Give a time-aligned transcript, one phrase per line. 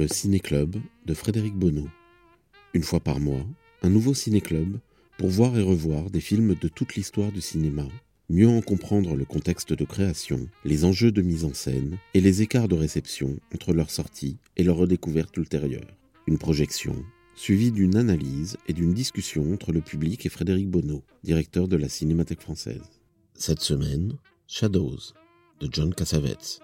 [0.00, 1.86] Le Ciné-Club de Frédéric Bonneau.
[2.72, 3.44] Une fois par mois,
[3.82, 4.78] un nouveau ciné-club
[5.18, 7.86] pour voir et revoir des films de toute l'histoire du cinéma,
[8.30, 12.40] mieux en comprendre le contexte de création, les enjeux de mise en scène et les
[12.40, 15.98] écarts de réception entre leur sortie et leur redécouverte ultérieure.
[16.26, 16.96] Une projection
[17.34, 21.90] suivie d'une analyse et d'une discussion entre le public et Frédéric Bonneau, directeur de la
[21.90, 23.02] Cinémathèque française.
[23.34, 24.14] Cette semaine,
[24.46, 25.12] Shadows
[25.60, 26.62] de John Cassavetes.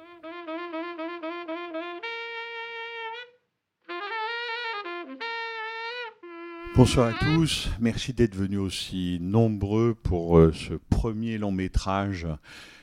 [6.77, 12.27] Bonsoir à tous, merci d'être venus aussi nombreux pour euh, ce premier long métrage,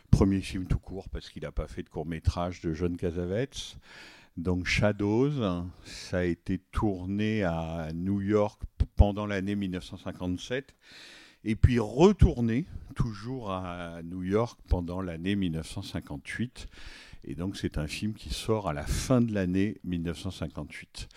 [0.10, 3.78] premier film tout court parce qu'il n'a pas fait de court métrage de John Cassavetes.
[4.36, 8.64] Donc Shadows, ça a été tourné à New York
[8.96, 10.74] pendant l'année 1957
[11.46, 16.66] et puis retourné toujours à New York pendant l'année 1958.
[17.26, 21.10] Et donc c'est un film qui sort à la fin de l'année 1958.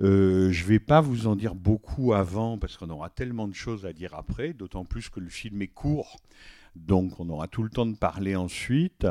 [0.00, 3.54] Euh, je ne vais pas vous en dire beaucoup avant parce qu'on aura tellement de
[3.54, 6.18] choses à dire après, d'autant plus que le film est court.
[6.74, 9.06] Donc on aura tout le temps de parler ensuite.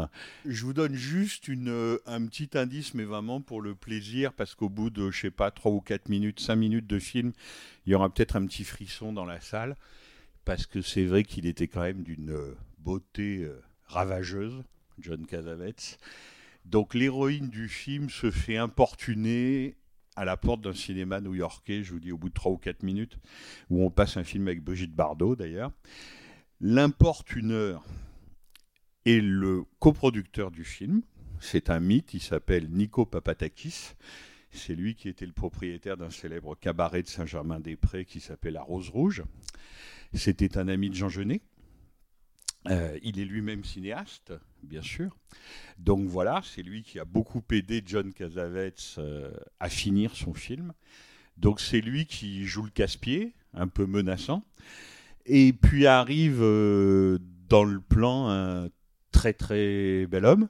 [0.45, 4.69] Je vous donne juste une, un petit indice, mais vraiment pour le plaisir, parce qu'au
[4.69, 7.33] bout de, je sais pas, 3 ou 4 minutes, 5 minutes de film,
[7.85, 9.75] il y aura peut-être un petit frisson dans la salle,
[10.43, 12.35] parce que c'est vrai qu'il était quand même d'une
[12.79, 14.63] beauté euh, ravageuse,
[14.99, 15.99] John Cassavetes.
[16.65, 19.75] Donc l'héroïne du film se fait importuner
[20.15, 22.83] à la porte d'un cinéma new-yorkais, je vous dis au bout de 3 ou 4
[22.83, 23.17] minutes,
[23.69, 25.71] où on passe un film avec Brigitte Bardot d'ailleurs.
[26.59, 27.83] L'importuneur
[29.05, 31.01] est le coproducteur du film.
[31.39, 33.95] C'est un mythe, il s'appelle Nico Papatakis.
[34.51, 38.89] C'est lui qui était le propriétaire d'un célèbre cabaret de Saint-Germain-des-Prés qui s'appelle La Rose
[38.89, 39.23] Rouge.
[40.13, 41.41] C'était un ami de Jean Genet.
[42.67, 44.33] Euh, il est lui-même cinéaste,
[44.63, 45.17] bien sûr.
[45.77, 50.73] Donc voilà, c'est lui qui a beaucoup aidé John Cassavetes euh, à finir son film.
[51.37, 54.43] Donc c'est lui qui joue le casse-pied, un peu menaçant.
[55.25, 58.69] Et puis arrive euh, dans le plan un
[59.11, 60.47] très très bel homme,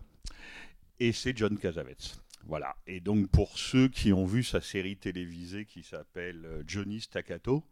[0.99, 2.21] et c'est John Cassavetes.
[2.45, 2.75] Voilà.
[2.87, 7.63] Et donc pour ceux qui ont vu sa série télévisée qui s'appelle euh, Johnny Staccato,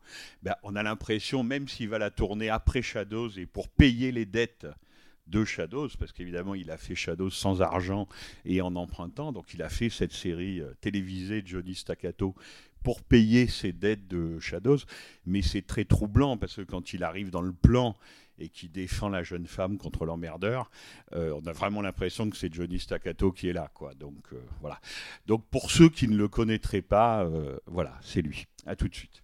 [0.44, 4.25] ben, on a l'impression, même s'il va la tourner après Shadows et pour payer les
[4.25, 4.67] dettes
[5.29, 8.07] de Shadows, parce qu'évidemment il a fait Shadows sans argent
[8.45, 12.35] et en empruntant, donc il a fait cette série euh, télévisée Johnny Staccato
[12.84, 14.79] pour payer ses dettes de Shadows,
[15.25, 17.95] mais c'est très troublant parce que quand il arrive dans le plan
[18.38, 20.72] et qui défend la jeune femme contre l'emmerdeur,
[21.13, 23.94] euh, on a vraiment l'impression que c'est Johnny Staccato qui est là, quoi.
[23.95, 24.79] Donc euh, voilà.
[25.28, 27.29] Donc pour ceux qui ne le connaîtraient pas,
[27.66, 28.47] voilà, c'est lui.
[28.66, 29.22] À tout de suite.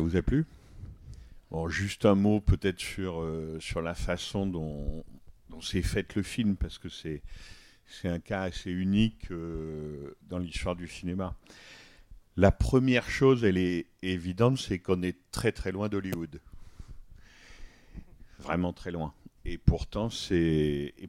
[0.00, 0.46] Vous a plu?
[1.68, 5.04] Juste un mot peut-être sur, euh, la façon dont,
[5.60, 7.22] s'est fait le film, parce que c'est,
[8.04, 11.34] un cas assez unique euh, dans l'histoire du cinéma.
[12.36, 16.40] La première chose, elle est évidente, c'est qu'on est très très loin d'Hollywood.
[18.38, 19.12] Vraiment très loin.
[19.44, 21.08] Et pourtant, c'est, et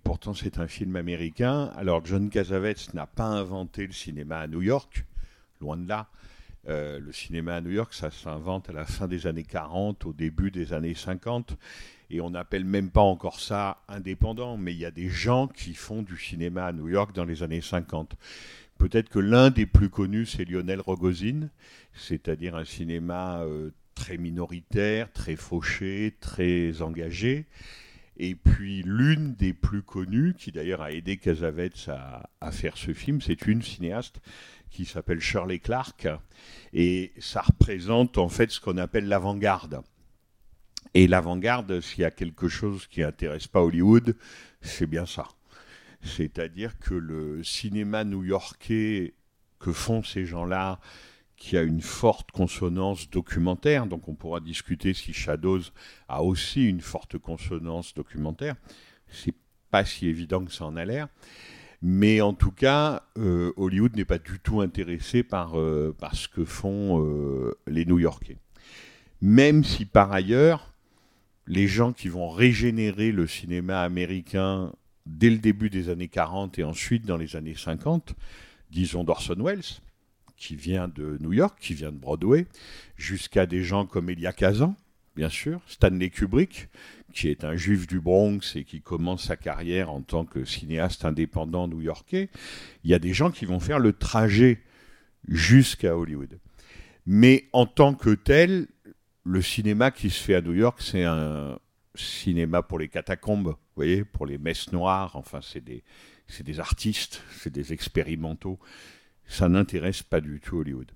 [0.58, 1.66] un film américain.
[1.76, 5.06] Alors, John Cassavetes n'a pas inventé le cinéma à New York,
[5.60, 6.10] loin de là.
[6.68, 10.14] Euh, le cinéma à New York, ça s'invente à la fin des années 40, au
[10.14, 11.58] début des années 50,
[12.12, 15.74] et on n'appelle même pas encore ça indépendant, mais il y a des gens qui
[15.74, 18.16] font du cinéma à New York dans les années 50.
[18.78, 21.50] peut-être que l'un des plus connus, c'est Lionel Rogozine,
[21.94, 27.46] c'est-à-dire un cinéma euh, très minoritaire, très fauché, très engagé.
[28.18, 32.94] Et puis l'une des plus connues, qui d'ailleurs a aidé Casavets à, à faire ce
[32.94, 34.22] film, c'est une cinéaste
[34.70, 36.08] qui s'appelle Shirley Clark.
[36.74, 39.82] Et ça représente en fait ce qu'on appelle l'avant-garde.
[40.94, 44.16] Et l'avant-garde, s'il y a quelque chose qui intéresse pas Hollywood,
[44.62, 45.28] c'est bien ça.
[46.04, 49.14] C'est-à-dire que le cinéma new-yorkais
[49.60, 50.80] que font ces gens-là,
[51.42, 55.62] qui a une forte consonance documentaire, donc on pourra discuter si Shadows
[56.08, 58.56] a aussi une forte consonance documentaire.
[59.08, 59.34] C'est
[59.72, 61.08] pas si évident que ça en a l'air.
[61.82, 66.28] Mais en tout cas, euh, Hollywood n'est pas du tout intéressé par, euh, par ce
[66.28, 68.38] que font euh, les New-Yorkais.
[69.20, 70.76] Même si par ailleurs,
[71.48, 74.74] les gens qui vont régénérer le cinéma américain
[75.08, 78.14] dès le début des années 40 et ensuite dans les années 50,
[78.70, 79.82] disons d'Orson Welles,
[80.42, 82.48] qui vient de New York, qui vient de Broadway,
[82.98, 84.76] jusqu'à des gens comme Elia Kazan,
[85.16, 86.68] bien sûr, Stanley Kubrick,
[87.14, 91.06] qui est un juif du Bronx et qui commence sa carrière en tant que cinéaste
[91.06, 92.30] indépendant new-yorkais.
[92.84, 94.62] Il y a des gens qui vont faire le trajet
[95.28, 96.40] jusqu'à Hollywood.
[97.06, 98.68] Mais en tant que tel,
[99.24, 101.60] le cinéma qui se fait à New York, c'est un
[101.94, 105.84] cinéma pour les catacombes, vous voyez, pour les messes noires, enfin, c'est des,
[106.26, 108.58] c'est des artistes, c'est des expérimentaux
[109.32, 110.92] ça n'intéresse pas du tout Hollywood.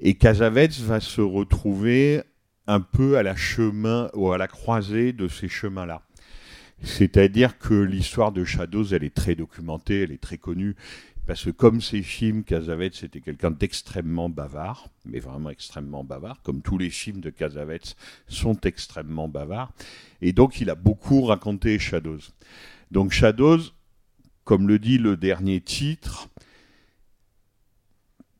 [0.00, 2.22] Et Casavets va se retrouver
[2.66, 6.02] un peu à la chemin ou à la croisée de ces chemins-là.
[6.82, 10.74] C'est-à-dire que l'histoire de Shadows, elle est très documentée, elle est très connue,
[11.26, 16.62] parce que comme ces films, Casavets était quelqu'un d'extrêmement bavard, mais vraiment extrêmement bavard, comme
[16.62, 17.94] tous les films de Casavets
[18.26, 19.72] sont extrêmement bavards,
[20.22, 22.20] et donc il a beaucoup raconté Shadows.
[22.90, 23.60] Donc Shadows,
[24.44, 26.30] comme le dit le dernier titre,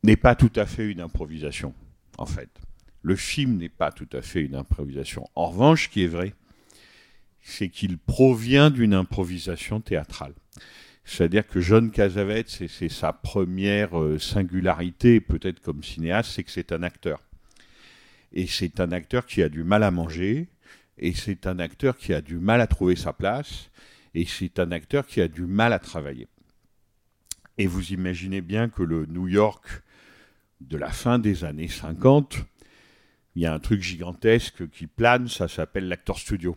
[0.02, 1.75] n'est pas tout à fait une improvisation,
[2.19, 2.50] en fait.
[3.02, 5.26] Le film n'est pas tout à fait une improvisation.
[5.35, 6.35] En revanche, ce qui est vrai,
[7.41, 10.35] c'est qu'il provient d'une improvisation théâtrale.
[11.05, 16.73] C'est-à-dire que John Cassavetes, c'est sa première euh, singularité, peut-être comme cinéaste, c'est que c'est
[16.73, 17.20] un acteur.
[18.32, 20.49] Et c'est un acteur qui a du mal à manger,
[20.99, 23.70] et c'est un acteur qui a du mal à trouver sa place,
[24.14, 26.29] et c'est un acteur qui a du mal à travailler.
[27.58, 29.82] Et vous imaginez bien que le New York
[30.60, 32.38] de la fin des années 50,
[33.36, 36.56] il y a un truc gigantesque qui plane, ça s'appelle l'acteur studio.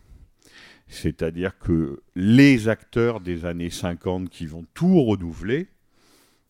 [0.87, 5.69] C'est-à-dire que les acteurs des années 50 qui vont tout renouveler,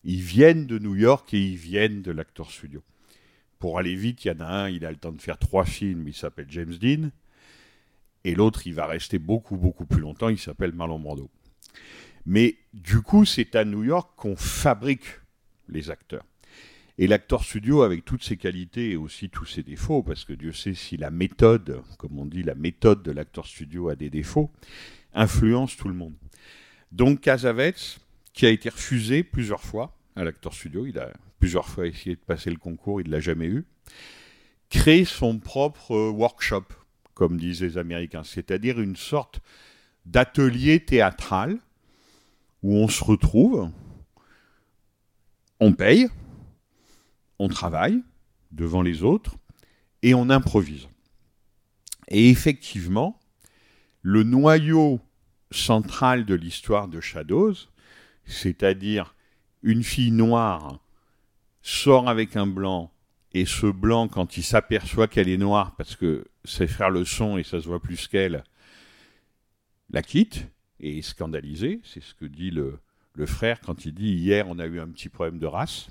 [0.02, 2.82] ils viennent de New York et ils viennent de l'acteur studio.
[3.58, 5.64] Pour aller vite, il y en a un, il a le temps de faire trois
[5.64, 7.10] films, il s'appelle James Dean,
[8.24, 11.30] et l'autre, il va rester beaucoup, beaucoup plus longtemps, il s'appelle Marlon Brando.
[12.26, 15.06] Mais du coup, c'est à New York qu'on fabrique
[15.68, 16.24] les acteurs.
[16.96, 20.52] Et l'acteur studio, avec toutes ses qualités et aussi tous ses défauts, parce que Dieu
[20.52, 24.52] sait si la méthode, comme on dit, la méthode de l'acteur studio a des défauts,
[25.12, 26.14] influence tout le monde.
[26.92, 27.74] Donc Casavets,
[28.32, 32.20] qui a été refusé plusieurs fois à l'acteur studio, il a plusieurs fois essayé de
[32.20, 33.64] passer le concours, il ne l'a jamais eu,
[34.70, 36.64] crée son propre workshop,
[37.14, 39.40] comme disent les Américains, c'est-à-dire une sorte
[40.06, 41.58] d'atelier théâtral
[42.62, 43.70] où on se retrouve,
[45.60, 46.08] on paye,
[47.38, 48.02] on travaille
[48.52, 49.36] devant les autres
[50.02, 50.88] et on improvise.
[52.08, 53.18] Et effectivement,
[54.02, 55.00] le noyau
[55.50, 57.54] central de l'histoire de Shadows,
[58.26, 59.14] c'est-à-dire
[59.62, 60.80] une fille noire
[61.62, 62.92] sort avec un blanc
[63.32, 67.38] et ce blanc, quand il s'aperçoit qu'elle est noire parce que c'est faire le son
[67.38, 68.44] et ça se voit plus qu'elle,
[69.90, 70.46] la quitte
[70.80, 71.80] et est scandalisé.
[71.82, 72.78] C'est ce que dit le
[73.26, 75.88] frère quand il dit hier on a eu un petit problème de race.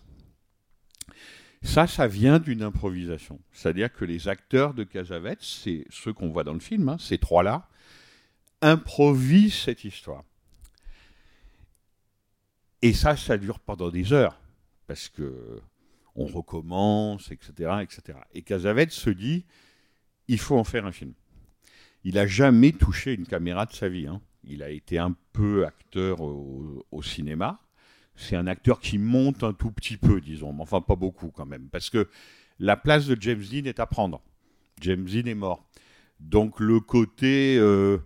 [1.63, 3.39] Ça, ça vient d'une improvisation.
[3.53, 7.17] C'est-à-dire que les acteurs de Casavets, c'est ceux qu'on voit dans le film, hein, ces
[7.17, 7.69] trois-là,
[8.61, 10.23] improvisent cette histoire.
[12.81, 14.37] Et ça, ça dure pendant des heures,
[14.87, 15.61] parce que
[16.15, 18.19] on recommence, etc., etc.
[18.33, 19.45] Et Casavets se dit,
[20.27, 21.13] il faut en faire un film.
[22.03, 24.05] Il n'a jamais touché une caméra de sa vie.
[24.05, 24.21] Hein.
[24.43, 27.62] Il a été un peu acteur au cinéma,
[28.15, 31.45] c'est un acteur qui monte un tout petit peu, disons, mais enfin pas beaucoup quand
[31.45, 32.09] même, parce que
[32.59, 34.21] la place de James Dean est à prendre.
[34.81, 35.67] James Dean est mort.
[36.19, 37.97] Donc le côté euh,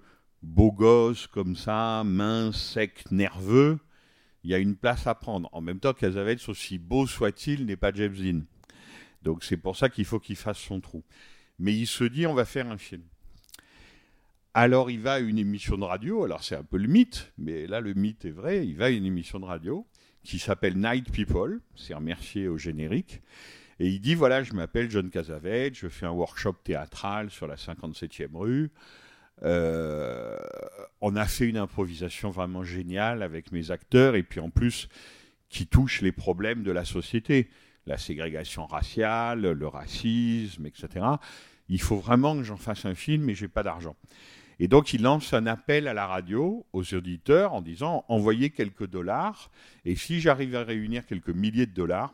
[0.41, 3.79] beau gosse comme ça, mince, sec, nerveux,
[4.43, 5.49] il y a une place à prendre.
[5.51, 8.41] En même temps, Casavets, aussi beau soit-il, n'est pas James Dean.
[9.23, 11.03] Donc c'est pour ça qu'il faut qu'il fasse son trou.
[11.59, 13.03] Mais il se dit, on va faire un film.
[14.53, 17.67] Alors il va à une émission de radio, alors c'est un peu le mythe, mais
[17.67, 19.85] là le mythe est vrai, il va à une émission de radio,
[20.27, 23.21] qui s'appelle Night People, c'est remercié au générique.
[23.79, 27.55] Et il dit voilà, je m'appelle John Casavet, je fais un workshop théâtral sur la
[27.55, 28.69] 57e rue.
[29.43, 30.37] Euh,
[30.99, 34.89] on a fait une improvisation vraiment géniale avec mes acteurs et puis en plus
[35.47, 37.49] qui touche les problèmes de la société,
[37.85, 41.05] la ségrégation raciale, le racisme, etc.
[41.69, 43.95] Il faut vraiment que j'en fasse un film, mais j'ai pas d'argent.
[44.59, 48.87] Et donc il lance un appel à la radio, aux auditeurs, en disant envoyez quelques
[48.87, 49.51] dollars,
[49.85, 52.13] et si j'arrive à réunir quelques milliers de dollars,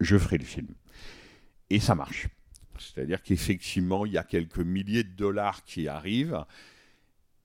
[0.00, 0.68] je ferai le film.
[1.68, 2.28] Et ça marche.
[2.78, 6.44] C'est-à-dire qu'effectivement, il y a quelques milliers de dollars qui arrivent,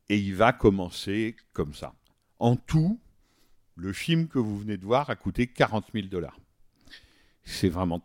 [0.08, 1.94] et il va commencer comme ça.
[2.40, 3.00] En tout,
[3.76, 6.40] le film que vous venez de voir a coûté 40 000 dollars.
[7.44, 8.02] C'est vraiment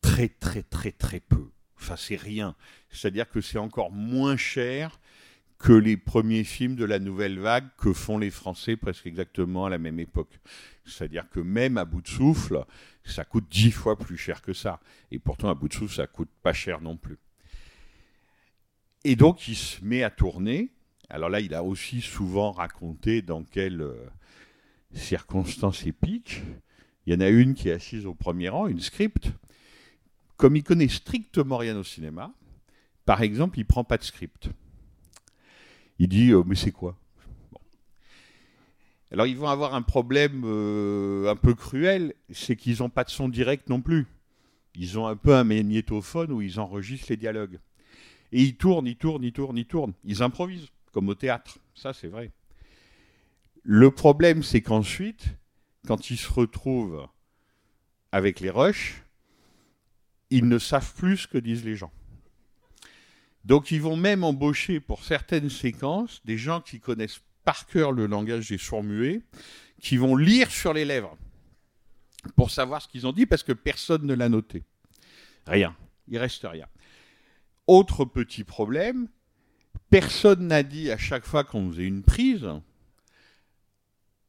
[0.00, 1.50] très très très très peu.
[1.80, 2.54] Enfin, c'est rien.
[2.90, 4.98] C'est-à-dire que c'est encore moins cher
[5.58, 9.70] que les premiers films de la nouvelle vague que font les Français presque exactement à
[9.70, 10.38] la même époque.
[10.84, 12.64] C'est-à-dire que même à bout de souffle,
[13.04, 14.80] ça coûte dix fois plus cher que ça.
[15.10, 17.18] Et pourtant, à bout de souffle, ça coûte pas cher non plus.
[19.04, 20.70] Et donc, il se met à tourner.
[21.08, 24.06] Alors là, il a aussi souvent raconté dans quelles euh,
[24.92, 26.42] circonstances épiques.
[27.06, 29.32] Il y en a une qui est assise au premier rang, une script.
[30.38, 32.32] Comme il connaît strictement rien au cinéma,
[33.04, 34.48] par exemple, il prend pas de script.
[35.98, 36.96] Il dit euh, mais c'est quoi?
[39.10, 43.10] Alors ils vont avoir un problème euh, un peu cruel, c'est qu'ils n'ont pas de
[43.10, 44.06] son direct non plus.
[44.74, 47.58] Ils ont un peu un magnétophone où ils enregistrent les dialogues.
[48.30, 49.94] Et ils tournent, ils tournent, ils tournent, ils tournent.
[50.04, 51.58] Ils improvisent, comme au théâtre.
[51.74, 52.30] Ça, c'est vrai.
[53.64, 55.34] Le problème, c'est qu'ensuite,
[55.86, 57.08] quand ils se retrouvent
[58.12, 59.02] avec les rushs,
[60.30, 61.92] ils ne savent plus ce que disent les gens.
[63.44, 68.06] Donc ils vont même embaucher pour certaines séquences des gens qui connaissent par cœur le
[68.06, 69.22] langage des sourds-muets,
[69.80, 71.16] qui vont lire sur les lèvres
[72.36, 74.64] pour savoir ce qu'ils ont dit parce que personne ne l'a noté.
[75.46, 75.74] Rien.
[76.08, 76.66] Il reste rien.
[77.66, 79.08] Autre petit problème,
[79.90, 82.46] personne n'a dit à chaque fois qu'on faisait une prise.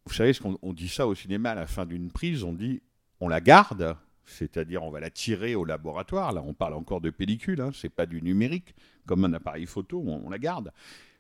[0.06, 2.54] Vous savez, ce qu'on on dit ça au cinéma à la fin d'une prise, on
[2.54, 2.82] dit
[3.20, 3.98] on la garde,
[4.30, 6.32] c'est-à-dire on va la tirer au laboratoire.
[6.32, 10.04] Là, on parle encore de pellicule, hein, c'est pas du numérique comme un appareil photo,
[10.06, 10.72] on, la garde.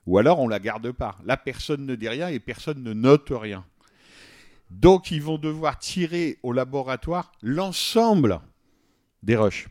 [0.05, 1.17] Ou alors on la garde pas.
[1.25, 3.65] Là, personne ne dit rien et personne ne note rien.
[4.69, 8.41] Donc ils vont devoir tirer au laboratoire l'ensemble
[9.23, 9.67] des rushs.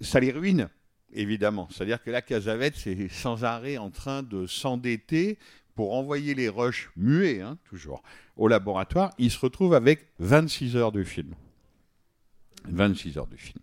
[0.00, 0.68] Ça les ruine,
[1.12, 1.68] évidemment.
[1.70, 5.38] C'est-à-dire que la Casavette, c'est sans arrêt en train de s'endetter
[5.76, 8.02] pour envoyer les rushs muets, hein, toujours,
[8.36, 9.12] au laboratoire.
[9.18, 11.36] Ils se retrouvent avec 26 heures de film.
[12.64, 13.58] 26 heures de film.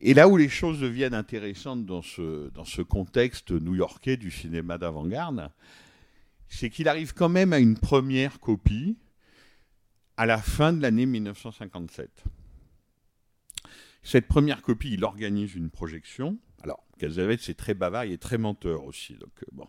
[0.00, 5.50] Et là où les choses deviennent intéressantes dans ce, contexte new-yorkais du cinéma d'avant-garde,
[6.48, 8.98] c'est qu'il arrive quand même à une première copie
[10.16, 12.24] à la fin de l'année 1957.
[14.02, 16.36] Cette première copie, il organise une projection.
[16.64, 19.14] Alors, Cazavet, c'est très bavard, est très menteur aussi.
[19.14, 19.68] Donc, euh, bon,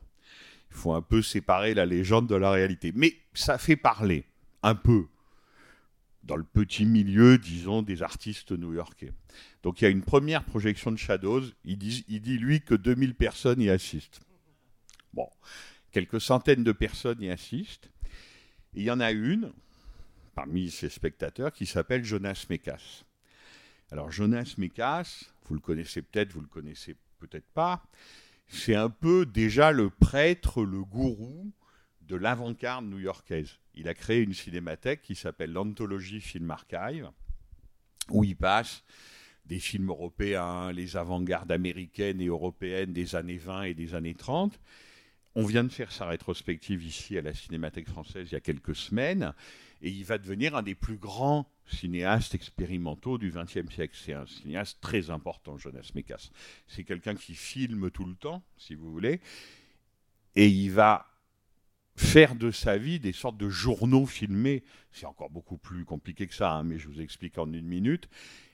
[0.72, 2.92] il faut un peu séparer la légende de la réalité.
[2.96, 4.26] Mais ça fait parler,
[4.64, 5.06] un peu
[6.24, 9.12] dans le petit milieu, disons, des artistes new-yorkais.
[9.62, 13.62] Donc il y a une première projection de Shadows, il dit, lui que 2000 personnes
[13.62, 14.22] y assistent.
[15.14, 15.30] Bon,
[15.92, 17.90] quelques centaines de personnes y assistent.
[18.74, 19.52] il y en a une,
[20.34, 23.04] parmi ces spectateurs, qui s'appelle Jonas Mekas.
[23.92, 27.84] Alors Jonas Mekas, vous le connaissez peut-être, vous le connaissez peut-être pas,
[28.48, 31.52] c'est un peu déjà le prêtre, le gourou
[32.02, 33.60] de l'avant-garde new-yorkaise.
[33.76, 37.10] Il a créé une cinémathèque qui s'appelle l'Anthologie Film Archive,
[38.10, 38.84] où il passe
[39.46, 44.60] des films européens, les avant-gardes américaines et européennes des années 20 et des années 30.
[45.36, 48.76] On vient de faire sa rétrospective ici à la Cinémathèque française il y a quelques
[48.76, 49.34] semaines,
[49.82, 53.98] et il va devenir un des plus grands cinéastes expérimentaux du XXe siècle.
[54.00, 56.30] C'est un cinéaste très important, Jonas Mekas.
[56.68, 59.20] C'est quelqu'un qui filme tout le temps, si vous voulez,
[60.36, 61.13] et il va
[61.96, 64.64] faire de sa vie des sortes de journaux filmés.
[64.92, 68.10] C'est encore beaucoup plus compliqué que ça, hein, mais je vous explique en une minute.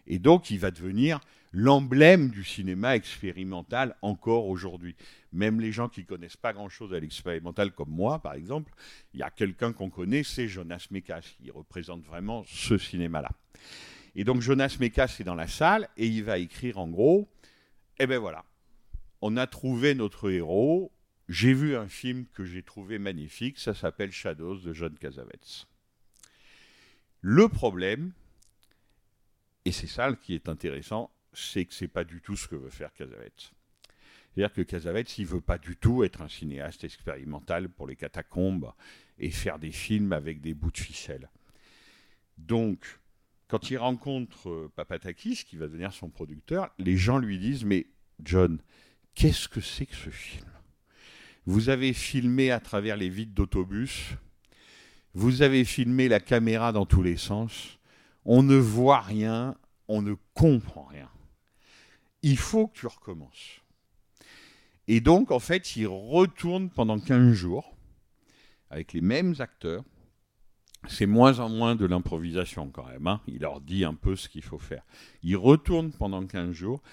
[0.07, 1.19] Et donc, il va devenir
[1.51, 4.95] l'emblème du cinéma expérimental encore aujourd'hui.
[5.31, 8.73] Même les gens qui connaissent pas grand-chose à l'expérimental, comme moi, par exemple,
[9.13, 11.35] il y a quelqu'un qu'on connaît, c'est Jonas Mekas.
[11.43, 13.29] Il représente vraiment ce cinéma-là.
[14.15, 17.29] Et donc, Jonas Mekas est dans la salle et il va écrire en gros,
[17.99, 18.43] eh ben voilà,
[19.21, 20.91] on a trouvé notre héros,
[21.29, 25.67] j'ai vu un film que j'ai trouvé magnifique, ça s'appelle Shadows de John Cassavetes.
[27.21, 28.13] Le problème,
[29.63, 32.71] et c'est ça qui est intéressant, c'est que c'est pas du tout ce que veut
[32.71, 33.51] faire Cassavetes.
[34.33, 38.71] C'est-à-dire que Cassavetes, il veut pas du tout être un cinéaste expérimental pour les catacombes
[39.19, 41.29] et faire des films avec des bouts de ficelle.
[42.39, 42.99] Donc,
[43.47, 47.85] quand il rencontre euh, Papatakis, qui va devenir son producteur, les gens lui disent Mais
[48.23, 48.61] John,
[49.13, 50.45] qu'est-ce que c'est que ce film?
[51.49, 54.09] Vous avez filmé à travers les vides d'autobus,
[55.15, 57.79] vous avez filmé la caméra dans tous les sens,
[58.23, 61.09] on ne voit rien, on ne comprend rien.
[62.21, 63.61] Il faut que tu recommences.
[64.87, 67.75] Et donc, en fait, il retourne pendant 15 jours
[68.69, 69.83] avec les mêmes acteurs.
[70.87, 73.07] C'est moins en moins de l'improvisation quand même.
[73.07, 73.21] hein.
[73.25, 74.83] Il leur dit un peu ce qu'il faut faire.
[75.23, 76.83] Il retourne pendant 15 jours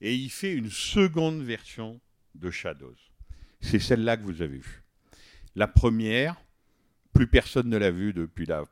[0.00, 2.00] et il fait une seconde version
[2.34, 2.96] de Shadows.
[3.60, 4.82] C'est celle-là que vous avez vue.
[5.54, 6.36] La première,
[7.12, 8.64] plus personne ne l'a vue depuis la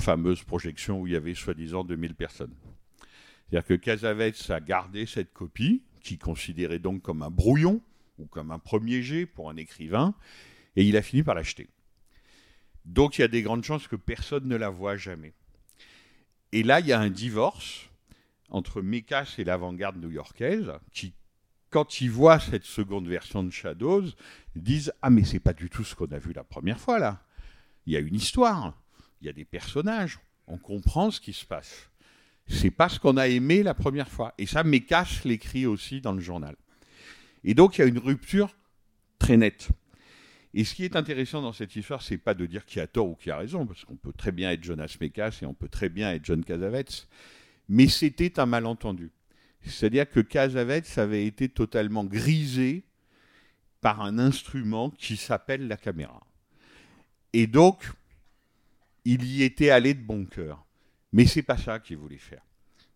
[0.00, 2.54] fameuse projection où il y avait soi-disant 2000 personnes.
[3.48, 7.80] C'est-à-dire que Casavets a gardé cette copie, qui considérait donc comme un brouillon
[8.18, 10.14] ou comme un premier jet pour un écrivain,
[10.76, 11.68] et il a fini par l'acheter.
[12.84, 15.32] Donc il y a des grandes chances que personne ne la voit jamais.
[16.52, 17.88] Et là, il y a un divorce
[18.48, 21.12] entre Mekas et l'avant-garde new-yorkaise, qui,
[21.70, 24.06] quand ils voient cette seconde version de Shadows,
[24.54, 27.22] disent Ah, mais c'est pas du tout ce qu'on a vu la première fois là.
[27.86, 28.74] Il y a une histoire,
[29.20, 31.90] il y a des personnages, on comprend ce qui se passe.
[32.48, 34.34] C'est pas ce qu'on a aimé la première fois.
[34.36, 36.56] Et ça, Mekas l'écrit aussi dans le journal.
[37.44, 38.54] Et donc, il y a une rupture
[39.18, 39.68] très nette.
[40.52, 43.08] Et ce qui est intéressant dans cette histoire, c'est pas de dire qui a tort
[43.08, 45.68] ou qui a raison, parce qu'on peut très bien être Jonas Mekas et on peut
[45.68, 47.06] très bien être John Casavets,
[47.68, 49.12] mais c'était un malentendu.
[49.64, 52.84] C'est-à-dire que Casavets avait été totalement grisé
[53.80, 56.26] par un instrument qui s'appelle la caméra.
[57.32, 57.90] Et donc,
[59.04, 60.66] il y était allé de bon cœur.
[61.12, 62.44] Mais c'est pas ça qu'il voulait faire.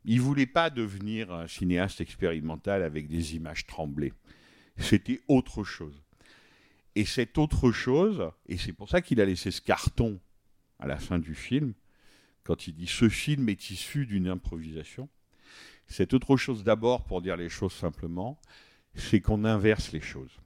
[0.04, 4.12] Il voulait pas devenir un cinéaste expérimental avec des images tremblées.
[4.76, 6.02] C'était autre chose.
[6.94, 10.20] Et cette autre chose, et c'est pour ça qu'il a laissé ce carton
[10.78, 11.74] à la fin du film,
[12.44, 15.08] quand il dit ce film est issu d'une improvisation,
[15.86, 18.40] cette autre chose d'abord, pour dire les choses simplement,
[18.94, 20.38] c'est qu'on inverse les choses.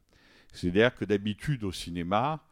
[0.52, 2.42] C'est-à-dire que d'habitude au cinéma,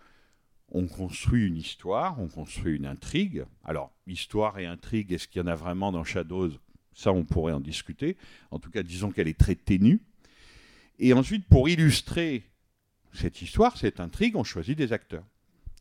[0.71, 3.45] on construit une histoire, on construit une intrigue.
[3.65, 6.53] Alors, histoire et intrigue, est-ce qu'il y en a vraiment dans Shadows?
[6.93, 8.17] Ça, on pourrait en discuter.
[8.51, 10.01] En tout cas, disons qu'elle est très ténue.
[10.99, 12.45] Et ensuite, pour illustrer
[13.13, 15.25] cette histoire, cette intrigue, on choisit des acteurs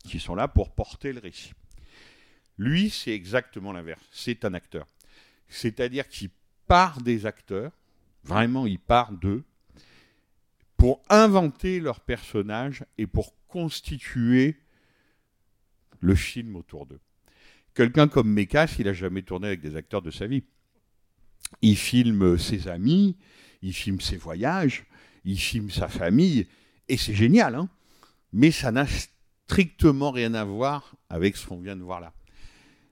[0.04, 1.52] qui sont là pour porter le récit.
[2.58, 4.02] Lui, c'est exactement l'inverse.
[4.12, 4.86] C'est un acteur.
[5.48, 6.30] C'est-à-dire qu'il
[6.66, 7.72] part des acteurs,
[8.24, 9.44] vraiment, il part d'eux,
[10.76, 14.56] pour inventer leurs personnages et pour constituer
[16.00, 17.00] le film autour d'eux.
[17.74, 20.44] Quelqu'un comme Mekas, il n'a jamais tourné avec des acteurs de sa vie.
[21.62, 23.16] Il filme ses amis,
[23.62, 24.84] il filme ses voyages,
[25.24, 26.46] il filme sa famille,
[26.88, 27.68] et c'est génial, hein
[28.32, 32.12] mais ça n'a strictement rien à voir avec ce qu'on vient de voir là.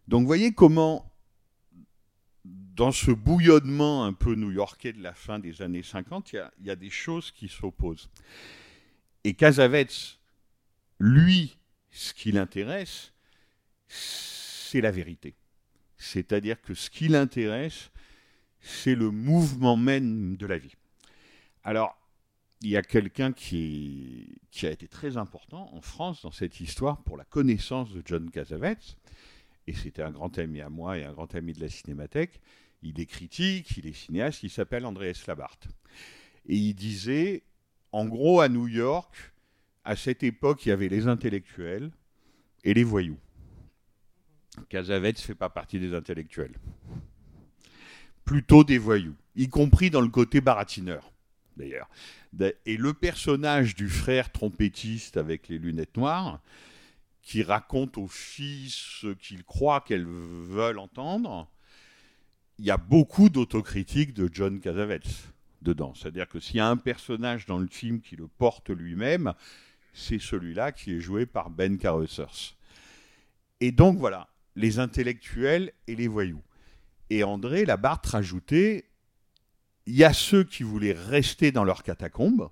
[0.09, 1.13] Donc vous voyez comment,
[2.45, 6.77] dans ce bouillonnement un peu new-yorkais de la fin des années 50, il y a,
[6.77, 8.11] des choses qui s'opposent.
[9.23, 10.19] Et Casavets,
[10.99, 11.57] lui,
[11.91, 13.13] ce qui l'intéresse,
[13.89, 15.35] c'est la vérité.
[15.97, 17.91] C'est-à-dire que ce qui l'intéresse,
[18.61, 20.75] c'est le mouvement même de la vie.
[21.63, 21.97] Alors,
[22.61, 27.03] il y a quelqu'un qui, qui, a été très important en France dans cette histoire
[27.03, 28.97] pour la connaissance de John Casavets,
[29.67, 32.41] et c'était un grand ami à moi et un grand ami de la Cinémathèque.
[32.83, 35.69] Il est critique, il est cinéaste, il s'appelle Andreas Labarthe.
[36.47, 37.43] Et il disait,
[37.93, 39.33] en gros, à New York,
[39.85, 41.91] à cette époque, il y avait les intellectuels
[42.63, 43.19] et les voyous.
[44.69, 46.55] Casavets ne fait pas partie des intellectuels.
[48.25, 51.13] Plutôt des voyous, y compris dans le côté baratineur,
[51.57, 51.89] d'ailleurs.
[52.67, 56.41] Et le personnage du frère trompettiste avec les lunettes noires,
[57.25, 61.51] qui raconte aux filles ce qu'il croit qu'elles veulent entendre,
[62.59, 65.01] il y a beaucoup d'autocritique de John Casavets
[65.63, 65.95] dedans.
[65.95, 69.33] C'est-à-dire que s'il y a un personnage dans le film qui le porte lui-même,
[69.95, 72.57] c'est celui-là qui est joué par Ben Carruthers.
[73.61, 76.43] Et donc voilà, les intellectuels et les voyous.
[77.09, 78.91] Et André Labarthe rajoutait,
[79.87, 82.51] il y a ceux qui voulaient rester dans leurs catacombes,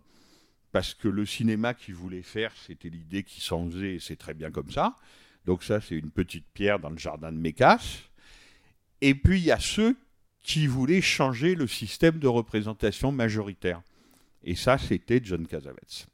[0.73, 4.35] parce que le cinéma qu'ils voulaient faire, c'était l'idée qui s'en faisait, et c'est très
[4.35, 4.97] bien comme ça.
[5.45, 7.99] Donc ça, c'est une petite pierre dans le jardin de Mécasse.
[9.01, 9.97] Et puis, il y a ceux
[10.41, 13.83] qui voulaient changer le système de représentation majoritaire.
[14.45, 16.07] Et ça, c'était John Casavets.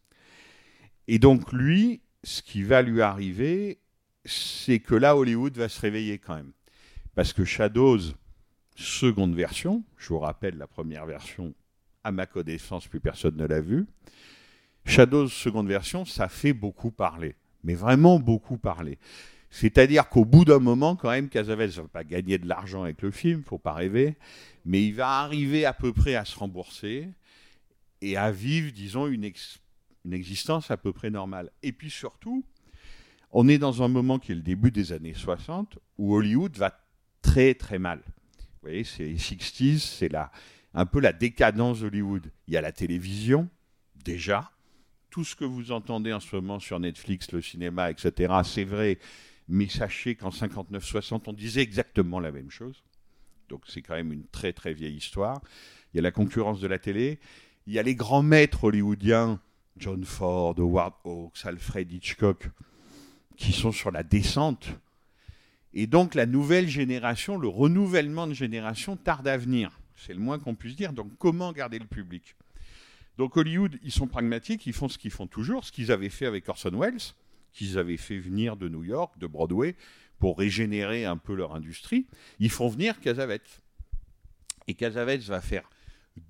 [1.06, 3.78] Et donc, lui, ce qui va lui arriver,
[4.24, 6.52] c'est que là, Hollywood va se réveiller quand même.
[7.14, 8.00] Parce que Shadows,
[8.74, 11.54] seconde version, je vous rappelle la première version,
[12.04, 13.86] à ma connaissance, plus personne ne l'a vue.
[14.88, 17.34] Shadows, seconde version, ça fait beaucoup parler.
[17.62, 18.98] Mais vraiment beaucoup parler.
[19.50, 23.02] C'est-à-dire qu'au bout d'un moment, quand même, Casavetes ne va pas gagner de l'argent avec
[23.02, 24.16] le film, faut pas rêver,
[24.64, 27.08] mais il va arriver à peu près à se rembourser
[28.00, 29.30] et à vivre, disons, une,
[30.04, 31.50] une existence à peu près normale.
[31.62, 32.42] Et puis surtout,
[33.30, 36.78] on est dans un moment qui est le début des années 60 où Hollywood va
[37.20, 38.02] très très mal.
[38.06, 40.10] Vous voyez, c'est les 60s, c'est
[40.72, 42.30] un peu la décadence d'Hollywood.
[42.46, 43.48] Il y a la télévision,
[44.02, 44.50] déjà.
[45.18, 49.00] Tout ce que vous entendez en ce moment sur Netflix, le cinéma, etc., c'est vrai.
[49.48, 52.84] Mais sachez qu'en 59-60, on disait exactement la même chose.
[53.48, 55.40] Donc c'est quand même une très très vieille histoire.
[55.92, 57.18] Il y a la concurrence de la télé.
[57.66, 59.40] Il y a les grands maîtres hollywoodiens,
[59.76, 62.48] John Ford, Howard Hawks, Alfred Hitchcock,
[63.36, 64.68] qui sont sur la descente.
[65.74, 69.80] Et donc la nouvelle génération, le renouvellement de génération tarde à venir.
[69.96, 70.92] C'est le moins qu'on puisse dire.
[70.92, 72.36] Donc comment garder le public?
[73.18, 76.26] Donc Hollywood, ils sont pragmatiques, ils font ce qu'ils font toujours, ce qu'ils avaient fait
[76.26, 77.00] avec Orson Welles,
[77.52, 79.74] qu'ils avaient fait venir de New York, de Broadway,
[80.20, 82.06] pour régénérer un peu leur industrie.
[82.38, 83.62] Ils font venir Casavetes.
[84.68, 85.68] Et Casavetes va faire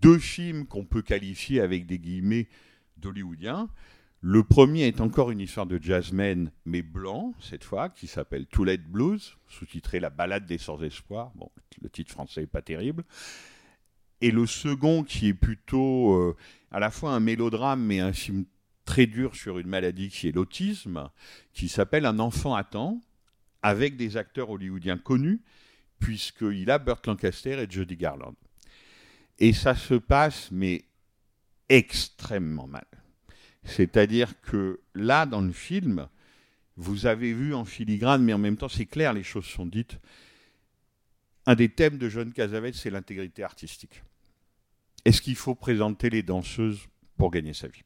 [0.01, 2.49] deux films qu'on peut qualifier avec des guillemets
[2.97, 3.69] d'hollywoodiens.
[4.21, 8.65] Le premier est encore une histoire de jazzman, mais blanc, cette fois, qui s'appelle Too
[8.89, 11.33] Blues, sous-titré La balade des sans-espoir.
[11.35, 11.51] Bon,
[11.83, 13.05] le titre français n'est pas terrible.
[14.21, 16.37] Et le second, qui est plutôt euh,
[16.71, 18.45] à la fois un mélodrame, mais un film
[18.85, 21.11] très dur sur une maladie qui est l'autisme,
[21.53, 23.01] qui s'appelle Un enfant attend,
[23.63, 25.41] avec des acteurs hollywoodiens connus,
[25.99, 28.35] puisqu'il a Burt Lancaster et Judy Garland.
[29.39, 30.85] Et ça se passe, mais
[31.69, 32.87] extrêmement mal.
[33.65, 36.09] C'est-à-dire que là, dans le film,
[36.77, 39.99] vous avez vu en filigrane, mais en même temps, c'est clair, les choses sont dites.
[41.47, 44.03] Un des thèmes de John Casavetes, c'est l'intégrité artistique.
[45.05, 47.83] Est-ce qu'il faut présenter les danseuses pour gagner sa vie?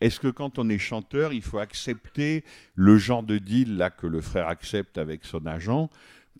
[0.00, 4.06] Est-ce que quand on est chanteur, il faut accepter le genre de deal là que
[4.06, 5.90] le frère accepte avec son agent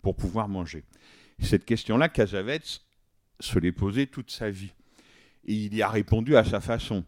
[0.01, 0.83] pour pouvoir manger?
[1.39, 2.81] Cette question-là, Casavetes
[3.39, 4.73] se l'est posée toute sa vie.
[5.45, 7.03] Et il y a répondu à sa façon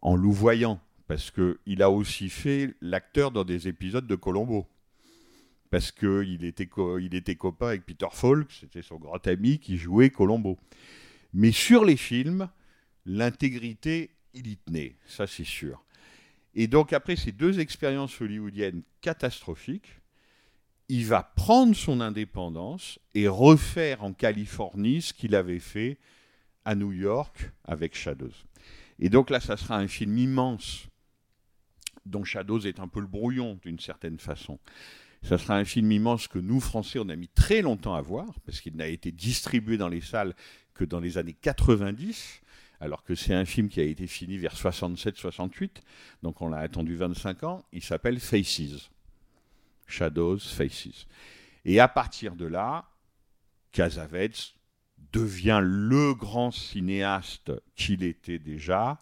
[0.00, 4.66] en louvoyant, parce qu'il a aussi fait l'acteur dans des épisodes de Colombo.
[5.70, 6.68] Parce qu'il était,
[7.00, 10.58] il était copain avec Peter Falk, c'était son grand ami qui jouait Colombo.
[11.32, 12.48] Mais sur les films,
[13.06, 15.84] l'intégrité, il y tenait, ça c'est sûr.
[16.54, 20.00] Et donc après ces deux expériences hollywoodiennes catastrophiques,
[20.88, 25.98] il va prendre son indépendance et refaire en Californie ce qu'il avait fait
[26.64, 28.34] à New York avec Shadows.
[28.98, 30.86] Et donc là, ça sera un film immense,
[32.04, 34.58] dont Shadows est un peu le brouillon d'une certaine façon.
[35.22, 38.38] Ça sera un film immense que nous, Français, on a mis très longtemps à voir,
[38.44, 40.34] parce qu'il n'a été distribué dans les salles
[40.74, 42.40] que dans les années 90,
[42.80, 45.82] alors que c'est un film qui a été fini vers 67-68,
[46.22, 47.64] donc on l'a attendu 25 ans.
[47.72, 48.90] Il s'appelle Faces.
[49.86, 51.06] Shadows, Faces.
[51.64, 52.88] Et à partir de là,
[53.70, 54.54] Casavetes
[55.12, 59.00] devient le grand cinéaste qu'il était déjà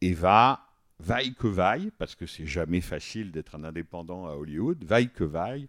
[0.00, 0.68] et va,
[1.00, 5.24] vaille que vaille, parce que c'est jamais facile d'être un indépendant à Hollywood, vaille que
[5.24, 5.68] vaille,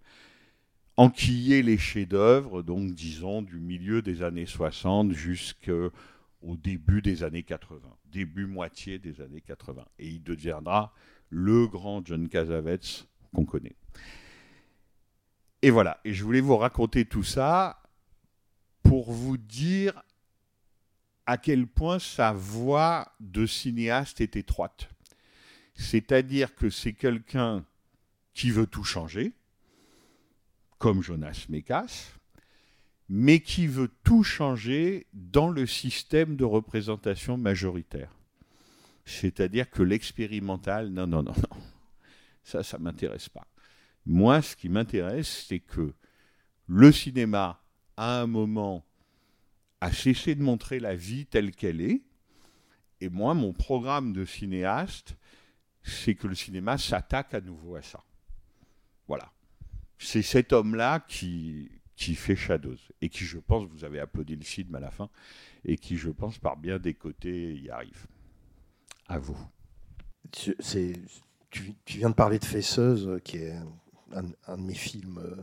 [0.98, 5.92] enquiller les chefs-d'œuvre, donc disons du milieu des années 60 jusqu'au
[6.44, 9.86] début des années 80, début moitié des années 80.
[10.00, 10.94] Et il deviendra
[11.30, 13.76] le grand John Casavetes qu'on connaît.
[15.62, 17.82] Et voilà, et je voulais vous raconter tout ça
[18.84, 20.02] pour vous dire
[21.26, 24.90] à quel point sa voix de cinéaste est étroite.
[25.76, 27.66] C'est-à-dire que c'est quelqu'un
[28.34, 29.34] qui veut tout changer,
[30.78, 32.12] comme Jonas Mekas,
[33.10, 38.12] mais qui veut tout changer dans le système de représentation majoritaire.
[39.06, 41.58] C'est-à-dire que l'expérimental, non, non, non, non,
[42.44, 43.48] ça, ça ne m'intéresse pas.
[44.06, 45.94] Moi, ce qui m'intéresse, c'est que
[46.68, 47.62] le cinéma,
[47.96, 48.86] à un moment,
[49.80, 52.02] a cessé de montrer la vie telle qu'elle est.
[53.00, 55.16] Et moi, mon programme de cinéaste,
[55.84, 58.04] c'est que le cinéma s'attaque à nouveau à ça.
[59.08, 59.32] Voilà.
[60.00, 62.78] C'est cet homme-là qui, qui fait Shadows.
[63.02, 65.10] Et qui, je pense, vous avez applaudi le film à la fin,
[65.66, 68.06] et qui, je pense, par bien des côtés, y arrive.
[69.08, 69.38] À vous.
[70.32, 70.56] Tu,
[71.88, 73.56] viens de parler de Fesseuse, qui est
[74.14, 75.36] un, de mes films euh,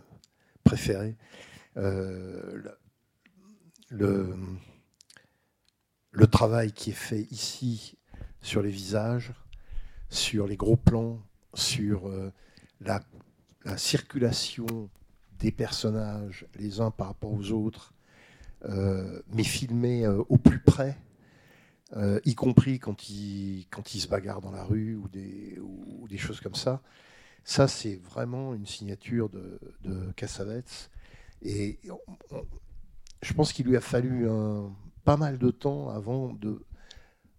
[0.62, 1.16] préférés.
[1.76, 2.62] Euh,
[3.90, 4.36] le,
[6.30, 7.96] travail qui est fait ici
[8.40, 9.32] sur les visages,
[10.10, 11.20] sur les gros plans,
[11.54, 12.32] sur euh,
[12.80, 13.00] la,
[13.64, 14.88] la, circulation
[15.38, 17.92] des personnages les uns par rapport aux autres,
[18.64, 20.96] euh, mais filmé euh, au plus près,
[21.96, 26.08] euh, y compris quand ils, quand ils se bagarrent dans la rue ou des, ou
[26.08, 26.82] des choses comme ça.
[27.44, 30.90] Ça, c'est vraiment une signature de, de Cassavetes.
[31.42, 31.78] Et
[33.22, 34.72] je pense qu'il lui a fallu un-
[35.04, 36.34] pas mal de temps avant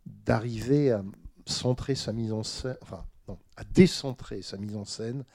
[0.05, 1.03] d'arriver à
[1.47, 5.25] centrer sa mise en scène, enfin, non, à décentrer sa mise en scène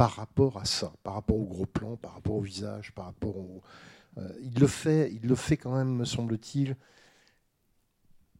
[0.00, 3.36] par rapport à ça, par rapport au gros plan, par rapport au visage, par rapport
[3.36, 3.62] au.
[4.16, 6.74] euh, il le fait, il le fait quand même, me semble-t-il.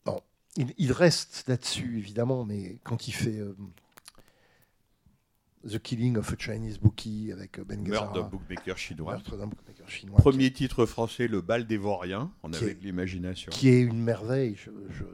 [0.06, 0.22] Bon,
[0.56, 3.54] il, il reste là-dessus évidemment, mais quand il fait euh,
[5.68, 9.12] The Killing of a Chinese Bookie avec euh, Ben Meurtre d'un Gazzara, bookmaker chinois.
[9.12, 12.32] Meurtre d'un bookmaker chinois, Premier titre français, Le bal des vauriens.
[12.42, 13.50] On avait de l'imagination.
[13.52, 14.54] qui est une merveille.
[14.56, 15.04] Je- je-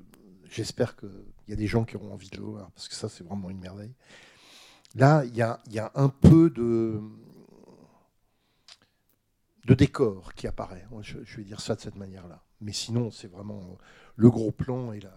[0.49, 1.11] J'espère qu'il
[1.49, 3.51] y a des gens qui auront envie de le voir, parce que ça, c'est vraiment
[3.51, 3.93] une merveille.
[4.97, 7.03] Là, il y a, un peu de,
[9.75, 10.87] décor qui apparaît.
[11.03, 12.43] Je, vais dire ça de cette manière-là.
[12.63, 13.77] Mais sinon, c'est vraiment
[14.17, 15.13] le gros plan et la,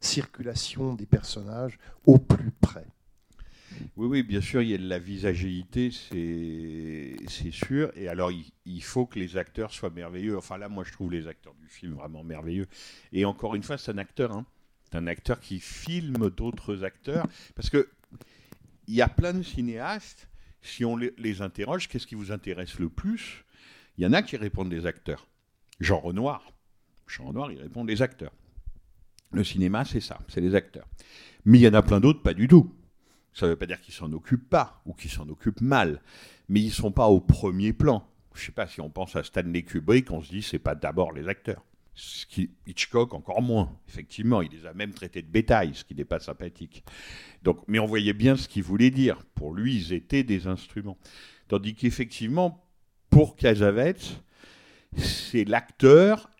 [0.00, 2.86] circulation des personnages au plus près.
[3.96, 7.90] Oui, oui, bien sûr, il y a de la visagéité, c'est sûr.
[7.96, 10.36] Et alors, il, il faut que les acteurs soient merveilleux.
[10.36, 12.66] Enfin, là, moi, je trouve les acteurs du film vraiment merveilleux.
[13.12, 14.36] Et encore une fois, c'est un acteur.
[14.36, 14.46] Hein.
[14.84, 17.26] C'est un acteur qui filme d'autres acteurs.
[17.56, 17.88] Parce que
[18.88, 20.28] il y a plein de cinéastes,
[20.62, 23.44] si on les, interroge, qu'est-ce qui vous intéresse le plus?
[23.96, 25.28] Il y en a qui répondent des acteurs.
[25.78, 26.52] Jean Renoir.
[27.06, 28.32] Jean Renoir, il répond des acteurs.
[29.30, 30.88] Le cinéma, c'est ça, c'est les acteurs.
[31.44, 32.74] Mais il y en a plein d'autres, pas du tout.
[33.34, 36.00] Ça ne veut pas dire qu'ils s'en occupent pas ou qu'ils s'en occupent mal,
[36.48, 38.08] mais ils sont pas au premier plan.
[38.34, 41.12] Je sais pas si on pense à Stanley Kubrick, on se dit c'est pas d'abord
[41.12, 41.62] les acteurs.
[42.66, 43.76] Hitchcock encore moins.
[43.88, 46.84] Effectivement, il les a même traités de bétail, ce qui n'est pas sympathique.
[47.42, 49.24] Donc, mais on voyait bien ce qu'il voulait dire.
[49.34, 50.98] Pour lui, ils étaient des instruments.
[51.48, 52.64] Tandis qu'effectivement,
[53.10, 54.22] pour Casavetes,
[54.96, 56.30] c'est l'acteur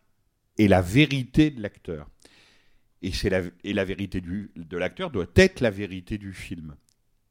[0.58, 2.08] et la vérité de l'acteur.
[3.02, 6.76] Et, la, et la vérité du, de l'acteur doit être la vérité du film.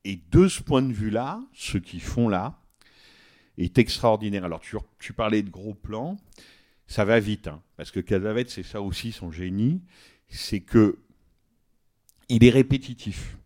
[0.03, 2.61] Et de ce point de vue-là, ce qu'ils font là
[3.57, 4.45] est extraordinaire.
[4.45, 6.17] Alors, tu, tu parlais de gros plans,
[6.87, 9.81] ça va vite, hein, parce que Casavetes, c'est ça aussi son génie,
[10.29, 10.97] c'est que
[12.29, 13.37] il est répétitif.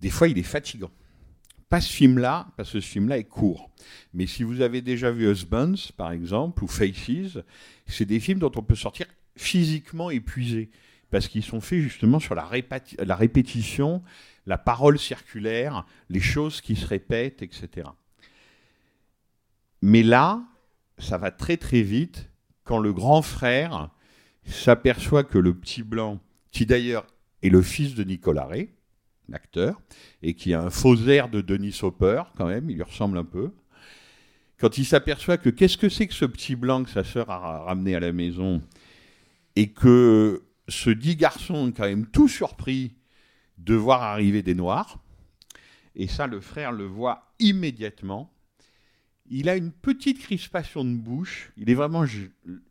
[0.00, 0.90] Des fois, il est fatigant.
[1.70, 3.70] Pas ce film-là, parce que ce film-là est court.
[4.12, 7.38] Mais si vous avez déjà vu Husbands, par exemple, ou Faces,
[7.86, 10.70] c'est des films dont on peut sortir physiquement épuisé,
[11.10, 14.02] parce qu'ils sont faits justement sur la répétition,
[14.46, 17.88] la parole circulaire, les choses qui se répètent, etc.
[19.80, 20.42] Mais là,
[20.98, 22.30] ça va très très vite
[22.64, 23.90] quand le grand frère
[24.44, 27.06] s'aperçoit que le petit blanc, qui d'ailleurs
[27.42, 28.70] est le fils de Nicolas Ray,
[29.28, 29.80] l'acteur,
[30.22, 33.24] et qui a un faux air de Denis Hopper, quand même, il lui ressemble un
[33.24, 33.52] peu,
[34.58, 37.64] quand il s'aperçoit que qu'est-ce que c'est que ce petit blanc que sa sœur a
[37.64, 38.62] ramené à la maison,
[39.56, 42.94] et que ce dit garçon est quand même tout surpris
[43.58, 44.98] de voir arriver des noirs,
[45.96, 48.33] et ça le frère le voit immédiatement,
[49.30, 52.04] il a une petite crispation de bouche, il est vraiment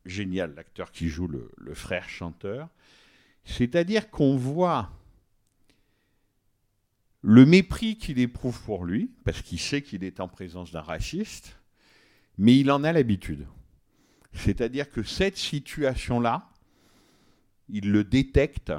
[0.05, 2.69] génial l'acteur qui joue le, le frère chanteur,
[3.45, 4.91] c'est-à-dire qu'on voit
[7.21, 11.57] le mépris qu'il éprouve pour lui, parce qu'il sait qu'il est en présence d'un raciste,
[12.37, 13.47] mais il en a l'habitude.
[14.33, 16.49] C'est-à-dire que cette situation-là,
[17.69, 18.73] il le détecte,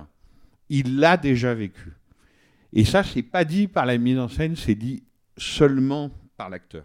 [0.68, 1.92] il l'a déjà vécu.
[2.72, 5.02] Et ça, c'est pas dit par la mise en scène, c'est dit
[5.38, 6.84] seulement par l'acteur.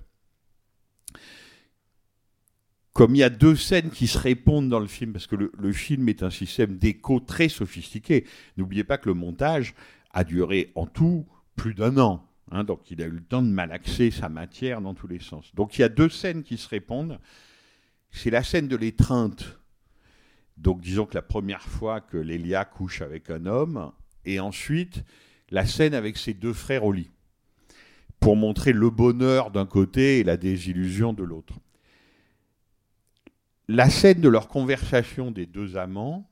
[3.00, 5.72] Comme il y a deux scènes qui se répondent dans le film, parce que le,
[5.72, 8.26] film est un système d'écho très sophistiqué.
[8.58, 9.74] N'oubliez pas que le montage
[10.12, 12.28] a duré en tout plus d'un an.
[12.52, 15.56] hein, donc il a eu le temps de malaxer sa matière dans tous les sens.
[15.56, 17.22] Donc il y a deux scènes qui se répondent.
[18.12, 19.58] C'est la scène de l'étreinte.
[20.58, 23.94] Donc disons que la première fois que Lélia couche avec un homme,
[24.26, 25.06] et ensuite
[25.52, 27.12] la scène avec ses deux frères au lit,
[28.20, 31.54] pour montrer le bonheur d'un côté et la désillusion de l'autre.
[33.72, 36.28] La scène de leur conversation des deux amants,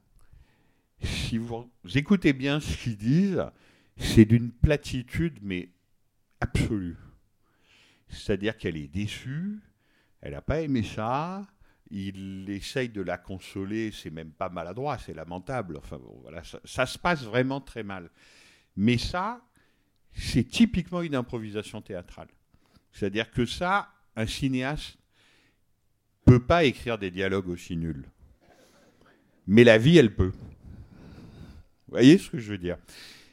[1.04, 3.45] si vous écoutez bien ce qu'ils disent,
[3.95, 5.69] c'est d'une platitude, mais
[6.41, 6.97] absolue.
[8.10, 9.60] C'est-à-dire qu'elle est déçue,
[10.21, 11.45] elle n'a pas aimé ça,
[11.91, 15.78] il essaye de la consoler, c'est même pas maladroit, c'est lamentable.
[15.78, 18.10] Enfin, voilà, ça se passe vraiment très mal.
[18.76, 19.45] Mais ça,
[20.12, 22.30] c'est typiquement une improvisation théâtrale.
[22.91, 24.97] C'est-à-dire que ça, un cinéaste
[26.27, 28.05] peut pas écrire des dialogues aussi nuls.
[29.47, 30.33] Mais la vie, elle peut.
[31.87, 32.77] Vous voyez ce que je veux dire?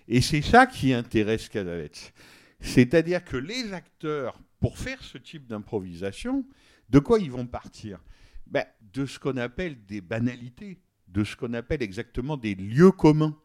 [0.07, 2.12] Et c'est ça qui intéresse Cadavetz.
[2.61, 6.46] C'est-à-dire que les acteurs, pour faire ce type d'improvisation,
[6.88, 7.98] de quoi ils vont partir?
[8.46, 10.78] Ben, De ce qu'on appelle des banalités,
[11.09, 13.37] de ce qu'on appelle exactement des lieux communs.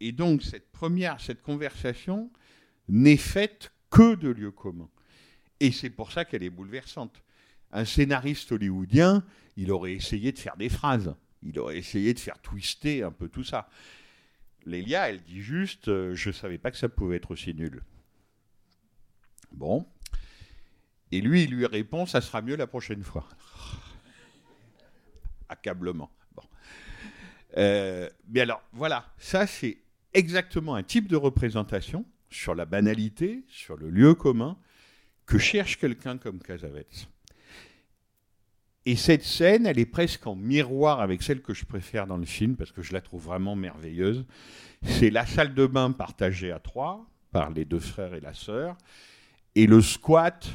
[0.00, 2.30] Et donc, cette première, cette conversation
[2.88, 4.88] n'est faite que de lieux communs.
[5.60, 7.22] Et c'est pour ça qu'elle est bouleversante.
[7.72, 9.24] Un scénariste hollywoodien,
[9.56, 11.14] il aurait essayé de faire des phrases.
[11.42, 13.68] Il aurait essayé de faire twister un peu tout ça.
[14.64, 17.82] Lélia, elle dit juste euh, Je ne savais pas que ça pouvait être aussi nul.
[19.50, 19.86] Bon.
[21.10, 23.26] Et lui, il lui répond Ça sera mieux la prochaine fois.
[25.48, 26.10] Accablement.
[26.34, 26.42] Bon.
[27.56, 29.78] Euh, mais alors, voilà, ça, c'est
[30.14, 34.56] exactement un type de représentation sur la banalité, sur le lieu commun,
[35.26, 36.86] que cherche quelqu'un comme Casavets.
[38.84, 42.26] Et cette scène, elle est presque en miroir avec celle que je préfère dans le
[42.26, 44.24] film, parce que je la trouve vraiment merveilleuse.
[44.82, 48.76] C'est la salle de bain partagée à trois, par les deux frères et la sœur,
[49.54, 50.48] et le squat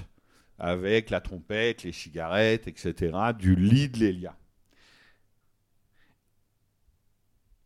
[0.59, 4.35] avec la trompette, les cigarettes, etc., du lit de Lélia.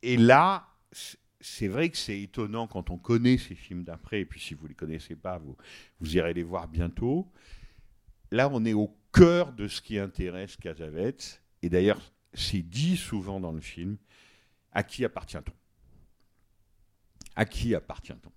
[0.03, 0.67] Et là,
[1.39, 4.63] c'est vrai que c'est étonnant quand on connaît ces films d'après, et puis si vous
[4.63, 5.57] ne les connaissez pas, vous,
[5.99, 7.31] vous irez les voir bientôt.
[8.29, 12.01] Là, on est au cœur de ce qui intéresse Casavets, et d'ailleurs,
[12.33, 13.97] c'est dit souvent dans le film,
[14.71, 15.53] à qui appartient-on?
[17.35, 18.31] À qui appartient-on?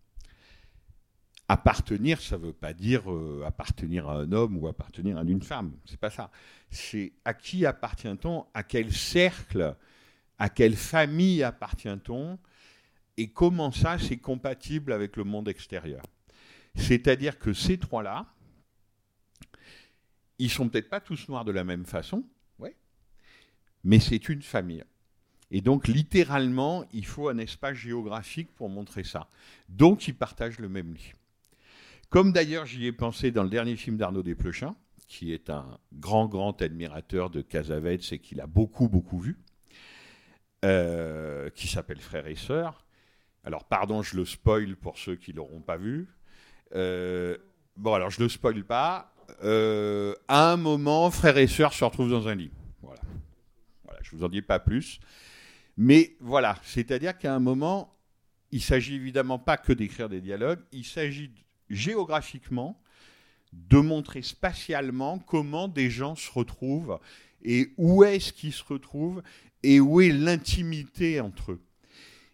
[1.47, 5.43] Appartenir, ça ne veut pas dire euh, appartenir à un homme ou appartenir à une
[5.43, 5.77] femme.
[5.85, 6.31] C'est pas ça.
[6.71, 8.47] C'est à qui appartient-on?
[8.55, 9.77] À quel cercle?
[10.39, 12.39] À quelle famille appartient-on?
[13.17, 16.03] Et comment ça, c'est compatible avec le monde extérieur?
[16.77, 18.34] C'est-à-dire que ces trois-là,
[20.38, 22.25] ils sont peut-être pas tous noirs de la même façon,
[22.59, 22.77] ouais,
[23.83, 24.85] mais c'est une famille.
[25.51, 29.29] Et donc, littéralement, il faut un espace géographique pour montrer ça.
[29.68, 31.12] Donc, ils partagent le même lit.
[32.11, 34.77] Comme d'ailleurs j'y ai pensé dans le dernier film d'Arnaud Desplechin,
[35.09, 39.38] qui est un grand, grand admirateur de Casavets et qu'il a beaucoup, beaucoup vu,
[40.64, 42.85] euh, qui s'appelle Frères et Sœurs.
[43.44, 46.09] Alors, pardon, je le spoil pour ceux qui ne l'auront pas vu.
[46.75, 47.37] Euh,
[47.77, 49.13] bon, alors, je ne le spoil pas.
[49.43, 52.51] Euh, à un moment, frères et sœurs se retrouvent dans un lit.
[52.83, 53.01] Voilà.
[53.85, 55.01] voilà je ne vous en dis pas plus.
[55.77, 57.95] Mais voilà, c'est-à-dire qu'à un moment,
[58.53, 61.33] il s'agit évidemment pas que d'écrire des dialogues, il s'agit
[61.71, 62.81] géographiquement
[63.53, 66.99] de montrer spatialement comment des gens se retrouvent
[67.43, 69.23] et où est-ce qu'ils se retrouvent
[69.63, 71.63] et où est l'intimité entre eux.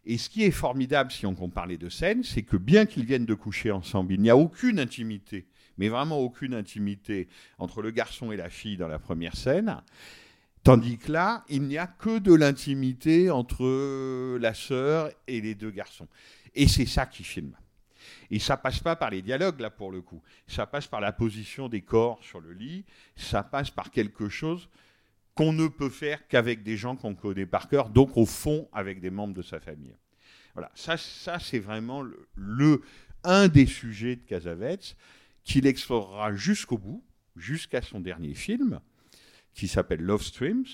[0.05, 3.05] Et ce qui est formidable, si on compare les deux scènes, c'est que bien qu'ils
[3.05, 5.47] viennent de coucher ensemble, il n'y a aucune intimité,
[5.81, 7.27] mais vraiment aucune intimité
[7.59, 9.81] entre le garçon et la fille dans la première scène.
[10.63, 15.71] Tandis que là, il n'y a que de l'intimité entre la sœur et les deux
[15.71, 16.07] garçons.
[16.55, 17.57] Et c'est ça qui filme.
[18.31, 20.23] Et ça passe pas par les dialogues, là, pour le coup.
[20.47, 22.85] Ça passe par la position des corps sur le lit.
[23.17, 24.69] Ça passe par quelque chose
[25.35, 29.01] qu'on ne peut faire qu'avec des gens qu'on connaît par cœur, donc au fond, avec
[29.01, 29.97] des membres de sa famille.
[30.53, 30.71] Voilà.
[30.75, 32.83] Ça, ça c'est vraiment le,
[33.25, 34.95] un des sujets de Casavets
[35.51, 37.03] qu'il explorera jusqu'au bout,
[37.35, 38.79] jusqu'à son dernier film,
[39.53, 40.69] qui s'appelle Love Streams,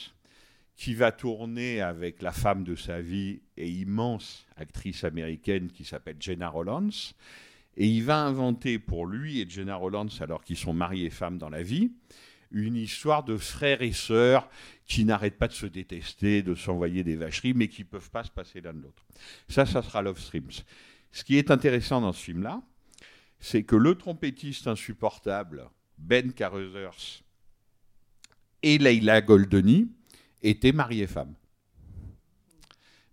[0.77, 6.17] qui va tourner avec la femme de sa vie et immense actrice américaine qui s'appelle
[6.21, 6.91] Jenna Rollins.
[7.79, 11.39] Et il va inventer pour lui et Jenna Rollins, alors qu'ils sont mariés et femmes
[11.39, 11.93] dans la vie,
[12.51, 14.47] une histoire de frères et sœurs
[14.85, 18.25] qui n'arrêtent pas de se détester, de s'envoyer des vacheries, mais qui ne peuvent pas
[18.25, 19.07] se passer l'un de l'autre.
[19.49, 20.53] Ça, ça sera Love Streams.
[21.13, 22.61] Ce qui est intéressant dans ce film-là,
[23.47, 27.23] c'est que le trompettiste insupportable, Ben Carruthers,
[28.65, 29.89] et Leila Goldeni
[30.43, 31.35] étaient mariés femmes.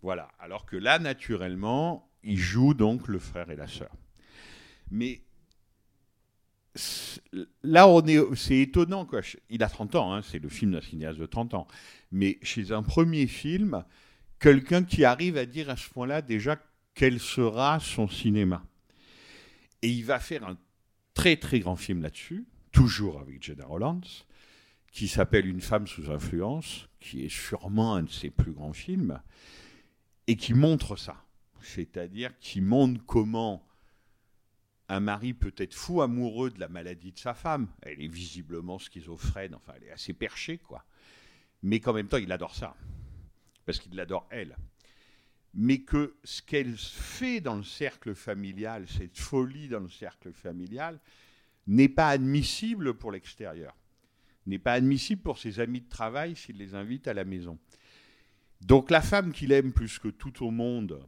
[0.02, 0.30] Voilà.
[0.40, 3.92] Alors que là, naturellement, ils jouent donc le frère et la sœur.
[4.90, 5.22] Mais
[7.62, 9.06] là, on est, c'est étonnant.
[9.06, 9.22] Quoi.
[9.52, 11.68] Il a 30 ans, hein, c'est le film d'un cinéaste de 30 ans.
[12.12, 13.84] Mais chez un premier film,
[14.40, 16.58] quelqu'un qui arrive à dire à ce point-là déjà
[16.96, 18.66] quel sera son cinéma.
[19.84, 20.58] Et il va faire un
[21.14, 24.00] très très grand film là-dessus, toujours avec Jenna Rollins,
[24.94, 29.22] qui s'appelle Une femme sous influence, qui est sûrement un de ses plus grands films,
[30.28, 31.26] et qui montre ça.
[31.60, 33.68] C'est-à-dire qui montre comment
[34.88, 37.68] un mari peut être fou amoureux de la maladie de sa femme.
[37.82, 40.86] Elle est visiblement schizophrène, enfin elle est assez perchée, quoi.
[41.62, 42.74] Mais qu'en même temps, il adore ça.
[43.66, 44.56] Parce qu'il l'adore elle
[45.54, 51.00] mais que ce qu'elle fait dans le cercle familial, cette folie dans le cercle familial,
[51.68, 53.76] n'est pas admissible pour l'extérieur,
[54.48, 57.60] n'est pas admissible pour ses amis de travail s'il les invite à la maison.
[58.62, 61.08] Donc la femme qu'il aime plus que tout au monde,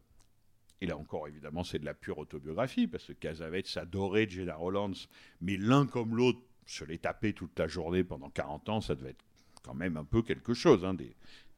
[0.82, 5.08] et là encore évidemment c'est de la pure autobiographie, parce que Casavets adorait Jenna Rollins,
[5.42, 9.12] mais l'un comme l'autre se les taper toute la journée pendant 40 ans, ça devait
[9.12, 9.26] être
[9.64, 10.96] quand même un peu quelque chose, hein,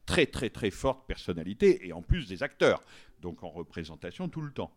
[0.07, 2.81] très très très forte personnalité et en plus des acteurs,
[3.21, 4.75] donc en représentation tout le temps.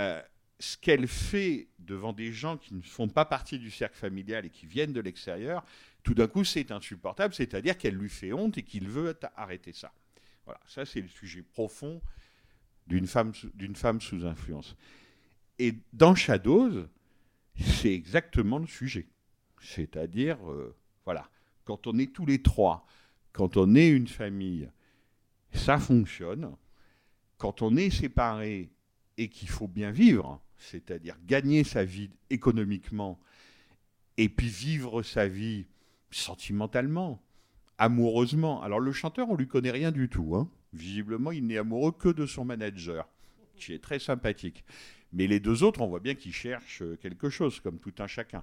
[0.00, 0.22] Euh,
[0.60, 4.50] ce qu'elle fait devant des gens qui ne font pas partie du cercle familial et
[4.50, 5.64] qui viennent de l'extérieur,
[6.02, 9.92] tout d'un coup, c'est insupportable, c'est-à-dire qu'elle lui fait honte et qu'il veut arrêter ça.
[10.44, 12.00] Voilà, ça c'est le sujet profond
[12.86, 13.32] d'une femme,
[13.74, 14.74] femme sous influence.
[15.58, 16.86] Et dans Shadows,
[17.60, 19.06] c'est exactement le sujet.
[19.60, 20.74] C'est-à-dire, euh,
[21.04, 21.28] voilà,
[21.64, 22.86] quand on est tous les trois,
[23.32, 24.68] quand on est une famille,
[25.52, 26.54] ça fonctionne.
[27.36, 28.70] Quand on est séparés
[29.16, 33.18] et qu'il faut bien vivre, c'est-à-dire gagner sa vie économiquement
[34.16, 35.66] et puis vivre sa vie
[36.10, 37.22] sentimentalement,
[37.78, 38.62] amoureusement.
[38.62, 40.34] Alors le chanteur, on lui connaît rien du tout.
[40.34, 40.50] hein.
[40.72, 43.08] Visiblement, il n'est amoureux que de son manager,
[43.56, 44.64] qui est très sympathique.
[45.12, 48.42] Mais les deux autres, on voit bien qu'ils cherchent quelque chose, comme tout un chacun.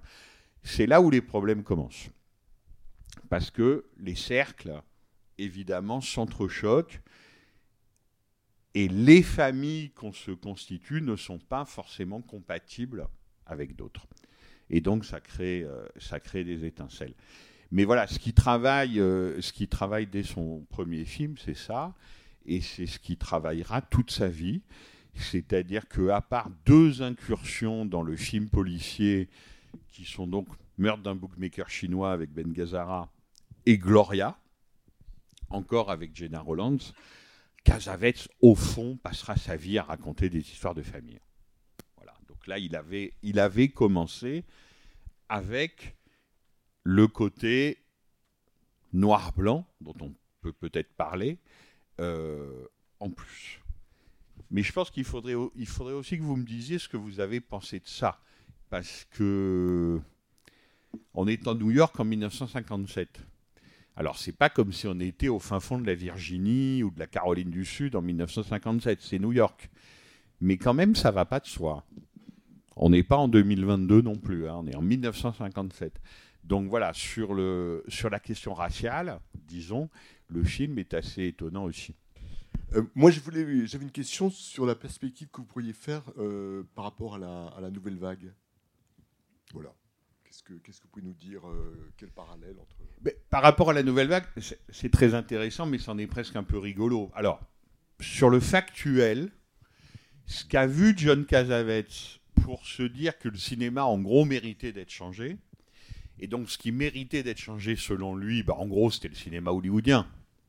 [0.63, 2.09] C'est là où les problèmes commencent.
[3.30, 4.82] Parce que les cercles,
[5.38, 7.01] évidemment, s'entrechoquent
[8.74, 13.07] et les familles qu'on se constitue ne sont pas forcément compatibles
[13.45, 14.07] avec d'autres.
[14.70, 17.13] Et donc, ça crée, euh, ça crée des étincelles.
[17.72, 21.93] Mais voilà, ce qui travaille, euh, ce qui travaille dès son premier film, c'est ça,
[22.45, 24.61] et c'est ce qui travaillera toute sa vie.
[25.13, 29.30] C'est-à-dire que, à part deux incursions dans le film policier,
[29.89, 30.47] qui sont donc
[30.78, 33.11] Meurtre d'un bookmaker chinois avec Ben Gazzara
[33.65, 34.38] et Gloria,
[35.49, 36.78] encore avec Jenna Rollins,
[37.63, 41.19] Casavets, au fond, passera sa vie à raconter des histoires de famille.
[41.95, 42.13] Voilà.
[42.28, 44.43] Donc là, il avait, commencé
[45.30, 45.95] avec
[46.84, 47.80] le côté
[48.93, 51.39] noir-blanc, dont on peut peut-être parler,
[51.99, 52.67] euh,
[52.99, 53.61] en plus.
[54.51, 56.97] Mais je pense qu'il faudrait, au- il faudrait aussi que vous me disiez ce que
[56.97, 58.21] vous avez pensé de ça.
[58.69, 59.99] Parce que
[61.13, 63.19] on est en New York en 1957.
[63.97, 66.99] Alors, c'est pas comme si on était au fin fond de la Virginie ou de
[66.99, 69.69] la Caroline du Sud en 1957, c'est New York.
[70.41, 71.85] Mais quand même, ça va pas de soi.
[72.75, 76.01] On n'est pas en 2022 non plus, hein, on est en 1957.
[76.43, 79.89] Donc voilà, sur, le, sur la question raciale, disons,
[80.27, 81.95] le film est assez étonnant aussi.
[82.73, 87.15] Euh, moi, j'avais une question sur la perspective que vous pourriez faire euh, par rapport
[87.15, 88.33] à à la nouvelle vague.
[89.53, 89.73] Voilà.
[90.43, 92.75] Qu'est-ce que, vous pouvez nous dire euh, Quel parallèle entre.
[93.29, 96.43] Par rapport à la nouvelle vague, c'est- c'est très intéressant, mais c'en est presque un
[96.43, 97.11] peu rigolo.
[97.15, 97.39] Alors,
[98.01, 99.31] sur le factuel,
[100.25, 104.91] ce qu'a vu John Cassavetes pour se dire que le cinéma, en gros, méritait d'être
[104.91, 105.38] changé,
[106.19, 109.51] et donc ce qui méritait d'être changé selon lui, bah, en gros, c'était le cinéma
[109.51, 110.07] hollywoodien.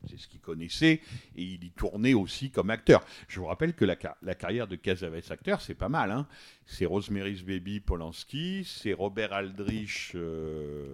[0.09, 1.01] C'est ce qu'il connaissait,
[1.35, 3.03] et il y tournait aussi comme acteur.
[3.27, 6.11] Je vous rappelle que la, ca- la carrière de Cassavetes acteur, c'est pas mal.
[6.11, 6.27] hein.
[6.65, 10.11] C'est Rosemary's Baby Polanski, c'est Robert Aldrich...
[10.15, 10.85] euh,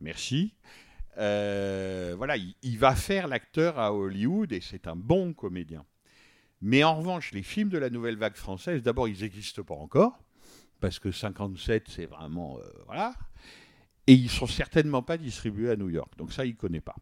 [0.00, 0.52] Merci.
[1.16, 5.84] Euh, voilà, il, il va faire l'acteur à Hollywood et c'est un bon comédien.
[6.60, 10.18] Mais en revanche, les films de la nouvelle vague française, d'abord, ils n'existent pas encore,
[10.80, 12.58] parce que 57, c'est vraiment...
[12.58, 13.14] euh, voilà.
[14.06, 16.12] Et ils sont certainement pas distribués à New York.
[16.16, 16.96] Donc ça, il ne connaît pas.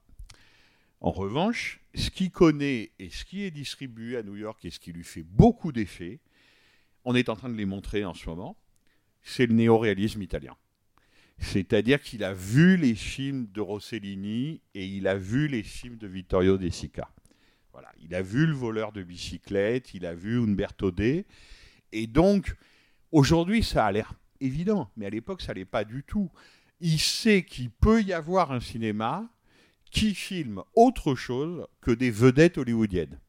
[1.01, 4.79] En revanche, ce qu'il connaît et ce qui est distribué à New York et ce
[4.79, 6.21] qui lui fait beaucoup d'effet,
[7.05, 8.57] on est en train de les montrer en ce moment,
[9.23, 10.57] c'est le néoréalisme italien.
[11.39, 16.07] C'est-à-dire qu'il a vu les films de Rossellini et il a vu les films de
[16.07, 17.11] Vittorio De Sica.
[17.73, 21.27] Voilà, il a vu Le voleur de bicyclette, il a vu Umberto D.
[21.91, 22.55] Et donc,
[23.11, 26.31] aujourd'hui, ça a l'air évident, mais à l'époque, ça l'est pas du tout.
[26.85, 29.31] Il sait qu'il peut y avoir un cinéma
[29.93, 33.21] qui filme autre chose que des vedettes hollywoodiennes.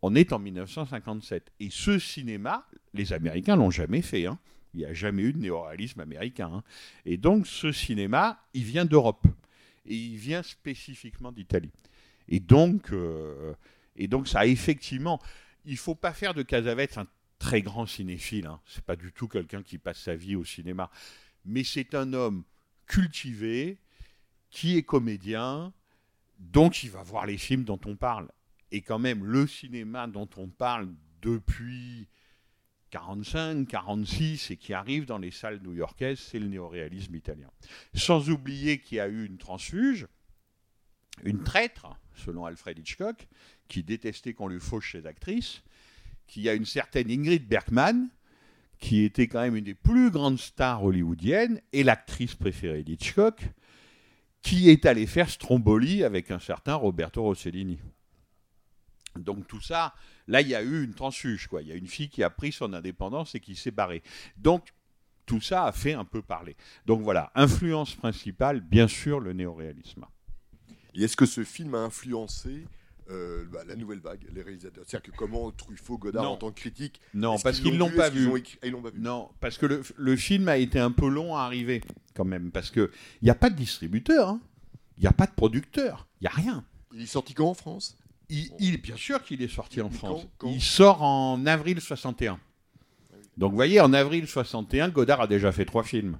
[0.00, 1.52] On est en 1957.
[1.60, 4.24] Et ce cinéma, les Américains l'ont jamais fait.
[4.24, 4.38] hein.
[4.72, 6.50] Il n'y a jamais eu de néoréalisme américain.
[6.50, 6.62] hein.
[7.04, 9.26] Et donc ce cinéma, il vient d'Europe.
[9.84, 11.72] Et il vient spécifiquement d'Italie.
[12.28, 13.52] Et donc, euh,
[14.24, 15.20] ça effectivement...
[15.66, 17.06] Il ne faut pas faire de Casavetes un
[17.38, 18.46] très grand cinéphile.
[18.46, 18.60] Hein.
[18.64, 20.90] Ce n'est pas du tout quelqu'un qui passe sa vie au cinéma.
[21.44, 22.44] Mais c'est un homme
[22.86, 23.78] cultivé,
[24.50, 25.72] qui est comédien,
[26.38, 28.28] donc il va voir les films dont on parle.
[28.72, 32.08] Et quand même, le cinéma dont on parle depuis
[32.90, 37.50] 45, 46 et qui arrive dans les salles new-yorkaises, c'est le néoréalisme italien.
[37.94, 40.06] Sans oublier qu'il y a eu une transfuge,
[41.24, 43.28] une traître, selon Alfred Hitchcock,
[43.68, 45.62] qui détestait qu'on lui fauche ses actrices,
[46.26, 48.08] qu'il y a une certaine Ingrid Bergman,
[48.80, 53.42] qui était quand même une des plus grandes stars hollywoodiennes et l'actrice préférée d'Hitchcock,
[54.42, 57.78] qui est allée faire Stromboli avec un certain Roberto Rossellini.
[59.16, 59.94] Donc tout ça,
[60.28, 61.62] là, il y a eu une transfuge, quoi.
[61.62, 64.02] Il y a une fille qui a pris son indépendance et qui s'est barrée.
[64.36, 64.68] Donc
[65.26, 66.56] tout ça a fait un peu parler.
[66.86, 70.06] Donc voilà, influence principale, bien sûr, le néoréalisme.
[70.94, 72.66] Et est-ce que ce film a influencé
[73.10, 74.84] euh, bah, la nouvelle vague, les réalisateurs.
[74.86, 76.30] C'est-à-dire que comment Truffaut, Godard Non.
[76.30, 77.00] en tant que critique.
[77.14, 78.28] Non, parce qu'ils l'ont pas vu.
[78.36, 78.90] écrit- ah, pas.
[78.96, 81.82] Non, parce que le, le film a été un peu long à arriver,
[82.14, 82.50] quand même.
[82.50, 82.88] Parce qu'il
[83.22, 84.40] n'y a pas de distributeur, hein.
[84.98, 86.64] il n'y a pas de producteur, il n'y a rien.
[86.94, 87.96] Il est sorti quand en France?
[88.28, 90.22] Il, il- bien sûr qu'il est sorti en France.
[90.38, 90.52] quand- quand?
[90.52, 92.38] Il sort en avril 61.
[93.36, 96.18] Donc vous voyez, en avril 61, Godard a déjà fait trois films.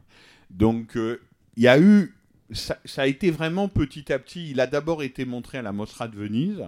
[0.48, 1.20] Donc euh,
[1.56, 2.14] il y a eu...
[2.52, 4.50] Ça, a été vraiment petit à petit.
[4.50, 6.64] Il a d'abord été montré à la Mostra de Venise.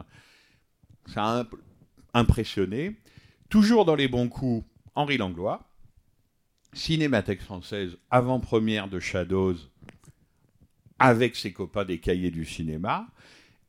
[1.07, 1.45] Ça a
[2.15, 2.97] impressionné.
[3.49, 4.65] Toujours dans les bons coups,
[4.95, 5.69] Henri Langlois.
[6.75, 9.57] Cinémathèque française, avant-première de Shadows,
[10.99, 13.09] avec ses copains des cahiers du cinéma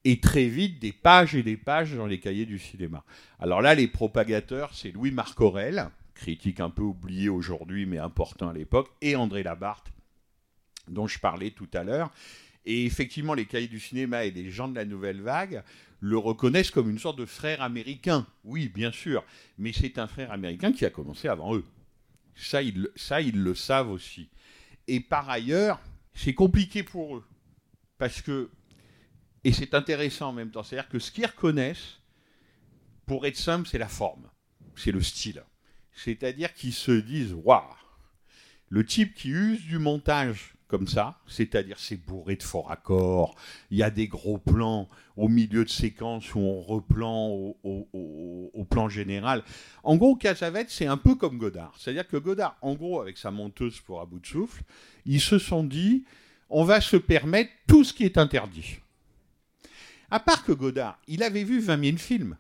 [0.06, 3.04] et très vite des pages et des pages dans les cahiers du cinéma.
[3.40, 8.54] Alors là, les propagateurs, c'est Louis-Marc Aurel, critique un peu oublié aujourd'hui mais important à
[8.54, 9.92] l'époque, et André Labarthe,
[10.88, 12.12] dont je parlais tout à l'heure.
[12.66, 15.64] Et effectivement, les cahiers du cinéma et les gens de la nouvelle vague
[16.00, 18.28] le reconnaissent comme une sorte de frère américain.
[18.44, 19.24] Oui, bien sûr,
[19.58, 21.66] mais c'est un frère américain qui a commencé avant eux.
[22.36, 22.88] Ça, ils,
[23.34, 24.30] le- savent aussi.
[24.88, 25.80] Et par ailleurs,
[26.14, 27.26] c'est compliqué pour eux.
[27.98, 28.50] Parce que
[29.44, 30.64] et c'est intéressant en même temps.
[30.64, 32.00] C'est-à-dire que ce qu'ils reconnaissent,
[33.06, 34.30] pour être simple, c'est la forme,
[34.76, 35.44] c'est le style.
[35.94, 37.62] C'est-à-dire qu'ils se disent, waouh,
[38.70, 43.36] le type qui use du montage comme ça, c'est-à-dire c'est bourré de faux raccords,
[43.70, 48.90] il y a des gros plans au milieu de séquences où on replan au, plan
[48.90, 49.44] général.
[49.84, 51.76] En gros, Casavette, c'est un peu comme Godard.
[51.78, 54.64] C'est-à-dire que Godard, en gros, avec sa monteuse pour à bout de souffle,
[55.06, 56.06] ils se sont dit,
[56.50, 58.78] on va se permettre tout ce qui est interdit.
[60.10, 62.38] À part que Godard, il avait vu 20 000 films.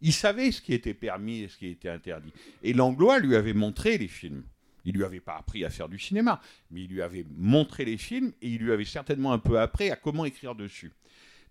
[0.00, 2.32] Il savait ce qui était permis et ce qui était interdit.
[2.62, 4.44] Et Langlois lui avait montré les films.
[4.86, 7.98] Il lui avait pas appris à faire du cinéma, mais il lui avait montré les
[7.98, 10.92] films et il lui avait certainement un peu appris à comment écrire dessus.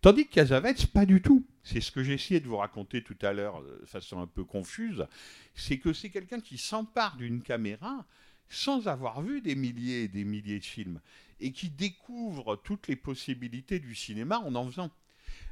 [0.02, 1.46] Tandis que Casavets, pas du tout.
[1.64, 4.28] C'est ce que j'ai essayé de vous raconter tout à l'heure euh, de façon un
[4.28, 5.06] peu confuse.
[5.54, 8.06] C'est que c'est quelqu'un qui s'empare d'une caméra
[8.48, 11.02] sans avoir vu des milliers et des milliers de films
[11.40, 14.92] et qui découvre toutes les possibilités du cinéma en en faisant.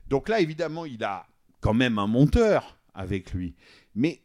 [0.08, 1.28] Donc là, évidemment, il a
[1.60, 3.56] quand même un monteur avec lui,
[3.96, 4.22] mais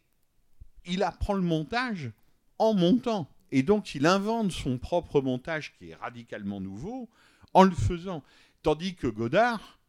[0.85, 2.11] il apprend le montage
[2.57, 3.29] en montant.
[3.51, 7.09] Et donc, il invente son propre montage qui est radicalement nouveau
[7.53, 8.23] en le faisant.
[8.61, 9.79] Tandis que Godard,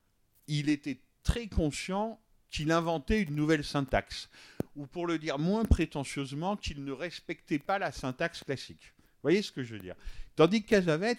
[0.47, 4.29] il était très conscient qu'il inventait une nouvelle syntaxe,
[4.75, 8.93] ou pour le dire moins prétentieusement, qu'il ne respectait pas la syntaxe classique.
[8.99, 9.95] Vous voyez ce que je veux dire?
[10.37, 11.19] Tandis que Casavets,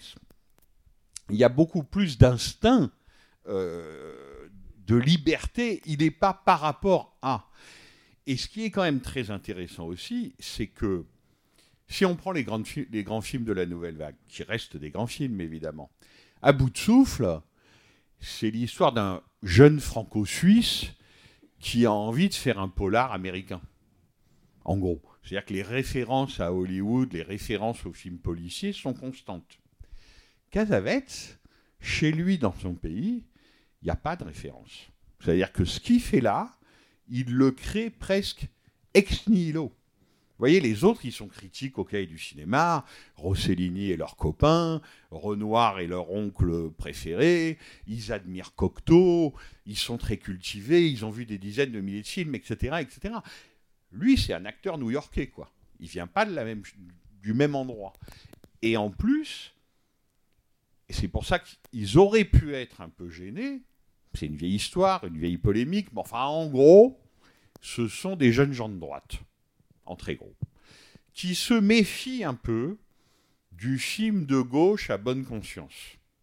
[1.30, 2.90] il y a beaucoup plus d'instinct,
[3.46, 4.48] euh,
[4.86, 7.48] de liberté, il n'est pas par rapport à.
[8.26, 11.04] Et ce qui est quand même très intéressant aussi, c'est que
[11.92, 15.40] si on prend les, grands films de la nouvelle vague, qui restent des grands films
[15.40, 15.90] évidemment,
[16.40, 17.40] à bout de souffle,
[18.18, 20.86] c'est l'histoire d'un jeune franco-suisse
[21.60, 23.60] qui a envie de faire un polar américain.
[24.64, 25.02] En gros.
[25.22, 29.58] C'est-à-dire que les références à Hollywood, les références aux films policiers sont constantes.
[30.50, 31.38] Casavets,
[31.78, 33.24] chez lui dans son pays,
[33.82, 34.88] il n'y a pas de référence.
[35.20, 36.58] C'est-à-dire que ce qu'il fait là,
[37.08, 38.48] il le crée presque
[38.94, 39.72] ex nihilo.
[40.42, 42.84] Voyez, les autres, ils sont critiques au cahier du cinéma,
[43.14, 44.82] Rossellini et leurs copains,
[45.12, 49.34] Renoir et leur oncle préféré, ils admirent Cocteau,
[49.66, 52.78] ils sont très cultivés, ils ont vu des dizaines de milliers de films, etc.
[52.80, 53.14] etc.
[53.92, 55.52] Lui, c'est un acteur new-yorkais, quoi.
[55.78, 57.92] Il vient pas du même endroit.
[58.62, 59.54] Et en plus,
[60.88, 63.62] et c'est pour ça qu'ils auraient pu être un peu gênés,
[64.12, 67.00] c'est une vieille histoire, une vieille polémique, mais enfin, en gros,
[67.60, 69.20] ce sont des jeunes gens de droite,
[69.86, 70.34] en très gros,
[71.12, 72.76] qui se méfient un peu
[73.52, 75.74] du film de gauche à bonne conscience.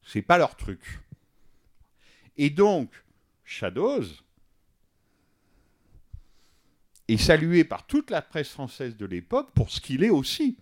[0.03, 0.99] C'est pas leur truc.
[2.37, 2.91] Et donc,
[3.43, 4.05] Shadows
[7.07, 10.57] est salué par toute la presse française de l'époque pour ce qu'il est aussi.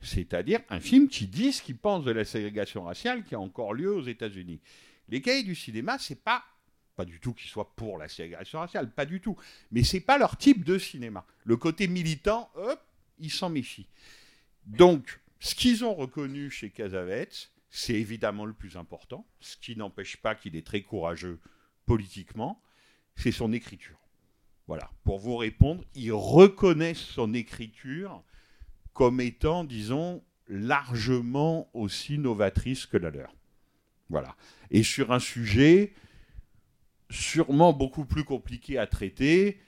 [0.00, 3.74] C'est-à-dire un film qui dit ce qu'il pense de la ségrégation raciale qui a encore
[3.74, 4.60] lieu aux États-Unis.
[5.08, 6.42] Les cahiers du cinéma, c'est pas
[7.00, 9.34] pas du tout qu'ils soient pour la ségrégation raciale, pas du tout.
[9.72, 11.24] Mais c'est pas leur type de cinéma.
[11.44, 12.78] Le côté militant, hop,
[13.18, 13.88] ils s'en méfient.
[14.66, 20.18] Donc, ce qu'ils ont reconnu chez Casavets, c'est évidemment le plus important, ce qui n'empêche
[20.18, 21.40] pas qu'il est très courageux
[21.86, 22.60] politiquement,
[23.16, 23.98] c'est son écriture.
[24.66, 28.22] Voilà, pour vous répondre, ils reconnaissent son écriture
[28.92, 33.34] comme étant, disons, largement aussi novatrice que la leur.
[34.10, 34.36] Voilà.
[34.70, 35.94] Et sur un sujet
[37.10, 39.58] sûrement beaucoup plus compliqué à traiter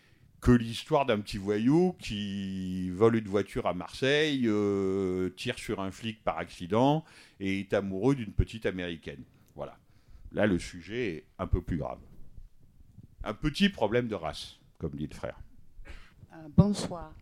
[0.40, 5.92] que l'histoire d'un petit voyou qui vole une voiture à Marseille, euh, tire sur un
[5.92, 7.04] flic par accident
[7.38, 9.22] et est amoureux d'une petite américaine.
[9.54, 9.76] Voilà.
[10.32, 12.00] Là, le sujet est un peu plus grave.
[13.22, 15.38] Un petit problème de race, comme dit le frère.
[16.32, 17.14] Euh, bonsoir.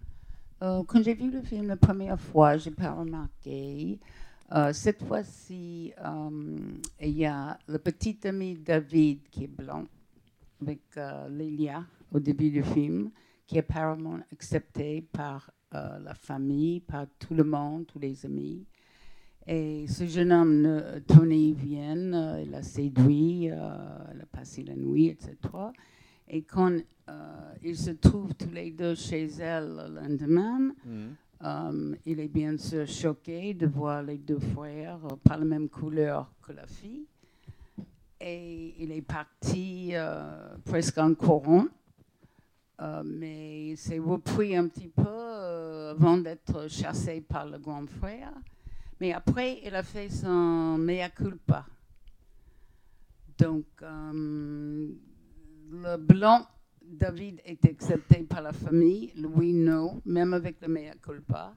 [0.63, 3.99] Euh, quand j'ai vu le film la première fois, j'ai pas remarqué.
[4.73, 5.93] Cette fois-ci,
[7.01, 9.87] il y a le petit ami David qui est blanc
[10.63, 13.11] avec euh, Lélia au début du film,
[13.47, 18.67] qui est apparemment accepté par euh, la famille, par tout le monde, tous les amis.
[19.47, 23.55] Et ce jeune homme, euh, Tony, vient, euh, il a séduit, euh,
[24.15, 25.37] il a passé la nuit, etc.
[26.29, 26.73] Et quand
[27.09, 30.73] euh, ils se trouvent tous les deux chez elle le lendemain,
[31.45, 35.69] euh, il est bien sûr choqué de voir les deux frères euh, pas la même
[35.69, 37.07] couleur que la fille.
[38.21, 41.67] Et il est parti euh, presque en courant.
[42.81, 47.87] Euh, mais il s'est repris un petit peu euh, avant d'être chassé par le grand
[47.87, 48.33] frère.
[49.01, 51.65] Mais après, il a fait son mea culpa.
[53.39, 54.97] Donc, le
[55.97, 56.47] blanc,
[56.83, 61.55] David est accepté par la famille, Louis non, même avec le mea culpa.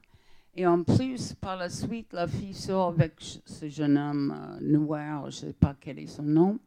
[0.56, 5.30] Et en plus, par la suite, la fille sort avec ce jeune homme euh, noir,
[5.30, 6.58] je ne sais pas quel est son nom,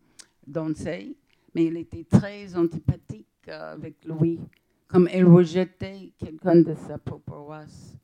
[0.46, 1.16] Dansey,
[1.56, 4.40] mais il était très antipathique euh, avec Louis,
[4.88, 7.98] comme elle rejetait quelqu'un de sa propre race.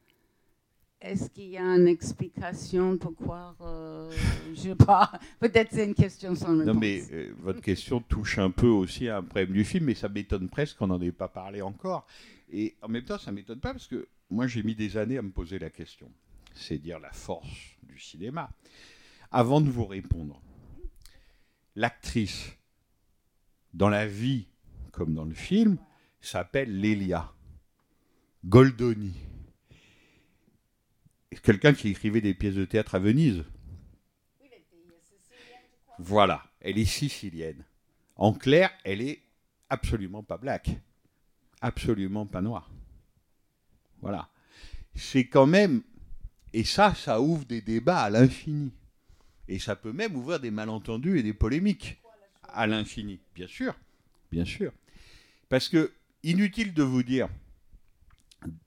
[1.03, 4.09] Est-ce qu'il y a une explication pourquoi euh,
[4.55, 5.11] Je sais pas.
[5.41, 6.65] Peut-être c'est une question sans réponse.
[6.65, 9.95] Non, mais euh, votre question touche un peu aussi à un problème du film, mais
[9.95, 12.07] ça m'étonne presque qu'on n'en ait pas parlé encore.
[12.51, 15.21] Et en même temps, ça m'étonne pas parce que moi, j'ai mis des années à
[15.21, 16.11] me poser la question.
[16.53, 18.49] C'est dire la force du cinéma.
[19.31, 20.41] Avant de vous répondre,
[21.75, 22.51] l'actrice,
[23.73, 24.47] dans la vie
[24.91, 25.77] comme dans le film,
[26.21, 27.33] s'appelle Lélia
[28.45, 29.13] Goldoni.
[31.41, 33.43] Quelqu'un qui écrivait des pièces de théâtre à Venise.
[35.97, 37.65] Voilà, elle est sicilienne.
[38.15, 39.23] En clair, elle est
[39.69, 40.69] absolument pas black,
[41.63, 42.69] absolument pas noire.
[44.01, 44.29] Voilà.
[44.95, 45.81] C'est quand même,
[46.53, 48.71] et ça, ça ouvre des débats à l'infini.
[49.47, 52.01] Et ça peut même ouvrir des malentendus et des polémiques
[52.43, 53.75] à l'infini, bien sûr,
[54.31, 54.71] bien sûr.
[55.49, 55.91] Parce que,
[56.21, 57.27] inutile de vous dire,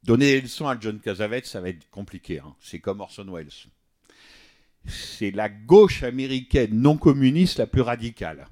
[0.03, 2.40] donner des leçons à John Cassavetes, ça va être compliqué.
[2.40, 2.55] hein.
[2.61, 3.51] C'est comme Orson Welles.
[4.86, 8.47] C'est la gauche américaine non communiste la plus radicale.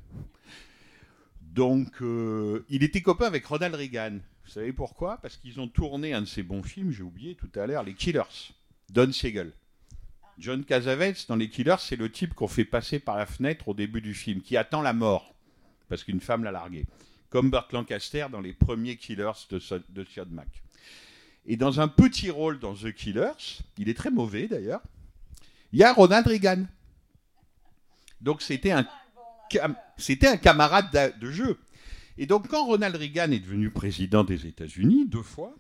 [1.40, 4.18] Donc, euh, il était copain avec Ronald Reagan.
[4.45, 5.18] Vous savez pourquoi?
[5.18, 7.95] Parce qu'ils ont tourné un de ses bons films, j'ai oublié tout à l'heure, Les
[7.95, 8.53] Killers,
[8.90, 9.53] Don Siegel.
[10.38, 13.74] John Cassavetes, dans Les Killers, c'est le type qu'on fait passer par la fenêtre au
[13.74, 15.34] début du film, qui attend la mort,
[15.88, 16.86] parce qu'une femme l'a largué.
[17.30, 19.80] Comme Burt Lancaster dans les premiers Killers de, So-.
[21.47, 24.82] Et dans un petit rôle dans The Killers, il est très mauvais d'ailleurs,
[25.72, 26.64] il y a Ronald Reagan.
[28.20, 28.86] Donc c'était un,
[30.36, 31.59] camarade de jeu.
[32.19, 35.55] Et donc quand Ronald Reagan est devenu président des États-Unis, deux fois,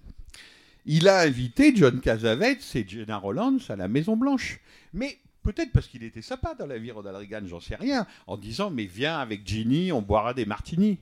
[0.86, 4.60] il a invité John Cassavetes et Jenna Rollins à la Maison Blanche.
[4.92, 8.36] Mais peut-être parce qu'il était sympa dans la vie, Ronald Reagan, j'en sais rien, en
[8.36, 10.98] disant mais viens avec Ginny, on boira des martinis.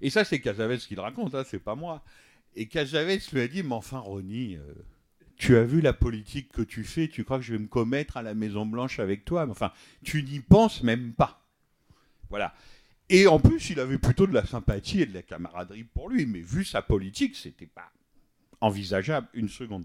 [0.00, 2.02] Et ça c'est Cassavetes qui le raconte, hein, c'est pas moi.
[2.54, 4.74] Et Cassavetes lui a dit mais enfin Ronnie, euh,
[5.40, 8.18] tu as vu la politique que tu fais, tu crois que je vais me commettre
[8.18, 9.46] à la Maison Blanche avec toi?
[9.48, 9.72] Enfin,
[10.04, 11.42] tu n'y penses même pas.
[12.28, 12.54] Voilà.
[13.12, 16.26] Et en plus, il avait plutôt de la sympathie et de la camaraderie pour lui,
[16.26, 17.90] mais vu sa politique, c'était pas
[18.60, 19.84] envisageable une seconde.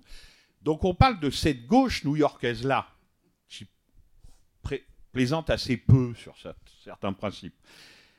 [0.62, 2.88] Donc on parle de cette gauche new-yorkaise-là,
[3.50, 3.68] qui
[5.12, 6.54] plaisante assez peu sur cer-
[6.84, 7.56] certains principes.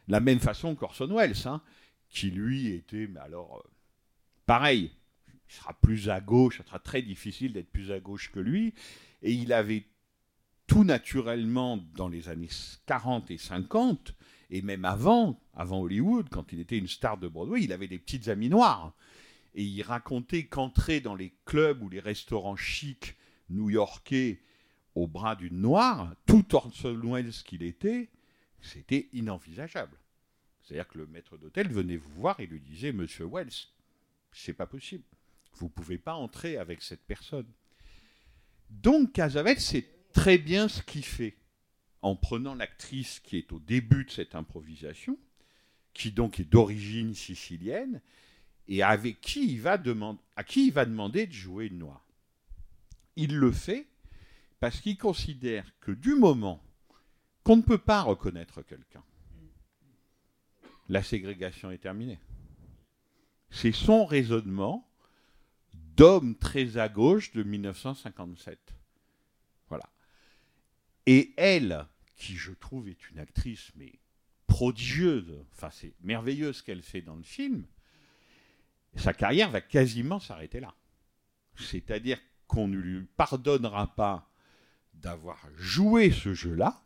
[0.08, 1.62] De la même façon qu'Orson Welles, hein,
[2.08, 3.70] qui lui était, mais alors, euh,
[4.44, 4.90] pareil,
[5.28, 8.74] il sera plus à gauche, ça sera très difficile d'être plus à gauche que lui,
[9.22, 9.86] et il avait
[10.66, 12.48] tout naturellement, dans les années
[12.86, 14.15] 40 et 50,
[14.50, 17.98] et même avant, avant Hollywood, quand il était une star de Broadway, il avait des
[17.98, 18.94] petites amies noires.
[19.54, 23.16] Et il racontait qu'entrer dans les clubs ou les restaurants chics
[23.48, 24.40] new-yorkais
[24.94, 28.08] au bras d'une noire, tout Orson Welles qu'il était,
[28.60, 29.96] c'était inenvisageable.
[30.62, 33.68] C'est-à-dire que le maître d'hôtel venait vous voir et lui disait Monsieur Wells,
[34.32, 35.04] c'est pas possible.
[35.54, 37.46] Vous pouvez pas entrer avec cette personne.
[38.70, 41.36] Donc Casavetes sait très bien ce qu'il fait
[42.06, 45.18] en prenant l'actrice qui est au début de cette improvisation,
[45.92, 48.00] qui donc est d'origine sicilienne,
[48.68, 49.76] et avec qui il va
[50.36, 52.06] à qui il va demander de jouer une noire.
[53.16, 53.88] Il le fait
[54.60, 56.62] parce qu'il considère que du moment
[57.42, 59.02] qu'on ne peut pas reconnaître quelqu'un,
[60.88, 62.20] la ségrégation est terminée.
[63.50, 64.88] C'est son raisonnement
[65.96, 68.60] d'homme très à gauche de 1957.
[69.68, 69.88] Voilà.
[71.06, 73.92] Et elle, qui je trouve est une actrice mais
[74.46, 77.64] prodigieuse, enfin c'est merveilleux ce qu'elle fait dans le film,
[78.96, 80.74] sa carrière va quasiment s'arrêter là.
[81.56, 84.30] C'est-à-dire qu'on ne lui pardonnera pas
[84.94, 86.82] d'avoir joué ce jeu-là,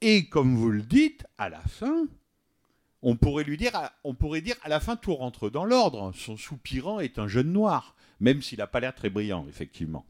[0.00, 2.06] et comme vous le dites, à la fin,
[3.02, 3.72] on pourrait lui dire,
[4.04, 6.12] on pourrait dire à la fin tout rentre dans l'ordre.
[6.14, 10.06] Son soupirant est un jeune noir, même s'il n'a pas l'air très brillant, effectivement.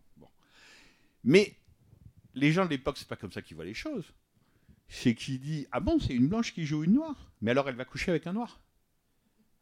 [1.24, 1.54] Mais
[2.38, 4.12] les gens de l'époque, c'est pas comme ça qu'ils voient les choses.
[4.88, 7.76] C'est qu'il dit ah bon, c'est une blanche qui joue une noire, mais alors elle
[7.76, 8.60] va coucher avec un noir.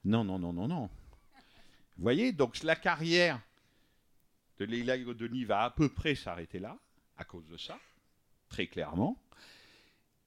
[0.04, 0.88] Non, non, non, non, non.
[1.96, 3.40] Vous voyez, donc la carrière
[4.58, 6.78] de Leila Godoni va à peu près s'arrêter là,
[7.16, 7.78] à cause de ça,
[8.48, 9.20] très clairement.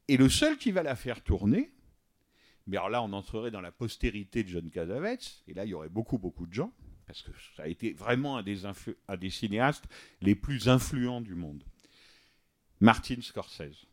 [0.08, 1.72] Et le seul qui va la faire tourner,
[2.68, 5.74] mais alors là, on entrerait dans la postérité de John Cassavetes, et là, il y
[5.74, 6.74] aurait beaucoup, beaucoup de gens,
[7.06, 9.86] parce que ça a été vraiment un des cinéastes
[10.22, 11.64] les plus influents du monde.
[12.80, 13.88] Martin Scorsese,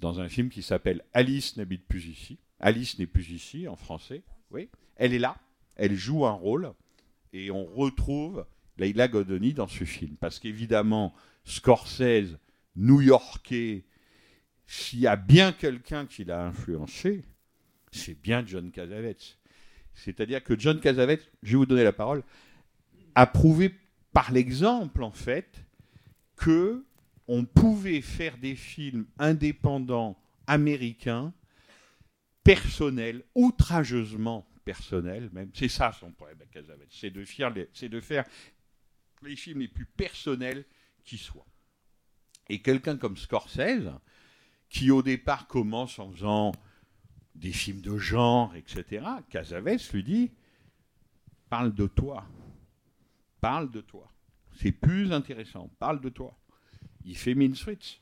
[0.00, 2.38] dans un film qui s'appelle Alice n'habite plus ici.
[2.58, 4.22] Alice n'est plus ici en français.
[4.50, 5.36] Oui, elle est là,
[5.76, 6.72] elle joue un rôle,
[7.32, 8.46] et on retrouve
[8.78, 10.16] Leila Godoni dans ce film.
[10.16, 12.38] Parce qu'évidemment, Scorsese,
[12.76, 13.84] new-yorkais,
[14.66, 17.24] s'il y a bien quelqu'un qui l'a influencé,
[17.92, 19.38] c'est bien John Cassavetes.
[19.94, 22.22] C'est-à-dire que John Cassavetes, je vais vous donner la parole,
[23.14, 23.74] a prouvé
[24.12, 25.64] par l'exemple, en fait,
[26.36, 26.84] que
[27.32, 31.32] on pouvait faire des films indépendants américains,
[32.42, 35.52] personnels, outrageusement personnels même.
[35.54, 36.60] C'est ça son problème à
[37.50, 38.24] de, c'est de faire
[39.22, 40.64] les films les plus personnels
[41.04, 41.46] qui soient.
[42.48, 43.92] Et quelqu'un comme Scorsese,
[44.68, 46.50] qui au départ commence en faisant
[47.36, 50.32] des films de genre, etc., Casaves lui dit
[51.48, 52.26] Parle de toi.
[53.40, 54.12] Parle de toi.
[54.56, 55.68] C'est plus intéressant.
[55.78, 56.36] Parle de toi.
[57.04, 58.00] Il fait Mean Streets.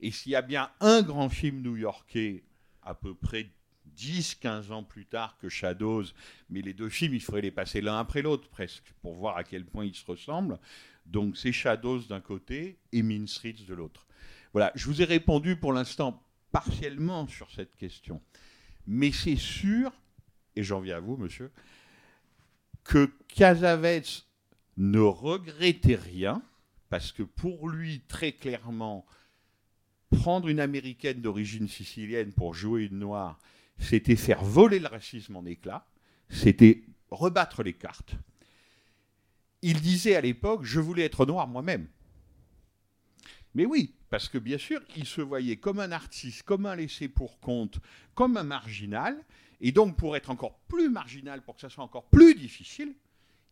[0.00, 2.44] Et s'il y a bien un grand film new-yorkais
[2.82, 3.50] à peu près
[3.96, 6.04] 10-15 ans plus tard que Shadows,
[6.50, 9.44] mais les deux films, il faudrait les passer l'un après l'autre presque, pour voir à
[9.44, 10.58] quel point ils se ressemblent.
[11.06, 14.06] Donc c'est Shadows d'un côté et Mean Streets de l'autre.
[14.52, 16.22] Voilà, je vous ai répondu pour l'instant
[16.52, 18.22] partiellement sur cette question.
[18.86, 19.92] Mais c'est sûr,
[20.56, 21.50] et j'en viens à vous, monsieur,
[22.84, 24.26] que Casavetes
[24.76, 26.42] ne regrettait rien,
[26.90, 29.06] parce que pour lui, très clairement,
[30.10, 33.38] prendre une américaine d'origine sicilienne pour jouer une noire,
[33.78, 35.86] c'était faire voler le racisme en éclats,
[36.28, 38.14] c'était rebattre les cartes.
[39.62, 41.88] Il disait à l'époque, je voulais être noir moi-même.
[43.54, 47.08] Mais oui, parce que bien sûr, il se voyait comme un artiste, comme un laissé
[47.08, 47.80] pour compte,
[48.14, 49.24] comme un marginal,
[49.60, 52.94] et donc pour être encore plus marginal, pour que ça soit encore plus difficile,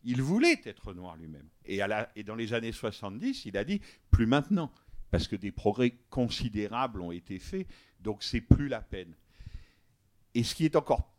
[0.07, 1.49] il voulait être noir lui-même.
[1.65, 1.79] Et,
[2.23, 4.71] dans les années 70, il a dit plus maintenant,
[5.11, 7.67] parce que des progrès considérables ont été faits,
[7.99, 9.13] donc c'est plus la peine.
[10.33, 11.13] Et ce qui est encore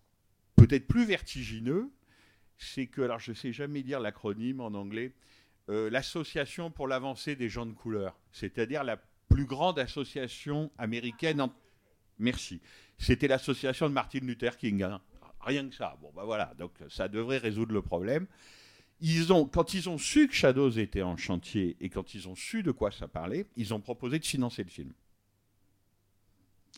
[0.56, 1.90] peut-être plus vertigineux,
[2.56, 5.12] c'est que, alors je ne sais jamais dire l'acronyme en anglais,
[5.68, 8.96] euh, l'Association pour l'avancée des gens de couleur, c'est-à-dire la
[9.28, 11.46] plus grande association américaine.
[12.18, 12.62] Merci.
[12.96, 14.82] C'était l'association de Martin Luther King.
[14.82, 15.02] Hein.
[15.42, 15.98] Rien que ça.
[16.00, 16.54] Bon, ben voilà.
[16.58, 18.26] Donc ça devrait résoudre le problème.
[19.00, 22.34] Ils ont, quand ils ont su que Shadows était en chantier et quand ils ont
[22.34, 24.92] su de quoi ça parlait, ils ont proposé de financer le film.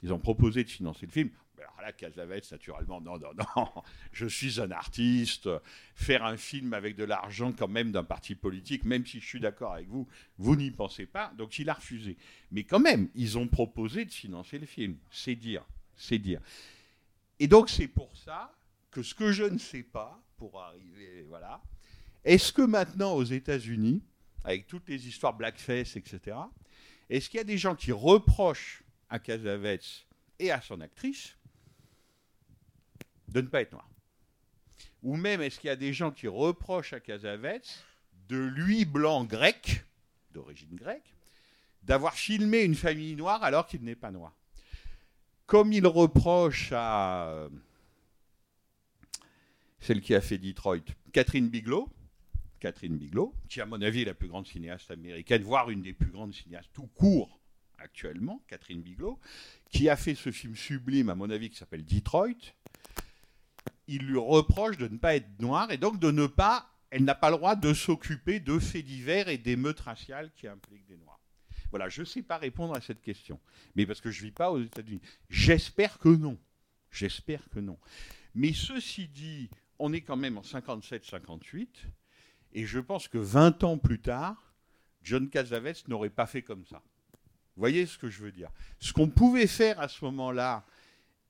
[0.02, 1.30] Ils ont proposé de financer le film.
[1.58, 3.66] Alors là, Casavetes, naturellement, non, non, non,
[4.12, 5.48] je suis un artiste.
[5.94, 9.40] Faire un film avec de l'argent, quand même, d'un parti politique, même si je suis
[9.40, 10.06] d'accord avec vous,
[10.38, 11.32] vous n'y pensez pas.
[11.36, 12.16] Donc il a refusé.
[12.50, 14.96] Mais quand même, ils ont proposé de financer le film.
[15.10, 15.64] C'est dire,
[15.96, 16.40] c'est dire.
[17.38, 18.54] Et donc c'est pour ça
[18.90, 21.62] que ce que je ne sais pas, pour arriver, voilà,
[22.24, 24.02] est-ce que maintenant aux États-Unis,
[24.44, 26.36] avec toutes les histoires blackface, etc.,
[27.08, 30.06] est-ce qu'il y a des gens qui reprochent à Casavetes
[30.38, 31.36] et à son actrice
[33.28, 33.88] de ne pas être noir.
[35.02, 37.84] Ou même, est-ce qu'il y a des gens qui reprochent à Casavetes
[38.28, 39.84] de lui, blanc grec,
[40.32, 41.14] d'origine grecque,
[41.82, 44.34] d'avoir filmé une famille noire alors qu'il n'est pas noir?
[45.46, 47.48] Comme il reproche à euh,
[49.80, 50.78] celle qui a fait Detroit,
[51.12, 51.88] Catherine Bigelow,
[52.60, 55.94] Catherine Bigelow, qui à mon avis est la plus grande cinéaste américaine, voire une des
[55.94, 57.40] plus grandes cinéastes tout court
[57.78, 59.18] actuellement, Catherine Bigelow,
[59.70, 62.54] qui a fait ce film sublime, à mon avis, qui s'appelle Detroit,
[63.88, 67.14] il lui reproche de ne pas être noire et donc de ne pas, elle n'a
[67.14, 71.20] pas le droit de s'occuper de faits divers et d'émeutes raciales qui impliquent des noirs.
[71.70, 73.40] Voilà, je ne sais pas répondre à cette question,
[73.74, 75.00] mais parce que je ne vis pas aux États-Unis.
[75.28, 76.38] J'espère que non.
[76.90, 77.78] J'espère que non.
[78.34, 79.48] Mais ceci dit,
[79.78, 81.66] on est quand même en 57-58,
[82.52, 84.54] et je pense que 20 ans plus tard,
[85.02, 86.82] John Casavetes n'aurait pas fait comme ça.
[87.56, 88.50] voyez ce que je veux dire?
[88.78, 90.64] Ce qu'on pouvait faire à ce moment-là,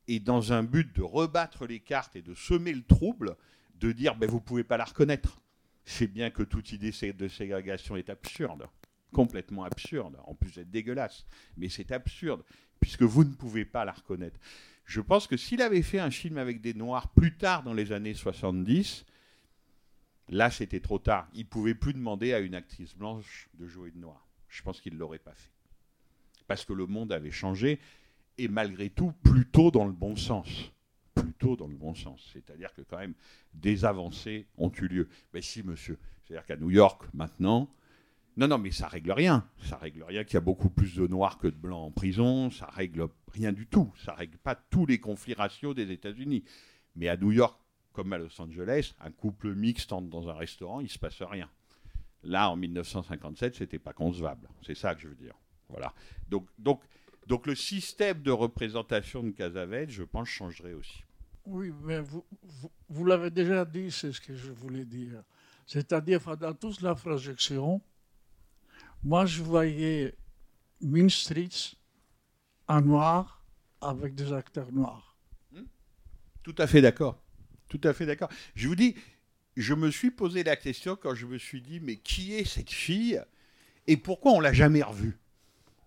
[0.09, 3.37] et dans un but de rebattre les cartes et de semer le trouble,
[3.77, 5.41] de dire ben, vous ne pouvez pas la reconnaître.
[5.85, 8.67] C'est bien que toute idée de ségrégation est absurde,
[9.13, 11.25] complètement absurde, en plus d'être dégueulasse,
[11.57, 12.43] mais c'est absurde,
[12.81, 14.39] puisque vous ne pouvez pas la reconnaître.
[14.85, 17.93] Je pense que s'il avait fait un film avec des Noirs plus tard dans les
[17.93, 19.05] années 70,
[20.31, 21.29] là c'était trop tard.
[21.35, 24.27] Il ne pouvait plus demander à une actrice blanche de jouer de noir.
[24.49, 25.53] Je pense qu'il ne l'aurait pas fait.
[26.47, 27.79] Parce que le monde avait changé,
[28.39, 30.73] et malgré tout, plutôt dans le bon sens.
[31.15, 32.29] Plutôt dans le bon sens.
[32.33, 33.15] C'est-à-dire que quand même,
[33.53, 35.09] des avancées ont eu lieu.
[35.35, 35.99] Mais si, monsieur.
[36.25, 37.71] C'est-à-dire qu'à New York, maintenant,
[38.37, 39.47] non, non, mais ça règle rien.
[39.63, 42.51] Ça règle rien qu'il y a beaucoup plus de noirs que de blancs en prison.
[42.51, 43.93] Ça règle rien du tout.
[44.05, 46.45] Ça règle pas tous les conflits raciaux des États-Unis.
[46.97, 47.60] Mais à New York,
[47.93, 51.49] comme à Los Angeles, un couple mixte entre dans un restaurant, il se passe rien.
[52.23, 54.49] Là, en 1957, c'était pas concevable.
[54.63, 55.35] C'est ça que je veux dire.
[55.69, 55.95] Voilà.
[56.29, 56.83] Donc, donc,
[57.27, 61.05] donc le système de représentation de Casavet, je pense, changerait aussi.
[61.47, 62.25] Oui, mais vous,
[62.89, 65.23] vous, l'avez déjà dit, c'est ce que je voulais dire.
[65.67, 67.81] C'est-à-dire, dans toute la projection,
[69.03, 70.15] moi, je voyais
[70.81, 71.77] Main Streets
[72.69, 73.43] en noir
[73.81, 75.17] avec des acteurs noirs.
[75.53, 75.65] Hmm.
[76.43, 77.23] Tout à fait d'accord.
[77.71, 78.29] Tout à fait d'accord.
[78.55, 78.95] Je vous dis,
[79.57, 82.71] je me suis posé la question quand je me suis dit, mais qui est cette
[82.71, 83.23] fille
[83.87, 85.17] et pourquoi on l'a jamais revue?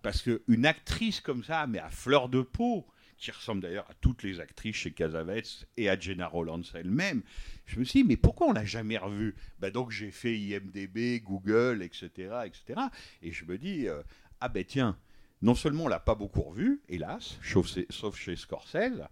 [0.02, 4.22] Parce qu'une actrice comme ça, mais à fleur de peau, qui ressemble d'ailleurs à toutes
[4.22, 7.22] les actrices chez Casavets et à Jenna Rollins elle-même.
[7.64, 9.34] Je me suis dit, mais pourquoi on l'a jamais revue?
[9.60, 12.10] Bah Donc j'ai fait IMDB, Google, etc.
[12.44, 12.80] etc.
[13.22, 14.02] et je me dis, euh,
[14.40, 14.98] ah ben tiens,
[15.40, 19.02] non seulement on l'a pas beaucoup revue, hélas, sauf, chez Scorsese,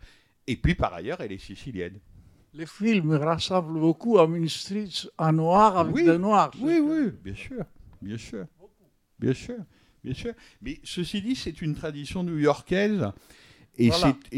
[0.47, 1.99] et puis par ailleurs, elle est sicilienne.
[2.55, 6.51] Les films rassemblent beaucoup à Main Street en noir avec oui, des noirs.
[6.61, 7.65] Oui, oui, bien sûr,
[8.03, 8.45] bien sûr,
[9.19, 9.57] bien sûr,
[10.05, 10.35] bien sûr.
[10.61, 13.11] Mais ceci dit, c'est une tradition new-yorkaise
[13.79, 13.91] et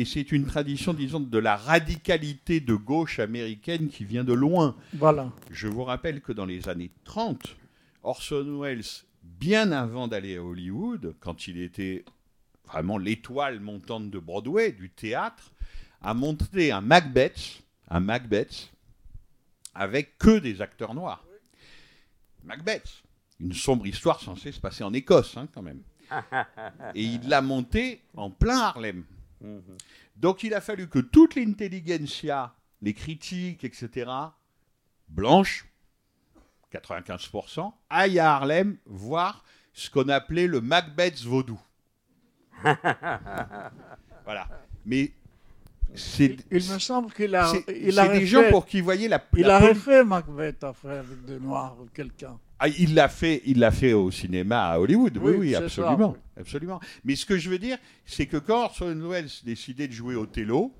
[0.05, 4.77] c'est une tradition, disons, de la radicalité de gauche américaine qui vient de loin.
[4.93, 5.33] Voilà.
[5.51, 7.57] Je vous rappelle que dans les années 30,
[8.05, 8.85] Orson Welles,
[9.25, 12.05] bien avant d'aller à Hollywood, quand il était
[12.65, 15.51] vraiment l'étoile montante de Broadway, du théâtre,
[16.01, 18.71] a monté un Macbeth, un Macbeth,
[19.75, 21.25] avec que des acteurs noirs.
[22.45, 23.03] Macbeth,
[23.41, 25.83] une sombre histoire censée se passer en Écosse, hein, quand même.
[26.95, 29.05] Et il l'a monté en plein Harlem.
[29.41, 29.63] Mhm.
[30.17, 34.11] Donc il a fallu que toute l'intelligentsia, les critiques, etc.,
[35.09, 35.67] blanches,
[36.73, 41.61] 95%, aillent à Harlem voir ce qu'on appelait le Macbeth vaudou.
[44.25, 44.49] voilà.
[44.85, 45.13] Mais
[46.19, 47.53] Il, me semble qu'il a.
[47.69, 49.25] Il a des gens pour qui voyaient la.
[49.37, 52.39] Il a refait Macbeth après avec de noirs ou quelqu'un.
[52.59, 55.17] Ah, il l'a fait, il l'a fait au cinéma à Hollywood.
[55.19, 56.81] Oui, oui, absolument, absolument.
[57.05, 60.27] Mais ce que je veux dire, c'est que quand Orson Welles décidait de jouer au
[60.27, 60.73] télo,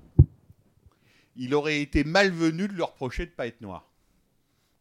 [1.35, 3.89] il aurait été malvenu de leur reprocher de pas être noir,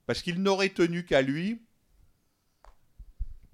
[0.07, 1.61] parce qu'il n'aurait tenu qu'à lui.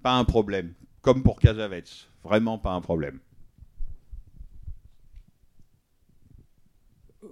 [0.01, 1.83] Pas un problème, comme pour Casavets,
[2.23, 3.19] vraiment pas un problème.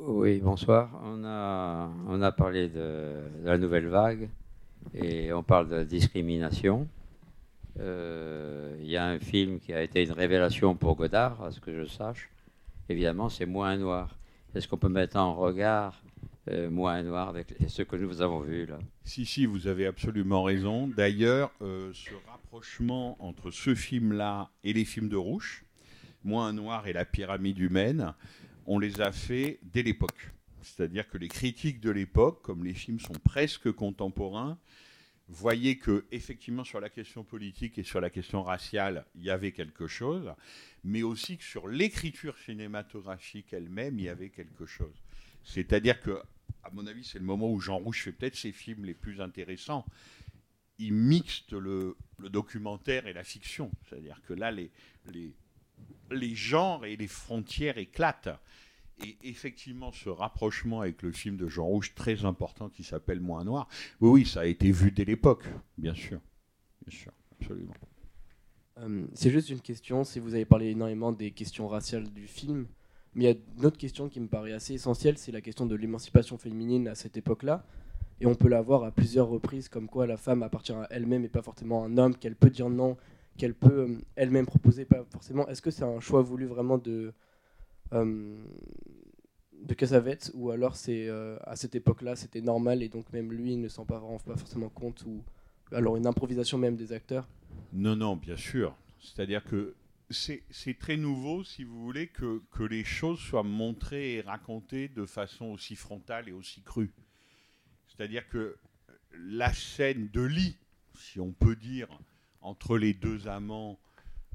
[0.01, 0.89] Oui, bonsoir.
[1.03, 4.29] On a, on a parlé de la nouvelle vague
[4.93, 6.87] et on parle de discrimination.
[7.81, 11.59] Euh, il y a un film qui a été une révélation pour Godard, à ce
[11.59, 12.29] que je sache.
[12.87, 14.17] Évidemment, c'est Moins Noir.
[14.55, 16.01] Est-ce qu'on peut mettre en regard
[16.49, 18.79] euh, Moins Noir avec ce que nous avons vu là?
[19.03, 20.87] Si, si, vous avez absolument raison.
[20.87, 25.65] D'ailleurs, euh, ce rapprochement entre ce film-là et les films de Rouge,
[26.23, 28.13] Moins Noir et la pyramide humaine,
[28.69, 30.29] on les a fait dès l'époque.
[30.61, 34.59] C'est-à-dire que les critiques de l'époque, comme les films sont presque contemporains,
[35.27, 39.53] voyaient que effectivement sur la question politique et sur la question raciale, il y avait
[39.53, 40.31] quelque chose,
[40.83, 44.93] mais aussi que sur l'écriture cinématographique elle-même, il y avait quelque chose.
[45.43, 46.21] C'est-à-dire que,
[46.63, 49.19] à mon avis, c'est le moment où Jean Rouge fait peut-être ses films les plus
[49.19, 49.83] intéressants.
[50.77, 53.71] Il mixte le, documentaire et la fiction.
[53.87, 54.69] C'est-à-dire que là, les,
[55.11, 55.33] les,
[56.11, 58.29] les genres et les frontières éclatent.
[59.03, 63.45] Et effectivement, ce rapprochement avec le film de Jean Rouge, très important, qui s'appelle Moins
[63.45, 63.69] Noir,
[64.01, 65.45] oui, ça a été vu dès l'époque,
[65.77, 66.19] bien sûr.
[66.85, 67.73] Bien sûr, absolument.
[68.79, 72.67] Euh, c'est juste une question, si vous avez parlé énormément des questions raciales du film,
[73.15, 75.65] mais il y a une autre question qui me paraît assez essentielle, c'est la question
[75.65, 77.65] de l'émancipation féminine à cette époque-là.
[78.21, 81.23] Et on peut la voir à plusieurs reprises, comme quoi la femme appartient à elle-même
[81.23, 82.97] et pas forcément à un homme, qu'elle peut dire non,
[83.39, 85.47] qu'elle peut euh, elle-même proposer, pas forcément.
[85.47, 87.13] Est-ce que c'est un choix voulu vraiment de,
[87.93, 88.37] euh,
[89.63, 93.55] de Casavette ou alors c'est euh, à cette époque-là c'était normal et donc même lui
[93.57, 95.23] ne s'en pas, pas forcément compte ou
[95.71, 97.27] alors une improvisation même des acteurs?
[97.73, 99.75] Non non bien sûr c'est-à-dire que
[100.11, 105.05] c'est très nouveau, si vous voulez, que, que les choses soient montrées et racontées de
[105.05, 106.91] façon aussi frontale et aussi crue.
[107.87, 108.57] C'est-à-dire que
[109.13, 110.57] la scène de lit,
[110.97, 111.87] si on peut dire,
[112.41, 113.79] entre les deux amants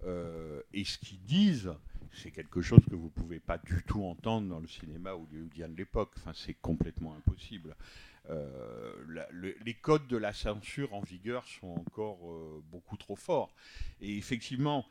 [0.07, 1.73] euh, et ce qu'ils disent,
[2.13, 5.69] c'est quelque chose que vous ne pouvez pas du tout entendre dans le cinéma hollywoodien
[5.69, 6.13] de l'époque.
[6.19, 7.77] Enfin, c'est complètement impossible.
[8.31, 8.93] Euh,
[9.65, 13.55] les codes de la censure en vigueur sont encore euh, beaucoup trop forts.
[14.01, 14.87] Et effectivement,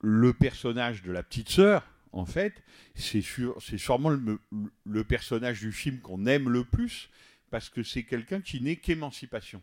[0.00, 2.62] le personnage de la petite sœur, en fait,
[2.94, 4.38] c'est sûrement le,
[4.84, 7.10] le personnage du film qu'on aime le plus,
[7.50, 9.62] parce que c'est quelqu'un qui n'est qu'émancipation,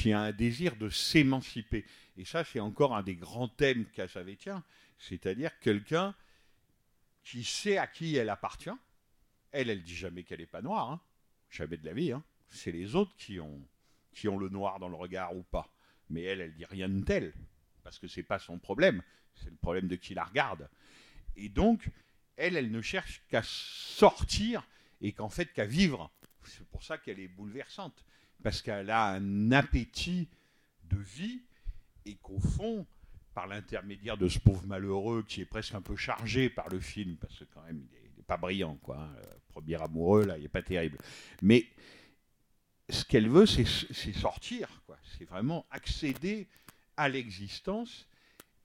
[0.00, 1.84] qui a un désir de s'émanciper.
[2.16, 4.64] Et ça, c'est encore un des grands thèmes cassavétiens,
[4.98, 6.14] c'est-à-dire quelqu'un
[7.22, 8.70] qui sait à qui elle appartient.
[9.52, 11.00] Elle, elle dit jamais qu'elle n'est pas noire, hein.
[11.50, 12.12] jamais de la vie.
[12.12, 12.24] hein.
[12.48, 13.60] C'est les autres qui ont,
[14.12, 15.70] qui ont le noir dans le regard ou pas.
[16.08, 17.34] Mais elle, elle dit rien de tel,
[17.82, 19.02] parce que c'est pas son problème,
[19.34, 20.70] c'est le problème de qui la regarde.
[21.36, 21.90] Et donc,
[22.36, 24.66] elle, elle ne cherche qu'à sortir
[25.02, 26.10] et qu'en fait qu'à vivre.
[26.44, 28.02] C'est pour ça qu'elle est bouleversante,
[28.42, 30.28] parce qu'elle a un appétit
[30.84, 31.42] de vie
[32.06, 32.86] et qu'au fond,
[33.34, 37.16] par l'intermédiaire de ce pauvre malheureux qui est presque un peu chargé par le film,
[37.16, 38.98] parce que quand même, il n'est pas brillant, quoi.
[38.98, 39.12] hein.
[39.22, 40.98] Le premier amoureux, là, il n'est pas terrible.
[41.42, 41.66] Mais
[42.88, 43.64] ce qu'elle veut, c'est
[44.12, 44.98] sortir, quoi.
[45.16, 46.48] C'est vraiment accéder
[46.96, 48.06] à l'existence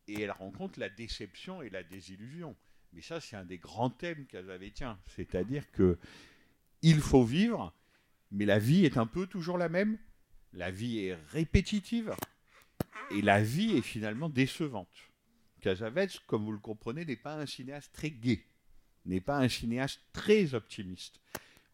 [0.08, 2.56] et elle rencontre la déception et la désillusion.
[2.94, 4.98] Mais ça, c'est un des grands thèmes casavétiens.
[5.16, 5.98] C'est-à-dire que
[6.82, 7.74] il faut vivre,
[8.32, 9.98] mais la vie est un peu toujours la même.
[10.54, 12.16] La vie est répétitive
[13.12, 14.96] et la vie est finalement décevante.
[15.62, 18.46] Casavets, comme vous le comprenez, n'est pas un cinéaste très gai,
[19.06, 21.20] n'est pas un cinéaste très optimiste.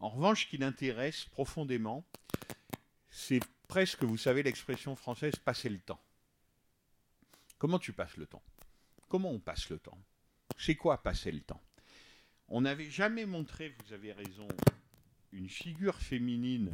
[0.00, 2.04] En revanche, ce qui l'intéresse profondément,
[3.08, 6.02] c'est presque, vous savez, l'expression française passer le temps.
[7.58, 8.42] Comment tu passes le temps?
[9.08, 9.98] Comment on passe le temps?
[10.58, 11.62] C'est quoi passer le temps?
[12.48, 14.48] On n'avait jamais montré, vous avez raison,
[15.32, 16.72] une figure féminine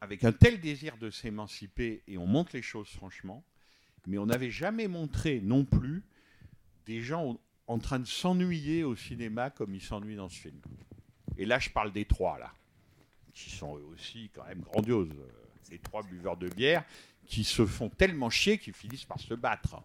[0.00, 3.44] avec un tel désir de s'émanciper, et on montre les choses franchement,
[4.06, 6.02] mais on n'avait jamais montré non plus
[6.86, 7.38] des gens
[7.68, 10.60] en train de s'ennuyer au cinéma comme ils s'ennuient dans ce film.
[11.36, 12.52] Et là, je parle des trois, là,
[13.32, 15.14] qui sont eux aussi quand même grandioses.
[15.62, 16.84] Ces trois buveurs de bière
[17.26, 19.80] qui se font tellement chier qu'ils finissent par se battre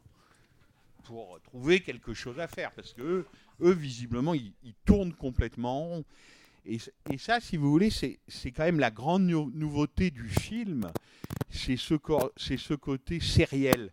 [1.04, 2.72] pour trouver quelque chose à faire.
[2.72, 3.28] Parce que eux,
[3.62, 6.06] eux, visiblement, ils, ils tournent complètement en rond.
[6.68, 10.92] Et, ça, si vous voulez, c'est quand même la grande nou- nouveauté du film.
[11.50, 13.92] C'est ce, cor- c'est ce côté sériel,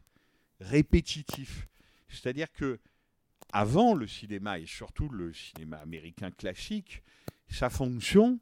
[0.60, 1.68] répétitif.
[2.08, 2.80] C'est-à-dire que
[3.52, 7.02] avant le cinéma, et surtout le cinéma américain classique,
[7.48, 8.40] sa fonction,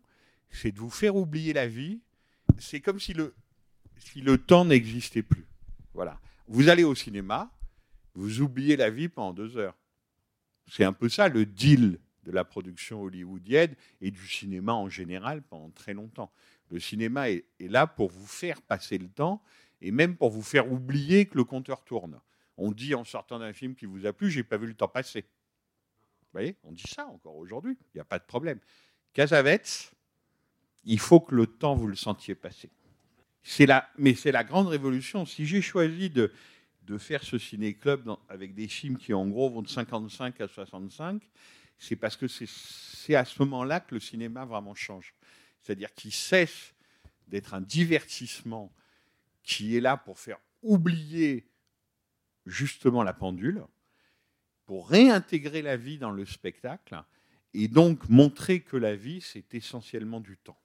[0.51, 2.01] c'est de vous faire oublier la vie.
[2.59, 3.35] C'est comme si le,
[3.99, 5.47] si le temps n'existait plus.
[5.93, 6.19] Voilà.
[6.49, 7.51] Vous allez au cinéma,
[8.15, 9.77] vous oubliez la vie pendant deux heures.
[10.71, 15.43] C'est un peu ça le deal de la production hollywoodienne et du cinéma en général
[15.43, 16.33] pendant très longtemps.
[16.71, 19.43] Le cinéma est, là pour vous faire passer le temps
[19.81, 22.21] et même pour vous faire oublier que le compteur tourne.
[22.57, 24.89] On dit en sortant d'un film qui vous a plu, j'ai pas vu le temps
[24.89, 25.23] passer.
[25.23, 28.59] Vous voyez, on dit ça encore aujourd'hui, il n'y a pas de problème.
[29.13, 29.91] Casavets,
[30.85, 32.71] il faut que le temps vous le sentiez passer.
[33.61, 35.27] La, mais c'est la grande révolution.
[35.27, 36.33] Si j'ai choisi de,
[36.99, 41.23] faire ce ciné-club avec des films qui en gros vont de 55 à 65,
[41.79, 45.15] c'est parce que c'est à ce moment-là que le cinéma vraiment change.
[45.61, 46.75] C'est-à-dire qu'il cesse
[47.29, 48.73] d'être un divertissement
[49.43, 51.49] qui est là pour faire oublier
[52.47, 53.65] justement la pendule,
[54.67, 57.03] pour réintégrer la vie dans le spectacle,
[57.55, 60.61] et donc montrer que la vie, c'est essentiellement du temps,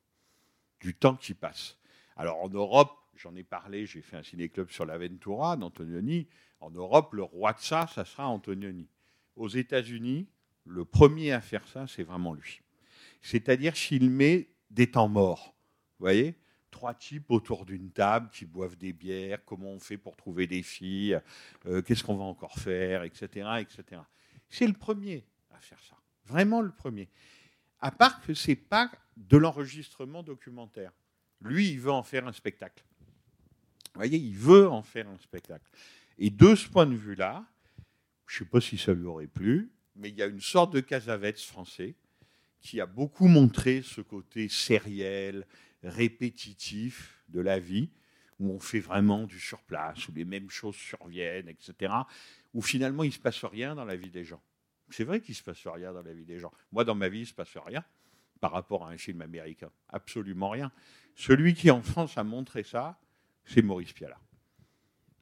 [0.79, 1.77] du temps qui passe.
[2.15, 6.27] Alors en Europe, j'en ai parlé, j'ai fait un ciné-club sur l'Aventura d'Antonioni.
[6.59, 8.87] En Europe, le roi de ça, ça sera Antonioni.
[9.35, 10.27] Aux États-Unis,
[10.67, 12.61] le premier à faire ça, c'est vraiment lui.
[13.21, 15.55] C'est-à-dire filmer des temps morts.
[15.99, 16.35] Vous voyez?
[16.71, 20.61] Trois types autour d'une table qui boivent des bières, comment on fait pour trouver des
[20.61, 21.19] filles,
[21.65, 23.49] euh, qu'est-ce qu'on va encore faire, etc.
[23.59, 24.01] etc.
[24.49, 25.95] C'est le premier à faire ça.
[26.25, 27.09] Vraiment le premier.
[27.79, 30.91] À part que ce n'est pas de l'enregistrement documentaire.
[31.41, 32.83] Lui, il veut en faire un spectacle.
[33.93, 35.65] Vous voyez, il veut en faire un spectacle.
[36.19, 37.45] Et de ce point de vue-là,
[38.27, 40.73] je ne sais pas si ça lui aurait plu, mais il y a une sorte
[40.73, 41.95] de Casavets français
[42.61, 45.45] qui a beaucoup montré ce côté sériel,
[45.83, 47.89] répétitif de la vie,
[48.39, 51.93] où on fait vraiment du surplace, où les mêmes choses surviennent, etc.,
[52.53, 54.41] où finalement il ne se passe rien dans la vie des gens.
[54.89, 56.51] C'est vrai qu'il ne se passe rien dans la vie des gens.
[56.71, 57.83] Moi, dans ma vie, il ne se passe rien
[58.39, 59.71] par rapport à un film américain.
[59.89, 60.71] Absolument rien.
[61.15, 62.99] Celui qui, en France, a montré ça,
[63.43, 64.19] c'est Maurice Pialat.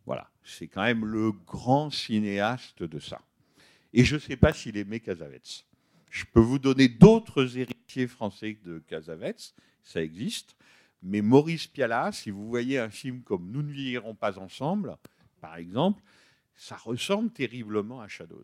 [0.05, 3.21] Voilà, c'est quand même le grand cinéaste de ça.
[3.97, 5.63] Et je ne sais pas s'il aimait Casavets.
[6.11, 10.57] Je peux vous donner d'autres héritiers français de Casavets, ça existe.
[11.01, 14.97] Mais Maurice Pialat, si vous voyez un film comme Nous ne vieillirons pas ensemble,
[15.39, 16.03] par exemple,
[16.55, 18.43] ça ressemble terriblement à Shadows.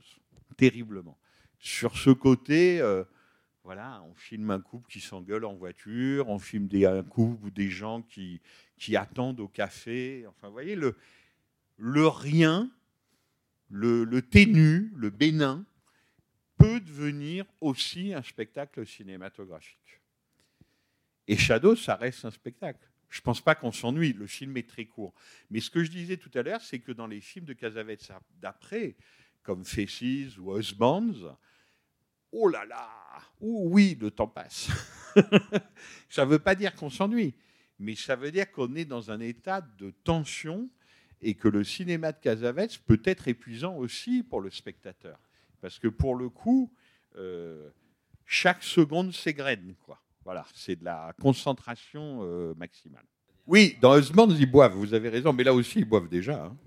[0.56, 1.18] Terriblement.
[1.60, 3.04] Sur ce côté, euh,
[3.66, 7.70] voilà, on filme un couple qui s'engueule en voiture, on filme un couple ou des
[7.70, 8.39] gens qui,
[8.78, 10.26] qui attendent au café.
[10.30, 10.95] Enfin, vous voyez, le,
[11.78, 12.72] le rien,
[13.72, 15.65] le, le ténu, le bénin,
[16.57, 20.01] peut devenir aussi un spectacle cinématographique.
[21.28, 22.88] Et Shadow, ça reste un spectacle.
[23.09, 25.13] Je ne pense pas qu'on s'ennuie, le film est très court.
[25.49, 27.97] Mais ce que je disais tout à l'heure, c'est que dans les films de Casavet
[28.39, 28.95] d'après,
[29.43, 31.38] comme Faces ou Husbands,
[32.32, 32.89] oh là là,
[33.39, 34.69] oh oui, le temps passe.
[36.09, 37.34] ça ne veut pas dire qu'on s'ennuie,
[37.80, 40.69] mais ça veut dire qu'on est dans un état de tension
[41.22, 45.19] et que le cinéma de Casavets peut être épuisant aussi pour le spectateur.
[45.61, 46.72] Parce que pour le coup,
[47.17, 47.69] euh,
[48.26, 49.76] chaque seconde s'égrène.
[50.24, 53.03] Voilà, c'est de la concentration euh, maximale.
[53.47, 56.45] Oui, dans Husbands, ils boivent, vous avez raison, mais là aussi, ils boivent déjà.
[56.45, 56.57] hein.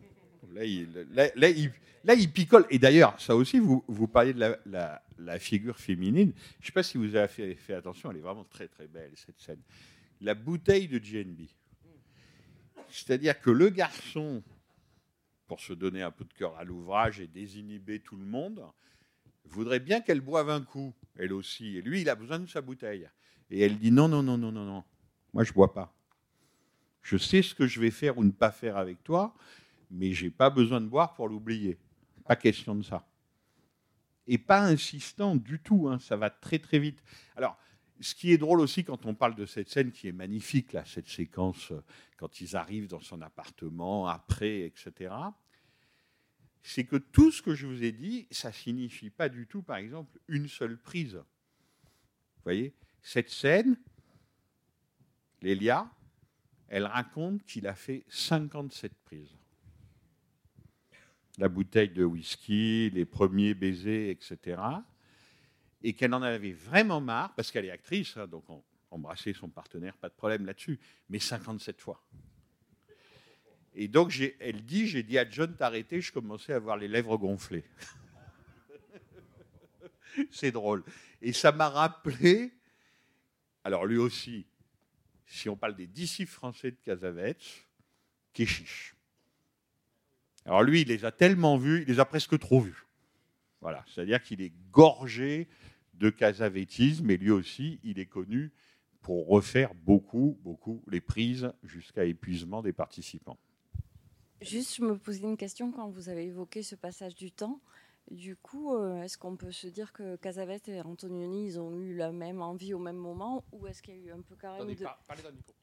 [0.53, 1.73] Là, ils, là, ils-
[2.05, 2.67] là, ils picolent.
[2.71, 6.33] Et d'ailleurs, ça aussi, vous, vous parliez de la, la- la figure féminine.
[6.61, 8.87] Je ne sais pas si vous avez fait, fait attention, elle est vraiment très très
[8.87, 9.61] belle, cette scène.
[10.21, 11.43] La bouteille de GNB.
[12.95, 14.45] C'est-à-dire que le garçon,
[15.49, 18.65] pour se donner un peu de cœur à l'ouvrage et désinhiber tout le monde,
[19.47, 21.77] voudrait bien qu'elle boive un coup, elle aussi.
[21.77, 23.11] Et lui, il a besoin de sa bouteille.
[23.51, 24.85] Et elle dit non, non, non, non, non, non.
[25.33, 25.93] Moi, je bois pas.
[27.03, 29.35] Je sais ce que je vais faire ou ne pas faire avec toi,
[29.91, 31.77] mais j'ai pas besoin de boire pour l'oublier.
[32.25, 33.05] Pas question de ça.
[34.29, 35.89] Et pas insistant du tout.
[35.89, 37.03] hein, ça va très très vite.
[37.35, 37.59] Alors,
[38.01, 40.85] ce qui est drôle aussi quand on parle de cette scène qui est magnifique, là,
[40.85, 41.83] cette séquence euh,
[42.17, 45.11] quand ils arrivent dans son appartement, après, etc
[46.67, 49.77] c'est que tout ce que je vous ai dit, ça signifie pas du tout, par
[49.77, 51.17] exemple, une seule prise.
[51.17, 53.77] Vous voyez, cette scène,
[55.43, 55.91] Lélia,
[56.69, 59.37] elle raconte qu'il a fait 57 prises.
[61.37, 64.63] La bouteille de whisky, les premiers baisers, etc.
[65.85, 68.65] Et qu'elle en avait vraiment marre, parce qu'elle est actrice, hein, donc on,
[68.95, 70.79] embrasser son partenaire, pas de problème là-dessus,
[71.09, 72.03] mais 57 fois.
[73.75, 77.19] Et donc, elle dit, j'ai dit à John d'arrêter, je commençais à avoir les lèvres
[77.19, 77.65] gonflées.
[80.31, 80.85] C'est drôle.
[81.21, 82.53] Et ça m'a rappelé,
[83.65, 84.47] alors lui aussi,
[85.27, 87.37] si on parle des disciples français de Casavets,
[88.33, 88.95] Kéchiche.
[90.45, 92.87] Alors lui, il les a tellement vus, il les a presque trop vus.
[93.61, 95.49] Voilà, c'est-à-dire qu'il est gorgé
[95.99, 98.53] de casavétisme, et lui aussi, il est connu
[99.03, 103.39] pour refaire beaucoup, beaucoup les prises jusqu'à épuisement des participants.
[104.41, 107.61] Juste, je me posais une question quand vous avez évoqué ce passage du temps.
[108.11, 111.97] Du coup, euh, est-ce qu'on peut se dire que Casavet et Antonioni, ils ont eu
[111.97, 114.59] la même envie au même moment Ou est-ce qu'il y a eu un peu quand
[114.59, 114.85] même de...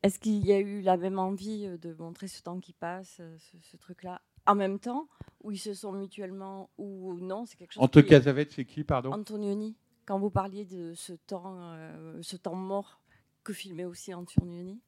[0.01, 3.17] Est-ce qu'il y a eu la même envie euh, de montrer ce temps qui passe,
[3.19, 5.07] euh, ce, ce truc-là, en même temps
[5.43, 8.83] Ou ils se sont mutuellement ou non C'est quelque chose Entre qui- Casavet, c'est qui,
[8.83, 9.11] pardon?
[9.13, 9.75] Antonioni.
[10.05, 13.01] Quand vous parliez de ce temps, euh, ce temps mort
[13.43, 14.79] que filmait aussi Antonioni,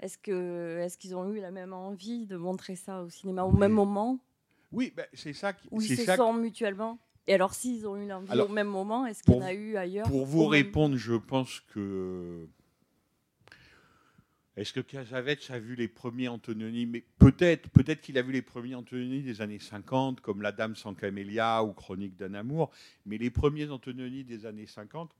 [0.00, 3.52] est-ce que est-ce qu'ils ont eu la même envie de montrer ça au cinéma au
[3.52, 4.18] même moment?
[4.72, 5.68] Oui, ben, c'est ça qui.
[5.70, 6.98] Où ils se sont mutuellement?
[7.28, 9.76] Et alors, s'ils ont eu l'envie au même moment, est-ce qu'il y en a eu
[9.76, 12.48] ailleurs Pour vous même- répondre, je pense que.
[14.56, 18.42] Est-ce que Casavet a vu les premiers Antonioni Mais peut-être, peut-être qu'il a vu les
[18.42, 22.70] premiers Antonioni des années 50, comme La Dame sans camélia ou Chronique d'un amour.
[23.06, 25.10] Mais les premiers Antonioni des années 50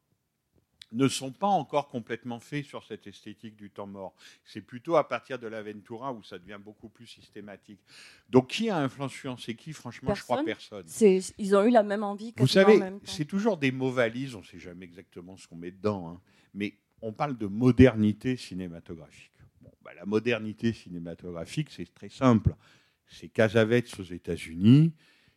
[0.94, 4.14] ne sont pas encore complètement faits sur cette esthétique du temps mort.
[4.44, 7.80] C'est plutôt à partir de l'Aventura où ça devient beaucoup plus systématique.
[8.28, 9.72] Donc qui a influencé qui?
[9.72, 10.84] Franchement, je crois personne.
[10.86, 14.34] C'est- Ils ont eu la même envie Vous en savez, c'est toujours des mots valises,
[14.34, 16.20] on ne sait jamais exactement ce qu'on met dedans, hein.
[16.52, 19.32] mais on parle de modernité cinématographique.
[19.60, 22.54] Bon, bah, la modernité cinématographique, c'est très simple.
[23.08, 24.94] C'est Casavets aux États-Unis,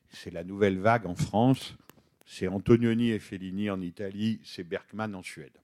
[0.10, 1.76] c'est la nouvelle vague en France,
[2.26, 5.58] c'est Antonioni et Fellini en Italie, c'est Bergman en Suède.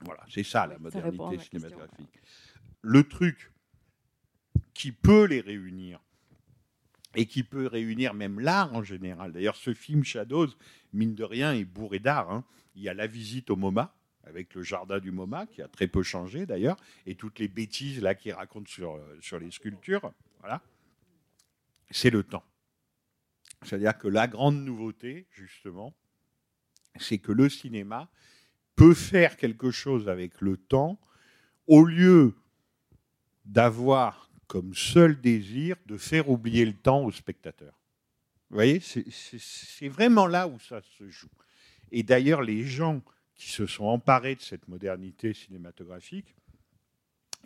[0.00, 1.58] Voilà, c'est ça la modernité question.
[1.60, 2.20] cinématographique.
[2.82, 3.50] Le truc
[4.74, 6.00] qui peut les réunir,
[7.16, 9.32] et qui peut réunir même l'art en général.
[9.32, 10.48] D'ailleurs, ce film Shadows,
[10.92, 12.30] mine de rien, est bourré d'art.
[12.30, 12.44] hein.
[12.74, 13.95] Il y a la visite au MoMA,
[14.26, 16.76] avec le jardin du MoMA, qui a très peu changé d'ailleurs,
[17.06, 20.12] et toutes les bêtises là qu'il raconte sur, euh, sur les sculptures.
[20.40, 20.60] Voilà.
[21.90, 22.44] C'est le temps.
[23.62, 25.94] C'est-à-dire que la grande nouveauté, justement,
[26.98, 28.10] c'est que le cinéma
[28.74, 31.00] peut faire quelque chose avec le temps
[31.66, 32.34] au lieu
[33.44, 37.78] d'avoir comme seul désir de faire oublier le temps au spectateur.
[38.50, 41.30] Vous voyez, c'est- vraiment là où ça se joue.
[41.90, 43.02] Et d'ailleurs, les gens
[43.36, 46.34] qui se sont emparés de cette modernité cinématographique,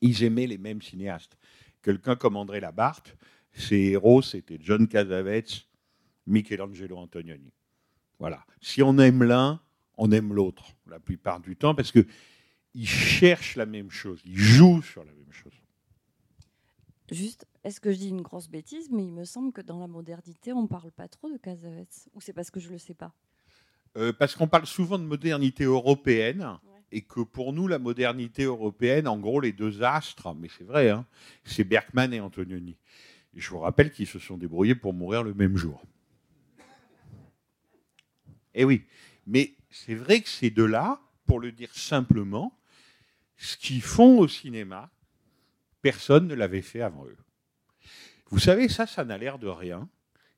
[0.00, 1.36] ils aimaient les mêmes cinéastes.
[1.82, 3.16] Quelqu'un comme André Labarthe,
[3.52, 5.66] ses héros, c'était John Cassavetes,
[6.26, 7.52] Michelangelo Antonioni.
[8.18, 8.44] Voilà.
[8.60, 9.60] Si on aime l'un,
[9.96, 14.82] on aime l'autre, la plupart du temps, parce qu'ils cherchent la même chose, ils jouent
[14.82, 15.54] sur la même chose.
[17.10, 19.88] Juste, est-ce que je dis une grosse bêtise, mais il me semble que dans la
[19.88, 21.88] modernité, on parle pas trop de Casavets.
[22.14, 23.12] Ou c'est parce que je le sais pas?
[23.96, 26.58] Euh, parce qu'on parle souvent de modernité européenne,
[26.92, 30.90] et que pour nous, la modernité européenne, en gros, les deux astres, mais c'est vrai,
[30.90, 31.06] hein,
[31.44, 32.76] c'est Bergman et Antonioni.
[33.34, 35.82] Et je vous rappelle qu'ils se sont débrouillés pour mourir le même jour.
[38.54, 38.84] Eh oui,
[39.26, 42.58] mais c'est vrai que ces deux-là, pour le dire simplement,
[43.36, 44.90] ce qu'ils font au cinéma,
[45.80, 47.16] personne ne l'avait fait avant eux.
[48.30, 49.88] Vous savez, ça, ça n'a l'air de rien,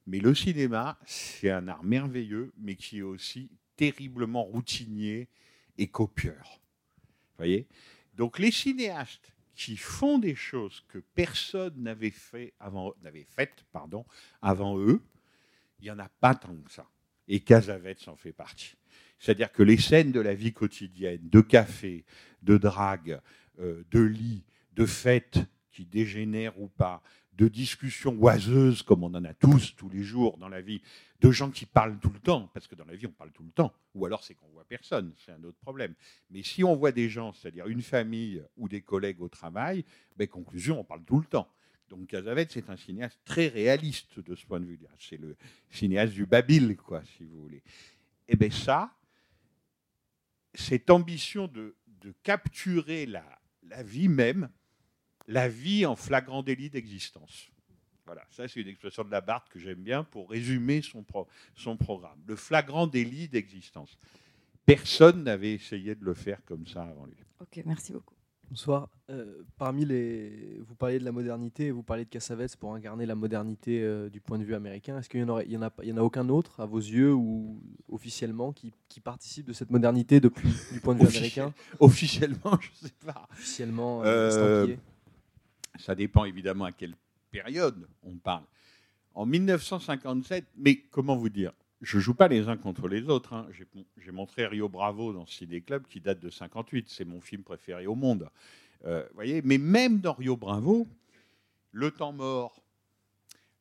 [0.06, 5.28] mais le cinéma, c'est un art merveilleux, mais qui est aussi terriblement routinier
[5.78, 6.60] et copieur.
[6.96, 7.68] Vous voyez?
[8.14, 12.94] Donc les cinéastes qui font des choses que personne n'avait fait avant,
[13.28, 13.64] faites
[14.40, 15.02] avant eux,
[15.80, 16.86] il n'y en a pas tant que ça.
[17.28, 18.74] Et Casavets en fait partie.
[19.18, 22.04] C'est-à-dire que les scènes de la vie quotidienne, de café,
[22.42, 23.20] de drague,
[23.60, 25.38] euh, de lit, de fêtes
[25.70, 27.02] qui dégénèrent ou pas,
[27.34, 30.82] de discussions oiseuses comme on en a tous tous les jours dans la vie,
[31.20, 33.44] de gens qui parlent tout le temps, parce que dans la vie on parle tout
[33.44, 35.94] le temps, ou alors c'est qu'on voit personne, c'est un autre problème.
[36.30, 39.84] Mais si on voit des gens, c'est-à-dire une famille ou des collègues au travail,
[40.16, 41.48] ben, conclusion, on parle tout le temps.
[41.88, 44.88] Donc Casavets, c'est un cinéaste très réaliste de ce point de vue-là.
[44.98, 45.36] C'est le
[45.70, 47.62] cinéaste du Babil, quoi, si vous voulez.
[48.28, 48.94] Et bien ça,
[50.54, 51.76] cette ambition de,
[52.24, 54.50] capturer la vie même,
[55.28, 57.48] la vie en flagrant délit d'existence.
[58.06, 61.28] Voilà, ça c'est une expression de la Barthe que j'aime bien pour résumer son, pro-
[61.54, 62.18] son programme.
[62.26, 63.96] Le flagrant délit d'existence.
[64.66, 67.16] Personne n'avait essayé de le faire comme ça avant lui.
[67.40, 68.14] Ok, merci beaucoup.
[68.50, 68.88] Bonsoir.
[69.08, 73.14] Euh, parmi les, vous parliez de la modernité, vous parliez de Cassavetes pour incarner la
[73.14, 74.98] modernité euh, du point de vue américain.
[74.98, 76.28] Est-ce qu'il y en aurait, il y en a, pas- il y en a aucun
[76.28, 80.94] autre à vos yeux ou officiellement qui, qui participe de cette modernité depuis du point
[80.94, 81.54] de vue américain?
[81.80, 83.26] Officiellement, je ne sais pas.
[83.32, 84.76] Officiellement, euh, Euh.
[85.78, 86.94] Ça dépend évidemment à quelle
[87.30, 88.44] période on parle.
[89.14, 93.32] En 1957, mais comment vous dire Je joue pas les uns contre les autres.
[93.34, 93.46] hein.
[93.98, 96.88] J'ai- montré Rio Bravo dans Ciné Club qui date de 58.
[96.88, 98.28] C'est mon film préféré au monde.
[98.84, 100.86] Euh, voyez, mais même dans Rio Bravo,
[101.72, 102.62] le temps mort,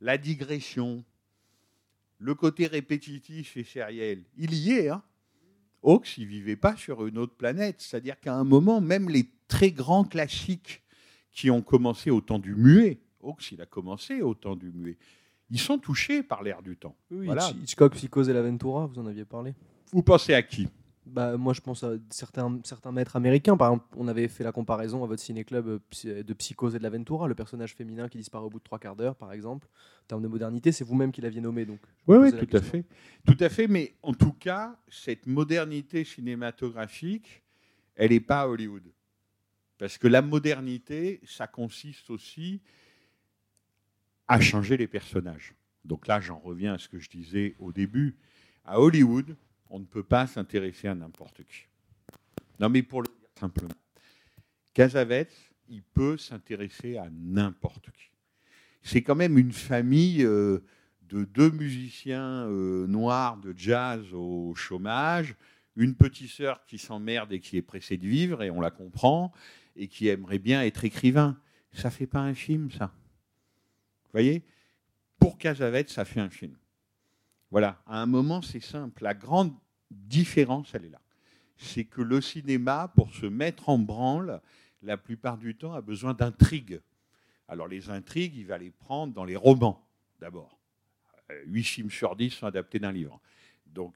[0.02, 1.04] la digression,
[2.20, 4.90] le côté répétitif et sériel, il y est.
[4.90, 5.04] Hein
[5.84, 7.82] Hawks, il vivait pas sur une autre planète.
[7.82, 10.82] C'est-à-dire qu'à un moment, même les très grands classiques
[11.32, 14.98] qui ont commencé au temps du muet, Hawks, il a commencé au temps du muet,
[15.50, 16.96] ils sont touchés par l'air du temps.
[17.12, 17.50] Oui, Voilà.
[17.62, 19.54] Hitchcock, Psychose et l'Aventura, vous en aviez parlé.
[19.92, 20.68] Vous pensez à qui?
[21.06, 23.58] Bah, Moi, je pense à certains, certains maîtres américains.
[23.58, 26.84] Par exemple, on avait fait la comparaison à votre ciné-club euh, de Psychose et de
[26.84, 29.68] l'Aventura, le personnage féminin qui disparaît au bout de trois quarts d'heure, par exemple.
[30.04, 31.66] En termes de modernité, c'est vous-même qui l'aviez nommé.
[31.66, 32.86] Donc, Oui, oui, la tout à fait.
[33.26, 37.44] Tout à fait, mais en tout cas, cette modernité cinématographique,
[37.96, 38.84] elle n'est pas à Hollywood.
[39.82, 42.62] Parce que la modernité, ça consiste aussi
[44.28, 45.56] à changer les personnages.
[45.84, 48.16] Donc là, j'en reviens à ce que je disais au début.
[48.64, 49.36] À Hollywood,
[49.72, 51.66] on ne peut pas s'intéresser à n'importe qui.
[52.60, 53.74] Non, mais pour le dire simplement,
[54.76, 55.32] Casavets,
[55.68, 58.12] il peut s'intéresser à n'importe qui.
[58.84, 60.60] C'est quand même une famille euh,
[61.10, 65.34] de deux musiciens euh, noirs de jazz au chômage,
[65.76, 69.34] une petite sœur qui s'emmerde et qui est pressée de vivre, et on la comprend,
[69.76, 71.40] et qui aimerait bien être écrivain.
[71.74, 72.94] Ça fait pas un film, ça.
[74.06, 74.44] Vous voyez?
[75.20, 76.56] Pour Casavets, ça fait un film.
[77.52, 79.04] Voilà, à un moment, c'est simple.
[79.04, 79.54] La grande
[79.90, 81.02] différence, elle est là.
[81.58, 84.42] C'est que le cinéma, pour se mettre en branle,
[84.82, 86.82] la plupart du temps, a besoin d'intrigues.
[87.48, 89.86] Alors, les intrigues, il va les prendre dans les romans,
[90.20, 90.58] d'abord.
[91.30, 93.20] Euh, Huit films sur 10 sont adaptés d'un livre.
[93.66, 93.94] Donc,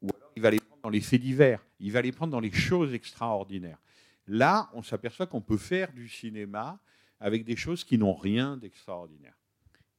[0.00, 1.64] ou alors, il va les prendre dans les faits divers.
[1.78, 3.78] Il va les prendre dans les choses extraordinaires.
[4.26, 6.78] Là, on s'aperçoit qu'on peut faire du cinéma
[7.20, 9.36] avec des choses qui n'ont rien d'extraordinaire.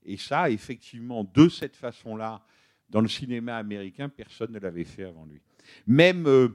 [0.06, 2.45] Et ça, effectivement, de cette façon-là,
[2.90, 5.41] dans le cinéma américain, personne ne l'avait fait avant lui.
[5.88, 6.50] Même euh,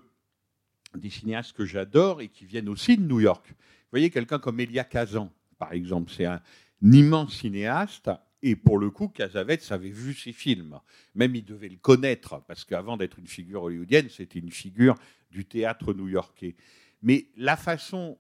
[0.95, 3.47] des cinéastes que j'adore et qui viennent aussi de New York.
[3.49, 6.43] Vous voyez, quelqu'un comme Elia Kazan, par exemple, c'est un,
[6.82, 8.11] immense cinéaste.
[8.43, 10.78] Et pour le coup, Casavets avait vu ses films.
[11.15, 14.95] Même il devait le connaître, parce qu'avant d'être une figure hollywoodienne, c'était une figure
[15.31, 16.55] du théâtre new-yorkais.
[17.03, 18.19] Mais la façon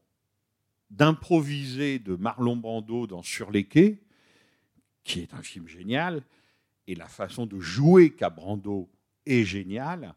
[0.90, 4.00] d'improviser de Marlon Brando dans Sur les quais,
[5.04, 6.22] qui est un film génial,
[6.86, 8.88] et la façon de jouer qu'a Brando
[9.26, 10.14] est géniale.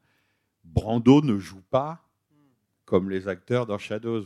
[0.64, 2.08] Brando ne joue pas
[2.86, 4.26] comme les acteurs dans Shadows.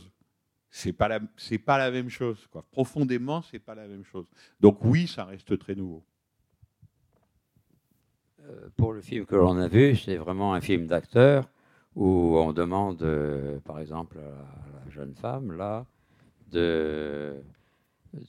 [0.70, 1.20] C'est pas la,
[1.64, 2.46] pas la même chose.
[2.50, 2.64] Quoi.
[2.70, 4.26] Profondément, c'est pas la même chose.
[4.60, 6.04] Donc oui, ça reste très nouveau.
[8.40, 11.48] Euh, pour le film que l'on a vu, c'est vraiment un film d'acteur
[11.96, 15.86] où on demande, euh, par exemple, à la jeune femme, là,
[16.52, 17.34] de,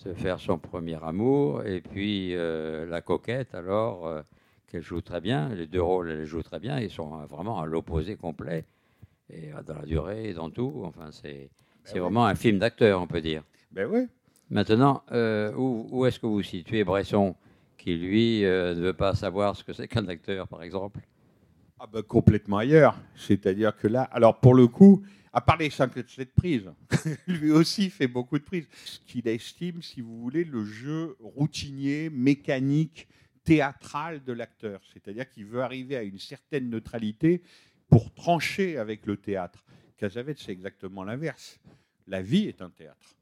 [0.06, 4.22] de faire son premier amour, et puis euh, la coquette, alors, euh,
[4.68, 7.60] qu'elle joue très bien, les deux rôles, elle les joue très bien, ils sont vraiment
[7.60, 8.64] à l'opposé complet,
[9.30, 11.50] et dans la durée, et dans tout, enfin, c'est
[11.94, 12.00] oui.
[12.00, 13.44] vraiment un film d'acteur, on peut dire.
[13.74, 14.08] Ben oui.
[14.50, 17.36] Maintenant, où, où est-ce que vous situez Bresson,
[17.78, 21.02] qui lui ne veut pas savoir ce que c'est qu'un acteur, par exemple?
[21.80, 22.98] Ah ben, complètement ailleurs.
[23.16, 26.72] C'est-à-dire que là, alors pour le coup, à part les 57 prises,
[27.28, 28.68] lui aussi fait beaucoup de prises.
[28.86, 33.08] Ce qu'il estime, si vous voulez, le jeu routinier, mécanique,
[33.44, 34.82] théâtral de l'acteur.
[34.92, 37.44] C'est-à-dire qu'il veut arriver à une certaine neutralité
[37.90, 39.64] pour trancher avec le théâtre.
[39.98, 41.60] Casavette, c'est exactement l'inverse.
[42.08, 43.16] La vie est un théâtre.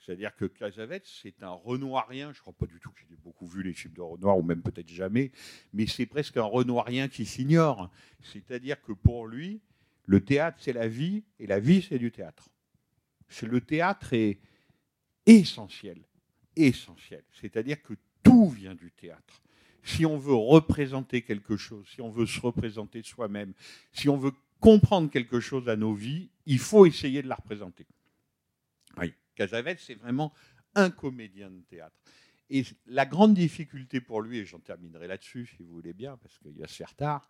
[0.00, 3.46] C'est-à-dire que Casavette, c'est un Renoirien, je ne crois pas du tout qu'il ait beaucoup
[3.46, 5.30] vu les films de Renoir, ou même peut-être jamais,
[5.72, 7.90] mais c'est presque un Renoirien qui s'ignore.
[8.22, 9.60] C'est-à-dire que pour lui,
[10.06, 12.48] le théâtre, c'est la vie, et la vie, c'est du théâtre.
[13.42, 14.40] Le théâtre est
[15.26, 16.02] essentiel,
[16.56, 17.22] essentiel.
[17.32, 19.42] C'est-à-dire que tout vient du théâtre.
[19.82, 23.54] Si on veut représenter quelque chose, si on veut se représenter soi-même,
[23.92, 27.86] si on veut comprendre quelque chose à nos vies, il faut essayer de la représenter.
[28.98, 30.34] Oui, Casavette, c'est vraiment
[30.74, 31.96] un comédien de théâtre.
[32.50, 36.38] Et la grande difficulté pour lui, et j'en terminerai là-dessus si vous voulez bien, parce
[36.38, 37.26] qu'il va se faire tard,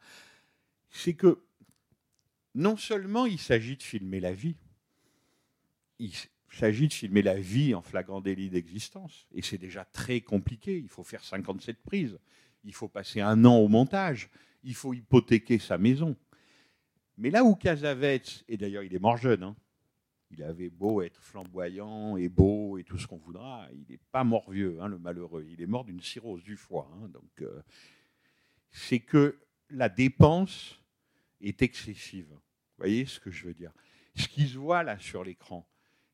[0.91, 1.45] c'est que
[2.57, 4.57] non seulement il s'agit de filmer la vie,
[6.01, 6.11] il
[6.51, 10.89] s'agit de filmer la vie en flagrant délit d'existence, et c'est déjà très compliqué, il
[10.89, 12.19] faut faire 57 prises,
[12.65, 14.31] il faut passer un an au montage,
[14.65, 16.17] il faut hypothéquer sa maison.
[17.19, 19.55] Mais là où Casavette, et d'ailleurs il est mort jeune, hein,
[20.31, 24.25] il avait beau être flamboyant et beau et tout ce qu'on voudra, il n'est pas
[24.25, 25.45] mort vieux, hein, le malheureux.
[25.49, 26.89] Il est mort d'une cirrhose du foie.
[26.95, 27.09] hein.
[27.09, 27.63] donc, euh,
[28.71, 29.39] c'est que
[29.71, 30.79] la dépense
[31.41, 32.29] est excessive.
[32.31, 32.39] Vous
[32.79, 33.73] voyez ce que je veux dire?
[34.15, 35.69] Ce qui se voit là sur l'écran,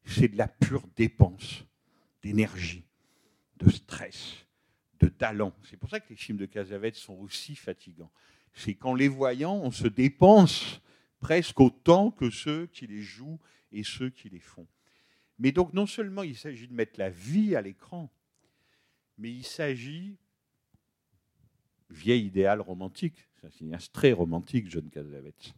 [0.05, 1.65] c'est de la pure dépense
[2.23, 2.85] d'énergie,
[3.59, 4.47] de stress,
[5.01, 5.53] de talent.
[5.65, 8.13] C'est pour ça que les films de Casavette sont aussi fatigants.
[8.55, 10.81] C'est qu'en les voyant, on se dépense
[11.21, 13.41] presque autant que ceux qui les jouent
[13.79, 14.67] et ceux qui les font.
[15.39, 18.11] Mais donc non seulement il s'agit de mettre la vie à l'écran,
[19.19, 20.17] mais il s'agit,
[21.91, 25.55] vieil idéal romantique, c'est un cinéaste très romantique, John Cassavetes,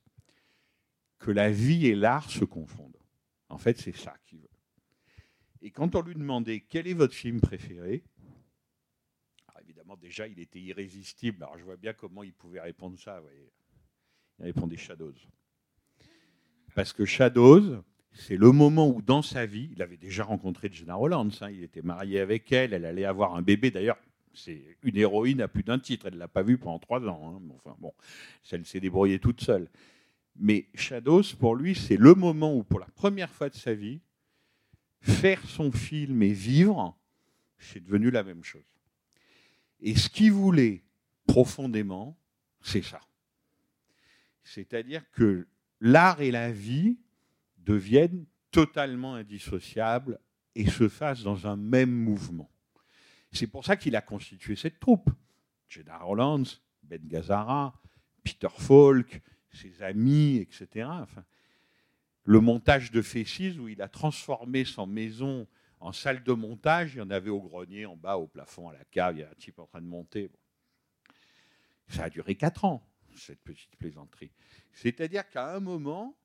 [1.18, 2.96] que la vie et l'art se confondent.
[3.48, 4.48] En fait, c'est ça qu'il veut.
[5.62, 8.04] Et quand on lui demandait quel est votre film préféré,
[9.60, 13.16] évidemment déjà il était irrésistible, alors je vois bien comment il pouvait répondre ça.
[13.16, 13.52] vous voyez.
[14.38, 15.14] Il répondait Shadows.
[16.74, 17.82] Parce que Shadows,
[18.12, 21.62] c'est le moment où dans sa vie, il avait déjà rencontré Jenna Rollins, hein, il
[21.62, 23.70] était marié avec elle, elle allait avoir un bébé.
[23.70, 23.98] D'ailleurs,
[24.35, 27.40] c'est une héroïne à plus d'un titre, elle ne l'a pas vu pendant trois ans.
[27.40, 27.93] hein, enfin bon,
[28.51, 29.68] elle s'est débrouillée toute seule.
[30.36, 34.01] Mais Shadows, pour lui, c'est le moment où, pour la première fois de sa vie,
[35.01, 36.97] faire son film et vivre,
[37.59, 38.62] c'est devenu la même chose.
[39.80, 40.85] Et ce qu'il voulait
[41.26, 42.16] profondément,
[42.60, 43.01] c'est ça.
[44.43, 45.47] C'est-à-dire que
[45.80, 46.98] l'art et la vie
[47.68, 50.18] deviennent totalement indissociables
[50.54, 52.50] et se fassent dans un même mouvement.
[53.30, 55.10] C'est pour ça qu'il a constitué cette troupe.
[55.68, 56.44] Jenna Rollins,
[56.82, 57.78] Ben Gazzara,
[58.24, 59.20] Peter Falk,
[59.52, 60.88] ses amis, etc.
[62.24, 65.46] Le montage de Fessis, où il a transformé son maison
[65.80, 68.72] en salle de montage, il y en avait au grenier, en bas, au plafond, à
[68.72, 70.30] la cave, il y a un type en train de monter.
[71.88, 72.82] Ça a duré quatre ans,
[73.14, 74.32] cette petite plaisanterie.
[74.72, 76.17] C'est-à-dire qu'à un moment,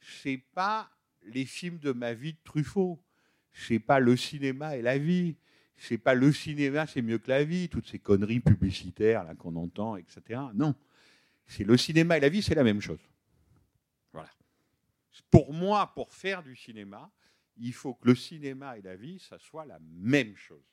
[0.00, 0.90] c'est pas
[1.22, 3.02] les films de ma vie de Truffaut,
[3.52, 5.36] c'est pas le cinéma et la vie,
[5.76, 9.56] c'est pas le cinéma, c'est mieux que la vie, toutes ces conneries publicitaires là qu'on
[9.56, 10.40] entend, etc.
[10.54, 10.74] Non,
[11.46, 13.00] c'est le cinéma et la vie, c'est la même chose.
[14.12, 14.30] Voilà.
[15.30, 17.10] Pour moi, pour faire du cinéma,
[17.56, 20.64] il faut que le cinéma et la vie, ça soit la même chose.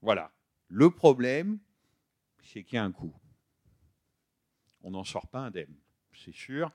[0.00, 0.32] Voilà.
[0.68, 1.58] Le problème,
[2.42, 3.14] c'est qu'il y a un coût.
[4.82, 5.74] On n'en sort pas indemne,
[6.12, 6.72] c'est sûr.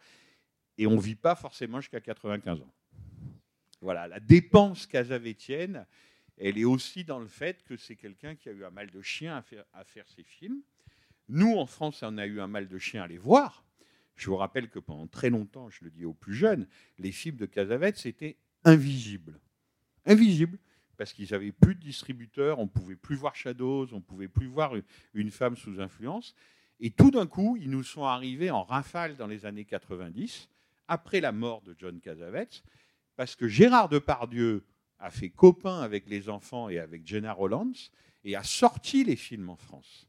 [0.77, 2.73] Et on ne vit pas forcément jusqu'à 95 ans.
[3.81, 5.85] Voilà, la dépense casavétienne,
[6.37, 9.01] elle est aussi dans le fait que c'est quelqu'un qui a eu un mal de
[9.01, 9.43] chien
[9.73, 10.61] à faire, ses films.
[11.27, 13.65] Nous, en France, on a eu un mal de chien à les voir.
[14.15, 16.67] Je vous rappelle que pendant très longtemps, je le dis aux plus jeunes,
[16.97, 19.39] les films de Casavetes, c'était invisible.
[20.05, 20.59] invisibles,
[20.97, 24.27] parce qu'ils n'avaient plus de distributeurs, on ne pouvait plus voir Shadows, on ne pouvait
[24.27, 24.73] plus voir
[25.13, 26.35] une femme sous influence.
[26.79, 30.49] Et tout d'un coup, ils nous sont arrivés en rafale dans les années 90,
[30.87, 32.63] après la mort de John Cassavetes,
[33.15, 34.65] parce que Gérard Depardieu
[34.99, 37.73] a fait copain avec les enfants et avec Jenna Rollins
[38.23, 40.07] et a sorti les films en France.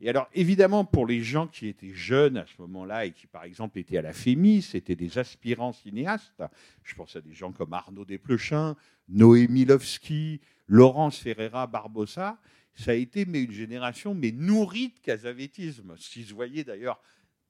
[0.00, 3.44] Et alors, évidemment, pour les gens qui étaient jeunes à ce moment-là et qui, par
[3.44, 6.42] exemple, étaient à la FEMI, c'était des aspirants cinéastes.
[6.82, 8.76] Je pense à des gens comme Arnaud Desplechin,
[9.08, 12.38] Noémie Lovski, Laurence Ferreira Barbosa.
[12.74, 17.00] Ça a été mais une génération mais nourrie de casavétisme, ce qu'ils se voyaient d'ailleurs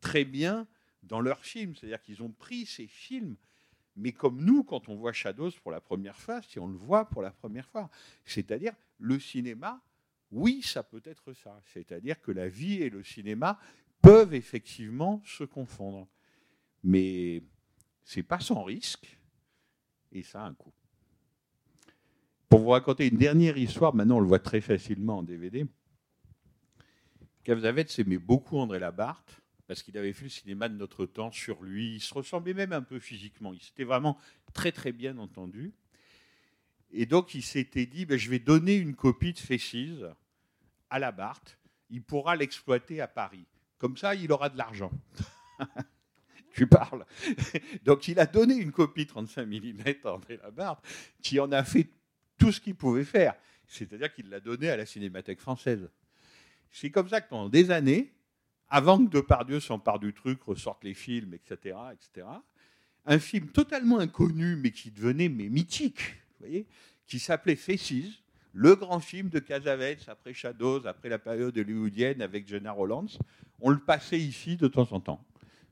[0.01, 0.68] très bien
[1.06, 1.74] dans leurs films.
[1.74, 3.36] C'est-à-dire qu'ils ont pris ces films
[3.96, 7.08] mais comme nous, quand on voit Shadows pour la première fois, si on le voit
[7.08, 7.90] pour la première fois,
[8.26, 9.80] c'est-à-dire le cinéma,
[10.30, 11.58] oui, ça peut être ça.
[11.72, 13.58] C'est-à-dire que la vie et le cinéma
[14.02, 16.06] peuvent effectivement se confondre.
[16.84, 17.42] Mais
[18.04, 19.18] c'est pas sans risque
[20.12, 20.72] et ça a un coût.
[22.50, 25.66] Pour vous raconter une dernière histoire, maintenant on le voit très facilement en DVD.
[27.44, 31.62] Cavzavet aimait beaucoup André Labarthe parce qu'il avait fait le cinéma de notre temps sur
[31.62, 31.97] lui.
[31.97, 33.52] Il se ressemblait même un peu physiquement.
[33.52, 34.18] Il s'était vraiment
[34.52, 35.72] très très bien entendu.
[36.93, 40.05] Et donc il s'était dit, ben, je vais donner une copie de Faces
[40.90, 41.59] à la Barthes.
[41.90, 43.47] Il pourra l'exploiter à Paris.
[43.78, 44.90] Comme ça, il aura de l'argent.
[46.52, 47.05] tu parles.
[47.84, 50.84] donc il a donné une copie 35 mm à André Labarthe,
[51.22, 51.88] qui en a fait
[52.38, 53.34] tout ce qu'il pouvait faire.
[53.66, 55.90] C'est-à-dire qu'il l'a donné à la Cinémathèque française.
[56.70, 58.12] C'est comme ça que pendant des années,
[58.68, 62.26] avant que Depardieu s'empare du truc, ressorte les films, etc., etc.,
[63.06, 66.66] un film totalement inconnu, mais qui devenait mais mythique, vous voyez,
[67.06, 68.22] qui s'appelait Faces,
[68.52, 73.06] le grand film de Cassavetes après Shadows, après la période hollywoodienne avec Jenna Rollins.
[73.60, 75.24] On le passait ici de temps en temps.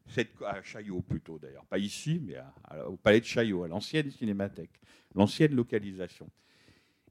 [0.06, 2.36] Cette, à Chaillot plutôt d'ailleurs, pas ici, mais
[2.86, 4.78] au palais de Chaillot, à l'ancienne cinémathèque,
[5.14, 6.28] l'ancienne localisation.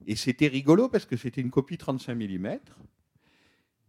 [0.06, 2.58] Et c'était rigolo parce que c'était une copie 35 mm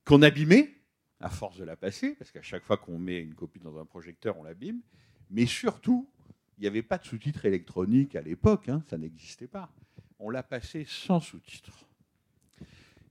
[0.06, 0.74] qu'on abîmait
[1.20, 3.86] à force de la passer, parce qu'à chaque fois qu'on met une copie dans un
[3.86, 4.82] projecteur, on l'abîme.
[5.30, 6.10] Mais surtout,
[6.58, 9.72] il n'y avait pas de sous-titres électroniques à l'époque, hein, ça n'existait pas.
[10.20, 11.88] On l'a passé sans sous-titres.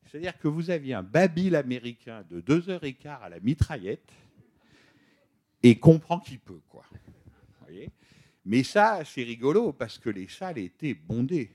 [0.07, 4.13] C'est-à-dire que vous aviez un babil américain de deux heures et quart à la mitraillette
[5.63, 6.85] et comprend qui peut, quoi.
[8.45, 11.51] Mais ça, c'est rigolo parce que les salles étaient bondées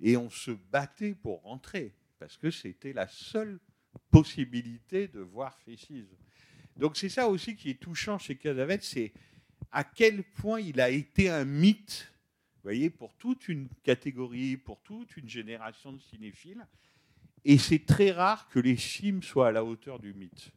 [0.00, 3.58] et on se battait pour rentrer parce que c'était la seule
[4.10, 6.06] possibilité de voir Faces.
[6.76, 9.12] Donc c'est ça aussi qui est touchant chez Casavet, c'est
[9.72, 12.12] à quel point il a été un mythe,
[12.62, 16.66] voyez, pour toute une catégorie, pour toute une génération de cinéphiles.
[17.44, 20.50] Et c'est très rare que les films soient à la hauteur du mythe.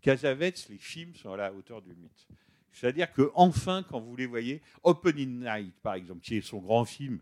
[0.00, 2.26] Casavets, les films sont à la hauteur du mythe.
[2.72, 6.84] C'est-à-dire que enfin, quand vous les voyez, Opening Night, par exemple, qui est son grand
[6.84, 7.20] film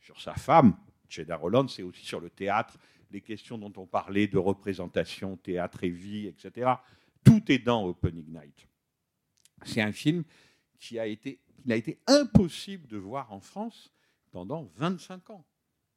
[0.00, 0.76] sur sa femme,
[1.08, 2.76] Cheddar Holland, c'est aussi sur le théâtre,
[3.10, 6.72] les questions dont on parlait de représentation, théâtre et vie, etc.
[7.24, 8.68] Tout est dans Opening Night.
[9.64, 10.24] C'est un film
[10.78, 13.92] qui a été, a été impossible de voir en France
[14.30, 15.44] pendant 25 ans.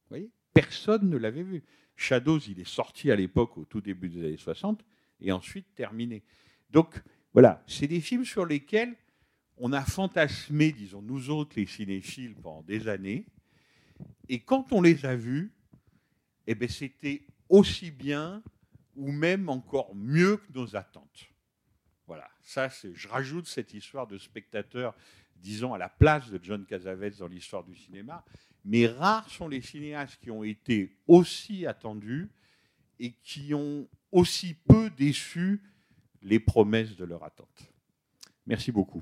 [0.03, 0.31] Vous voyez?
[0.53, 1.63] Personne ne l'avait vu.
[1.95, 4.83] Shadows, il est sorti à l'époque, au tout début des années 60,
[5.19, 6.23] et ensuite terminé.
[6.71, 7.01] Donc,
[7.33, 8.95] voilà, c'est des films sur lesquels
[9.57, 13.25] on a fantasmé, disons, nous autres, les cinéphiles, pendant des années.
[14.27, 15.53] Et quand on les a vus,
[16.47, 18.43] eh ben, c'était aussi bien
[18.95, 21.27] ou même encore mieux que nos attentes.
[22.07, 24.95] Voilà, ça, je rajoute cette histoire de spectateur,
[25.37, 28.25] disons, à la place de John Cassavetes dans l'histoire du cinéma.
[28.65, 32.29] Mais rares sont les cinéastes qui ont été aussi attendus
[32.99, 35.61] et qui ont aussi peu déçu
[36.21, 37.71] les promesses de leur attente.
[38.45, 39.01] Merci beaucoup.